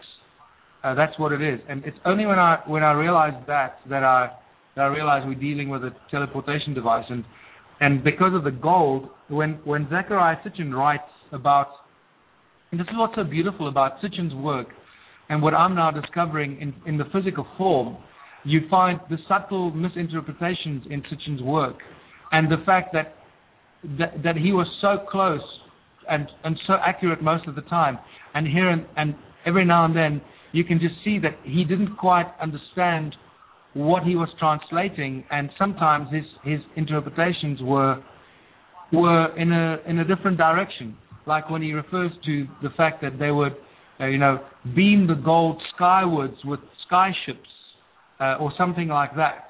[0.83, 4.03] Uh, that's what it is, and it's only when I when I realized that that
[4.05, 4.33] I
[4.75, 7.05] that I realized we're dealing with a teleportation device,
[7.81, 11.69] and because of the gold, when Zecharia Sitchin writes about,
[12.73, 14.69] this is what's so beautiful about Sitchin's work,
[15.29, 17.97] and what I'm now discovering in in the physical form,
[18.45, 21.77] you find the subtle misinterpretations in Sitchin's work,
[22.33, 25.41] and the fact that he was so close
[26.09, 27.99] and and so accurate most of the time.
[28.35, 29.15] And here and, and
[29.47, 30.21] every now and then
[30.53, 33.15] you can just see that he didn't quite understand
[33.75, 38.03] what he was translating, and sometimes his his interpretations were
[38.93, 40.97] were in a in a different direction.
[41.27, 43.57] Like when he refers to the fact that they would,
[44.01, 44.39] uh, you know,
[44.77, 47.49] beam the gold skywards with sky ships
[48.21, 49.43] uh, or something like that.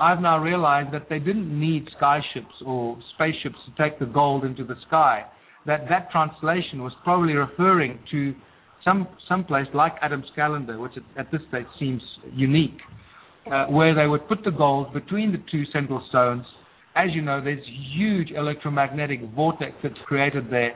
[0.00, 4.64] I've now realized that they didn't need skyships or spaceships to take the gold into
[4.64, 5.26] the sky
[5.66, 8.34] that that translation was probably referring to
[8.84, 12.78] some some place like Adam's calendar, which at this stage seems unique,
[13.52, 16.44] uh, where they would put the gold between the two central stones.
[16.96, 17.64] As you know, there's
[17.94, 20.74] huge electromagnetic vortex that's created there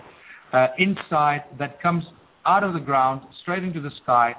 [0.52, 2.04] uh, inside that comes
[2.46, 4.34] out of the ground straight into the sky,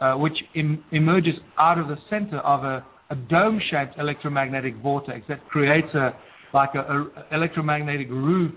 [0.00, 5.46] uh, which Im- emerges out of the center of a, a dome-shaped electromagnetic vortex that
[5.48, 6.10] creates a
[6.52, 8.52] like a, a electromagnetic roof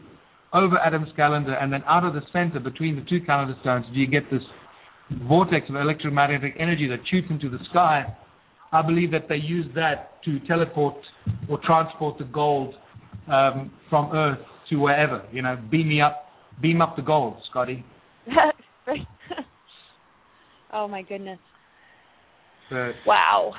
[0.53, 3.99] over Adam's calendar, and then out of the center between the two calendar stones, do
[3.99, 4.41] you get this
[5.27, 8.05] vortex of electromagnetic energy that shoots into the sky.
[8.71, 10.95] I believe that they use that to teleport
[11.49, 12.75] or transport the gold
[13.27, 14.39] um, from Earth
[14.69, 15.23] to wherever.
[15.31, 16.25] You know, beam me up,
[16.61, 17.83] beam up the gold, Scotty.
[20.73, 21.39] oh my goodness!
[22.69, 23.53] So wow.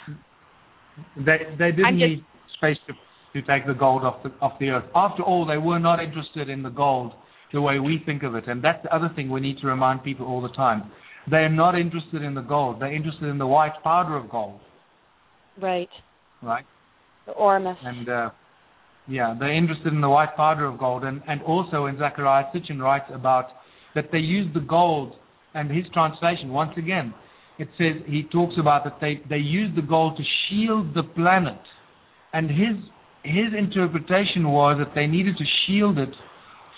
[1.16, 2.24] They they didn't just, need
[2.56, 2.96] spaceship
[3.32, 4.84] to take the gold off the off the earth.
[4.94, 7.12] After all, they were not interested in the gold
[7.52, 10.04] the way we think of it, and that's the other thing we need to remind
[10.04, 10.90] people all the time.
[11.30, 12.80] They are not interested in the gold.
[12.80, 14.60] They're interested in the white powder of gold.
[15.60, 15.88] Right.
[16.42, 16.64] Right.
[17.26, 17.76] The Ormus.
[17.82, 18.30] And uh,
[19.08, 22.80] yeah, they're interested in the white powder of gold, and and also in Zecharia Sitchin
[22.80, 23.46] writes about
[23.94, 25.14] that they use the gold,
[25.54, 27.12] and his translation once again,
[27.58, 31.60] it says he talks about that they they use the gold to shield the planet,
[32.32, 32.76] and his
[33.22, 36.10] his interpretation was that they needed to shield it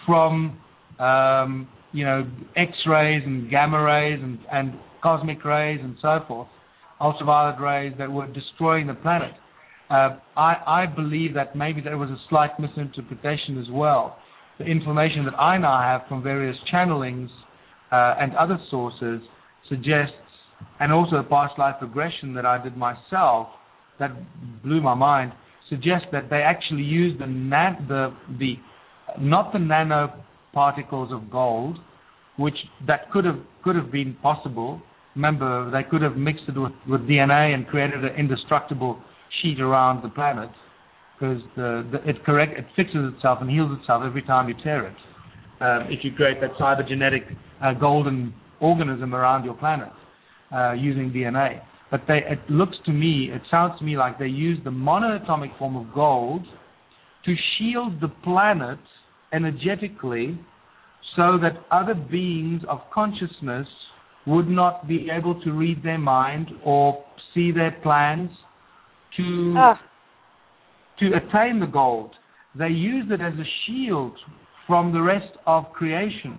[0.06, 0.58] from
[0.98, 6.48] um, you know X-rays and gamma rays and, and cosmic rays and so forth,
[7.00, 9.32] ultraviolet rays that were destroying the planet.
[9.90, 14.16] Uh, I, I believe that maybe there was a slight misinterpretation as well.
[14.58, 17.28] The information that I now have from various channelings
[17.90, 19.20] uh, and other sources
[19.68, 20.14] suggests,
[20.80, 23.48] and also a past life regression that I did myself,
[23.98, 24.10] that
[24.62, 25.32] blew my mind,
[25.72, 27.26] suggests that they actually use the
[27.88, 28.54] the the
[29.18, 31.78] not the nanoparticles of gold,
[32.36, 34.82] which that could have could have been possible.
[35.16, 38.98] Remember, they could have mixed it with, with DNA and created an indestructible
[39.42, 40.48] sheet around the planet
[41.14, 44.86] because the, the, it correct it fixes itself and heals itself every time you tear
[44.86, 44.96] it.
[45.60, 47.22] Um, if you create that cybergenetic
[47.62, 49.90] uh, golden organism around your planet
[50.54, 51.60] uh, using DNA.
[51.92, 55.56] But they, it looks to me, it sounds to me like they use the monoatomic
[55.58, 56.42] form of gold
[57.26, 58.78] to shield the planet
[59.32, 60.40] energetically
[61.14, 63.66] so that other beings of consciousness
[64.26, 67.04] would not be able to read their mind or
[67.34, 68.30] see their plans
[69.18, 69.74] to oh.
[70.98, 72.12] to attain the gold.
[72.58, 74.12] They used it as a shield
[74.66, 76.38] from the rest of creation,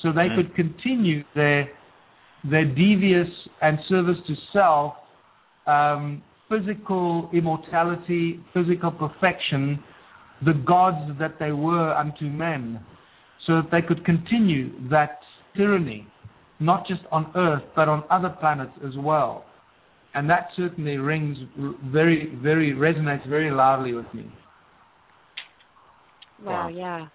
[0.00, 0.36] so they Mm.
[0.36, 1.68] could continue their
[2.50, 3.28] their devious
[3.62, 4.94] and service to self,
[5.66, 9.82] um, physical immortality, physical perfection,
[10.44, 12.84] the gods that they were unto men,
[13.46, 15.18] so that they could continue that
[15.56, 16.06] tyranny,
[16.60, 19.44] not just on Earth but on other planets as well.
[20.14, 21.36] And that certainly rings
[21.86, 24.30] very, very resonates very loudly with me.
[26.44, 26.68] Wow, Wow.
[26.68, 27.06] yeah.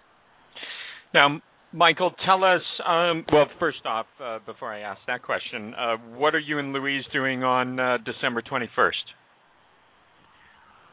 [1.14, 1.42] Now,
[1.72, 2.62] Michael, tell us.
[2.86, 6.74] Um, well, first off, uh, before I ask that question, uh, what are you and
[6.74, 8.92] Louise doing on uh, December 21st?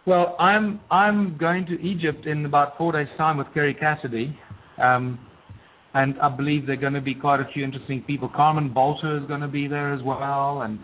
[0.06, 4.38] Well, I'm I'm going to Egypt in about four days' time with Kerry Cassidy,
[4.80, 5.18] um,
[5.94, 8.30] and I believe there are going to be quite a few interesting people.
[8.34, 10.78] Carmen Boulter is going to be there as well, and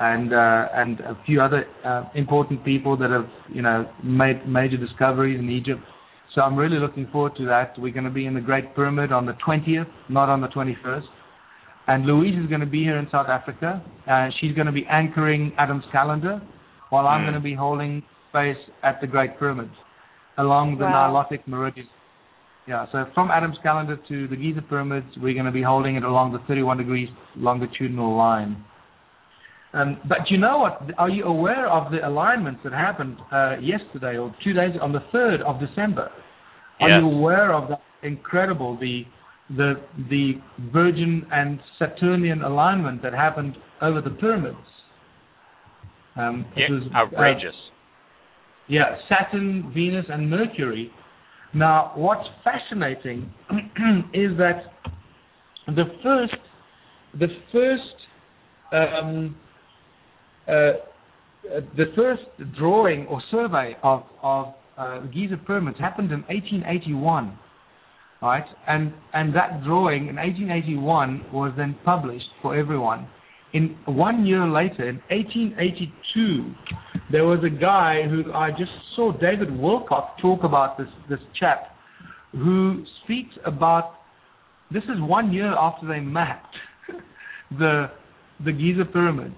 [0.00, 4.76] and uh, and a few other uh, important people that have you know made major
[4.76, 5.82] discoveries in Egypt.
[6.36, 7.72] So I'm really looking forward to that.
[7.78, 11.06] We're going to be in the Great Pyramid on the 20th, not on the 21st.
[11.88, 13.82] And Louise is going to be here in South Africa.
[14.06, 16.42] Uh, she's going to be anchoring Adam's calendar,
[16.90, 17.24] while I'm Mm.
[17.24, 19.70] going to be holding space at the Great Pyramid
[20.36, 21.08] along the Wow.
[21.10, 21.88] Nilotic meridian.
[22.66, 26.02] Yeah, so from Adam's calendar to the Giza pyramids, we're going to be holding it
[26.04, 28.62] along the 31 degrees longitudinal line.
[29.72, 30.82] Um, but you know what?
[30.98, 35.00] Are you aware of the alignments that happened uh, yesterday or two days on the
[35.14, 36.10] 3rd of December?
[36.80, 39.04] Are you aware of that incredible the
[39.50, 39.74] the
[40.10, 40.32] the
[40.72, 44.56] Virgin and Saturnian alignment that happened over the pyramids?
[46.16, 47.54] Um, it Yeah, was, uh, outrageous.
[48.68, 50.90] yeah, Saturn, Venus, and Mercury.
[51.54, 53.32] Now, what's fascinating
[54.12, 54.64] is that
[55.68, 56.34] the first,
[57.18, 57.96] the first,
[58.72, 59.36] um,
[60.48, 60.72] uh, uh,
[61.76, 62.22] the first
[62.58, 67.38] drawing or survey of of uh, the Giza pyramids happened in 1881,
[68.20, 68.44] right?
[68.66, 73.08] And and that drawing in 1881 was then published for everyone.
[73.52, 76.52] In one year later, in 1882,
[77.10, 81.74] there was a guy who I just saw David Wilcock talk about this this chap
[82.32, 83.94] who speaks about
[84.70, 86.54] this is one year after they mapped
[87.58, 87.86] the
[88.44, 89.36] the Giza pyramids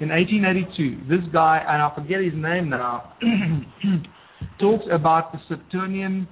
[0.00, 1.08] in 1882.
[1.08, 3.12] This guy and I forget his name now
[4.62, 6.28] talks about the Saturnian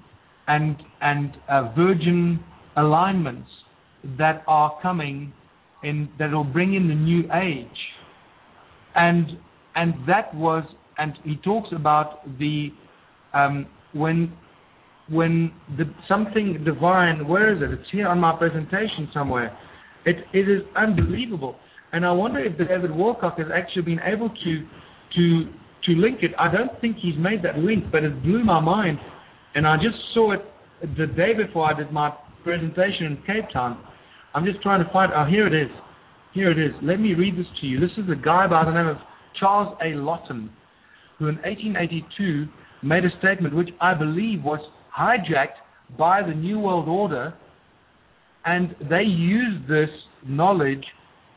[0.47, 2.43] and and uh, Virgin
[2.77, 3.51] alignments
[4.17, 5.33] that are coming
[5.83, 7.81] in that will bring in the new age.
[8.95, 9.27] And
[9.75, 10.65] and that was
[10.97, 12.69] and he talks about the
[13.35, 14.33] um, when
[15.09, 17.73] when the something divine where is it?
[17.79, 19.57] It's here on my presentation somewhere.
[20.07, 21.57] It it is unbelievable.
[21.93, 24.67] And i wonder if david Wilcock has actually been able to
[25.17, 25.53] to
[25.85, 26.33] to link it.
[26.39, 28.99] I don't think he's made that link but it blew my mind.
[29.55, 30.41] And i just saw it
[30.97, 32.13] the day before i did my
[32.45, 33.83] presentation in cape town.
[34.35, 35.71] I'm just trying to find oh here it is.
[36.33, 36.73] Here it is.
[36.83, 37.81] Let me read this to you.
[37.81, 38.97] This is a guy by the name of
[39.39, 39.95] charles a.
[39.95, 40.51] Lawton
[41.21, 42.47] who in 1882
[42.83, 44.61] made a statement which I believe was
[44.99, 45.61] hijacked
[45.99, 47.35] by the New World Order,
[48.45, 49.91] and they used this
[50.27, 50.85] knowledge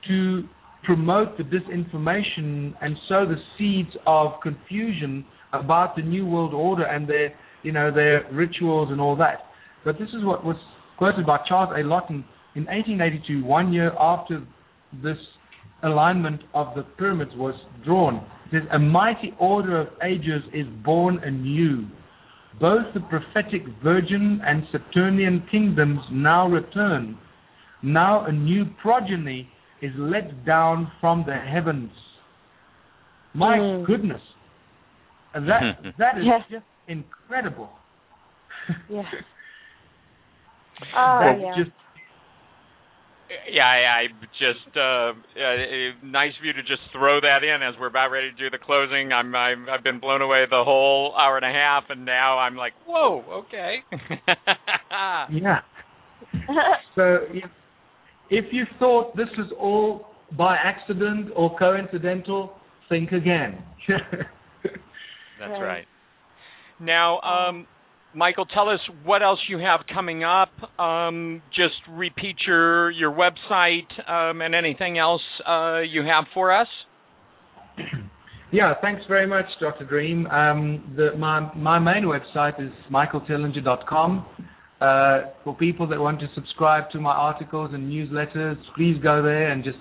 [0.08, 0.44] to
[0.84, 7.08] promote the disinformation and sow the seeds of confusion about the New World Order and
[7.08, 7.34] their,
[7.64, 9.40] you know, their rituals and all that.
[9.86, 10.58] But this is what was
[10.98, 11.84] quoted by Charles A.
[11.84, 14.46] Lawton in 1882, one year after
[15.02, 15.18] this
[15.84, 18.26] alignment of the pyramids was drawn.
[18.52, 21.88] It says, A mighty order of ages is born anew.
[22.60, 27.18] Both the prophetic Virgin and Saturnian kingdoms now return.
[27.82, 29.50] Now a new progeny
[29.84, 31.92] is let down from the heavens.
[33.34, 33.84] My Hmm.
[33.86, 34.22] goodness.
[35.34, 35.62] That
[35.98, 36.42] that is Yes.
[36.50, 37.70] just incredible.
[38.90, 39.04] Yeah.
[40.96, 41.64] Oh That's yeah.
[41.64, 41.72] just
[43.52, 44.08] Yeah, I, I
[44.38, 45.14] just uh, uh,
[46.04, 48.58] nice of you to just throw that in as we're about ready to do the
[48.64, 49.12] closing.
[49.14, 52.56] I'm, I'm I've been blown away the whole hour and a half, and now I'm
[52.56, 53.78] like, whoa, okay.
[55.32, 55.60] yeah.
[56.96, 57.20] So
[58.30, 62.54] if, if you thought this was all by accident or coincidental,
[62.90, 63.64] think again.
[65.40, 65.86] That's right.
[66.80, 67.68] Now, um,
[68.16, 70.52] Michael, tell us what else you have coming up.
[70.80, 76.68] Um, just repeat your your website um, and anything else uh, you have for us.
[78.52, 79.86] yeah, thanks very much, Dr.
[79.86, 80.28] Dream.
[80.28, 84.26] Um, the, my my main website is michaeltellinger.com.
[84.84, 89.50] Uh, for people that want to subscribe to my articles and newsletters, please go there
[89.50, 89.78] and just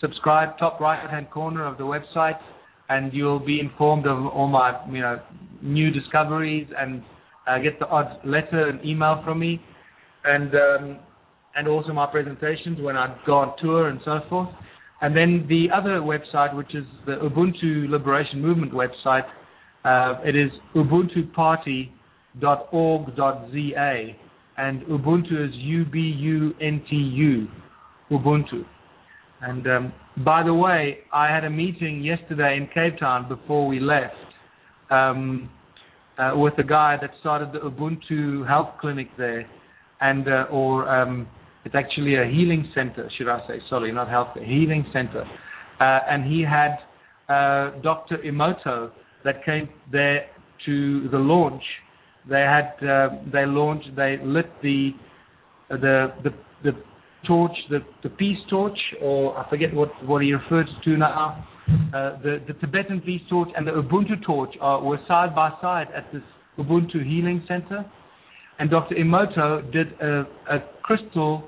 [0.00, 2.38] subscribe top right hand corner of the website,
[2.88, 5.20] and you'll be informed of all my you know
[5.60, 7.02] new discoveries and
[7.46, 9.60] uh, get the odd letter and email from me,
[10.24, 10.98] and um,
[11.54, 14.48] and also my presentations when I go on tour and so forth.
[15.02, 19.26] And then the other website, which is the Ubuntu Liberation Movement website,
[19.84, 20.50] uh, it is
[22.40, 24.16] ubuntuparty.org.za,
[24.58, 27.48] and Ubuntu is U-B-U-N-T-U,
[28.10, 28.64] Ubuntu.
[29.40, 29.92] And um,
[30.24, 34.14] by the way, I had a meeting yesterday in Cape Town before we left
[34.90, 35.50] um,
[36.18, 39.46] uh, with a guy that started the Ubuntu Health Clinic there,
[40.00, 41.26] and uh, or um,
[41.64, 43.54] it's actually a healing center, should I say?
[43.70, 45.24] Sorry, not health, healing center.
[45.80, 46.76] Uh, and he had
[47.28, 48.18] uh, Dr.
[48.18, 48.90] Emoto
[49.24, 50.26] that came there
[50.66, 51.62] to the launch.
[52.28, 54.90] They had uh, they launched they lit the
[55.68, 56.30] the the,
[56.62, 56.72] the
[57.26, 61.46] torch the, the peace torch or I forget what what he refers to now.
[61.94, 65.88] Uh, the the Tibetan peace torch and the Ubuntu torch are, were side by side
[65.94, 66.22] at this
[66.58, 67.84] Ubuntu Healing Center,
[68.58, 68.94] and Dr.
[68.96, 71.44] Emoto did a, a crystal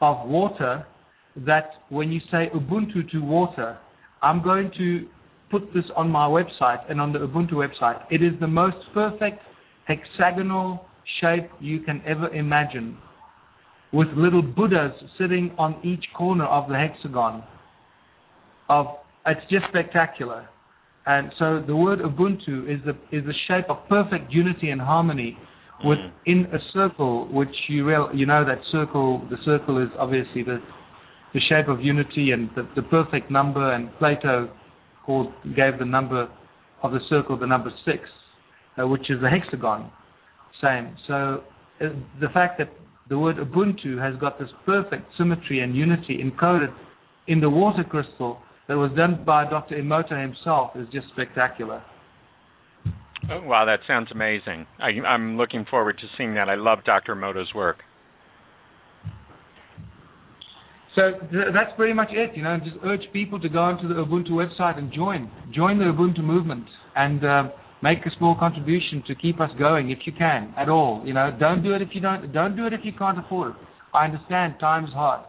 [0.00, 0.86] of water
[1.36, 3.78] that when you say Ubuntu to water,
[4.22, 5.06] I'm going to
[5.50, 8.02] put this on my website and on the Ubuntu website.
[8.10, 9.40] It is the most perfect
[9.90, 10.86] hexagonal
[11.20, 12.96] shape you can ever imagine,
[13.92, 17.42] with little Buddhas sitting on each corner of the hexagon.
[18.68, 18.86] Of
[19.26, 20.48] it's just spectacular.
[21.06, 25.36] And so the word Ubuntu is the is the shape of perfect unity and harmony
[25.84, 26.54] within mm.
[26.54, 29.26] a circle, which you real you know that circle.
[29.30, 30.58] The circle is obviously the
[31.34, 33.72] the shape of unity and the, the perfect number.
[33.72, 34.50] And Plato
[35.04, 36.28] called gave the number
[36.82, 38.00] of the circle the number six,
[38.80, 39.90] uh, which is the hexagon.
[40.62, 40.96] Same.
[41.06, 41.42] So
[41.80, 41.88] uh,
[42.20, 42.70] the fact that
[43.08, 46.72] the word Ubuntu has got this perfect symmetry and unity encoded
[47.26, 48.38] in the water crystal
[48.68, 49.76] that was done by Dr.
[49.76, 51.82] Emoto himself is just spectacular.
[53.30, 54.66] Oh, wow, that sounds amazing.
[54.78, 56.48] I, am looking forward to seeing that.
[56.48, 57.14] I love Dr.
[57.14, 57.78] Emoto's work.
[60.94, 62.36] So th- that's pretty much it.
[62.36, 65.84] You know, just urge people to go onto the Ubuntu website and join, join the
[65.84, 66.66] Ubuntu movement,
[66.96, 67.42] and uh,
[67.82, 71.02] make a small contribution to keep us going if you can at all.
[71.04, 72.32] You know, don't do it if you don't.
[72.32, 73.56] Don't do it if you can't afford it.
[73.94, 75.24] I understand time's hard,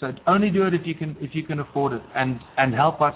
[0.00, 3.00] so only do it if you can if you can afford it, and and help
[3.00, 3.14] us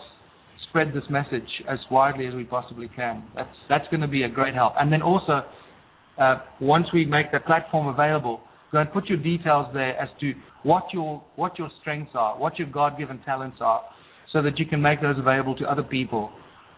[0.69, 3.25] spread this message as widely as we possibly can.
[3.35, 4.75] That's that's going to be a great help.
[4.79, 5.43] And then also,
[6.19, 8.41] uh, once we make the platform available,
[8.73, 10.33] go and put your details there as to
[10.65, 13.83] what your what your strengths are, what your God-given talents are,
[14.33, 16.31] so that you can make those available to other people.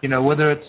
[0.02, 0.66] You know, whether it's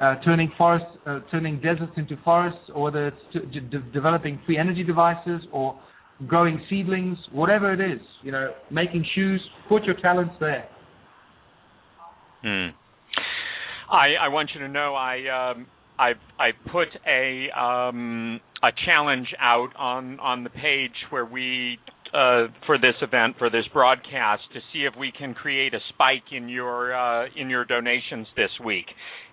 [0.00, 5.42] uh, turning forests, uh, turning deserts into forests, or whether it's developing free energy devices
[5.52, 5.78] or
[6.26, 8.00] growing seedlings, whatever it is.
[8.22, 9.40] You know, making shoes.
[9.68, 10.68] Put your talents there.
[12.42, 12.68] Hmm.
[13.90, 15.66] I I want you to know I um
[15.98, 21.78] I I put a um a challenge out on on the page where we
[22.14, 26.32] uh, for this event for this broadcast to see if we can create a spike
[26.32, 28.86] in your uh, in your donations this week,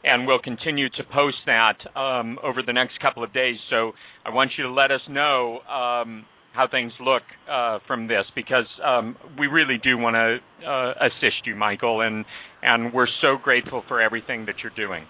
[0.03, 3.55] and we'll continue to post that um, over the next couple of days.
[3.69, 3.91] So
[4.25, 8.67] I want you to let us know um, how things look uh, from this because
[8.83, 12.25] um, we really do want to uh, assist you, Michael, and
[12.61, 15.05] and we're so grateful for everything that you're doing.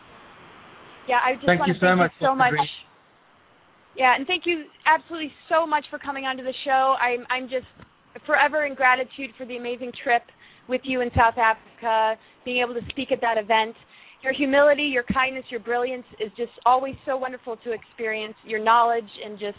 [1.07, 2.11] Yeah, I just thank want you to so thank much.
[2.19, 2.53] you so much.
[3.95, 6.95] Yeah, and thank you absolutely so much for coming onto the show.
[6.99, 7.67] I'm I'm just
[8.25, 10.23] forever in gratitude for the amazing trip
[10.67, 13.75] with you in South Africa, being able to speak at that event.
[14.23, 18.33] Your humility, your kindness, your brilliance is just always so wonderful to experience.
[18.45, 19.57] Your knowledge and just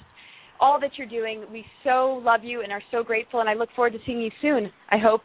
[0.60, 1.44] all that you're doing.
[1.52, 4.30] We so love you and are so grateful, and I look forward to seeing you
[4.42, 4.70] soon.
[4.90, 5.22] I hope.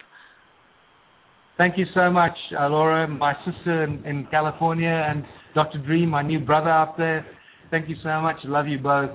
[1.58, 5.24] Thank you so much, uh, Laura, my sister in, in California, and
[5.54, 5.80] Dr.
[5.80, 7.26] Dream, my new brother up there.
[7.72, 8.36] Thank you so much.
[8.44, 9.12] Love you both,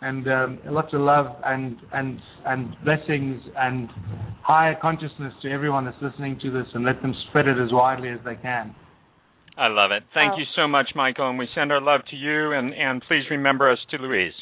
[0.00, 3.88] and um, lots of love and and and blessings and
[4.42, 8.08] higher consciousness to everyone that's listening to this, and let them spread it as widely
[8.08, 8.74] as they can.
[9.58, 10.04] I love it.
[10.14, 10.38] Thank Oh.
[10.38, 12.52] you so much, Michael, and we send our love to you.
[12.52, 14.32] And and please remember us to Louise.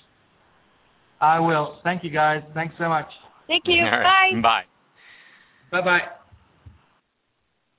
[1.21, 1.79] I will.
[1.83, 2.43] Thank you, guys.
[2.55, 3.09] Thanks so much.
[3.47, 3.85] Thank you.
[3.85, 4.33] All right.
[4.43, 4.65] Bye.
[5.71, 5.81] Bye.
[5.81, 6.20] Bye bye.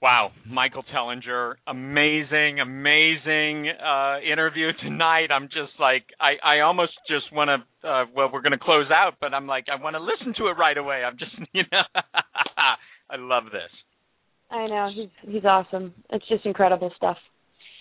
[0.02, 5.28] Wow, Michael Tellinger, amazing, amazing uh, interview tonight.
[5.32, 7.88] I'm just like, I, I almost just want to.
[7.88, 10.48] Uh, well, we're going to close out, but I'm like, I want to listen to
[10.48, 11.04] it right away.
[11.06, 11.84] I'm just, you know,
[13.12, 13.70] I love this,
[14.50, 15.94] I know he's he's awesome.
[16.10, 17.18] It's just incredible stuff.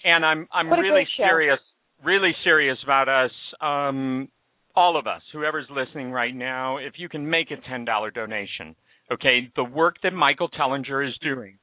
[0.04, 1.58] and I'm I'm What really serious,
[2.04, 3.30] really serious about us.
[3.62, 4.28] Um,
[4.76, 8.76] all of us, whoever's listening right now, if you can make a ten dollar donation,
[9.10, 11.56] okay, the work that Michael Tellinger is doing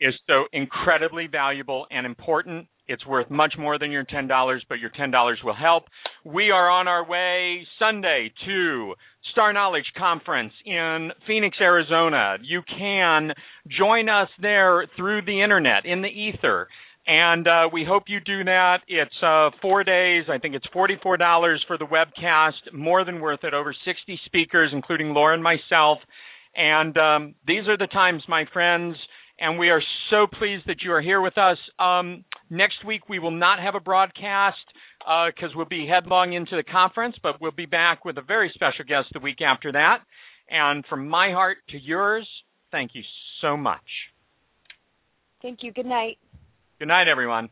[0.00, 2.66] is so incredibly valuable and important.
[2.86, 5.84] It's worth much more than your $10, but your $10 will help.
[6.24, 8.94] We are on our way Sunday to
[9.32, 12.36] Star Knowledge Conference in Phoenix, Arizona.
[12.42, 13.32] You can
[13.76, 16.68] join us there through the internet, in the ether.
[17.06, 18.78] And uh, we hope you do that.
[18.86, 20.24] It's uh, four days.
[20.30, 22.72] I think it's $44 for the webcast.
[22.72, 23.54] More than worth it.
[23.54, 25.98] Over 60 speakers, including Laura and myself.
[26.54, 28.96] And um, these are the times, my friends
[29.38, 31.58] and we are so pleased that you are here with us.
[31.78, 34.56] Um, next week we will not have a broadcast
[34.98, 38.50] because uh, we'll be headlong into the conference, but we'll be back with a very
[38.54, 39.98] special guest the week after that.
[40.50, 42.26] And from my heart to yours,
[42.70, 43.02] thank you
[43.40, 43.80] so much.
[45.40, 45.72] Thank you.
[45.72, 46.18] Good night.
[46.78, 47.48] Good night, everyone.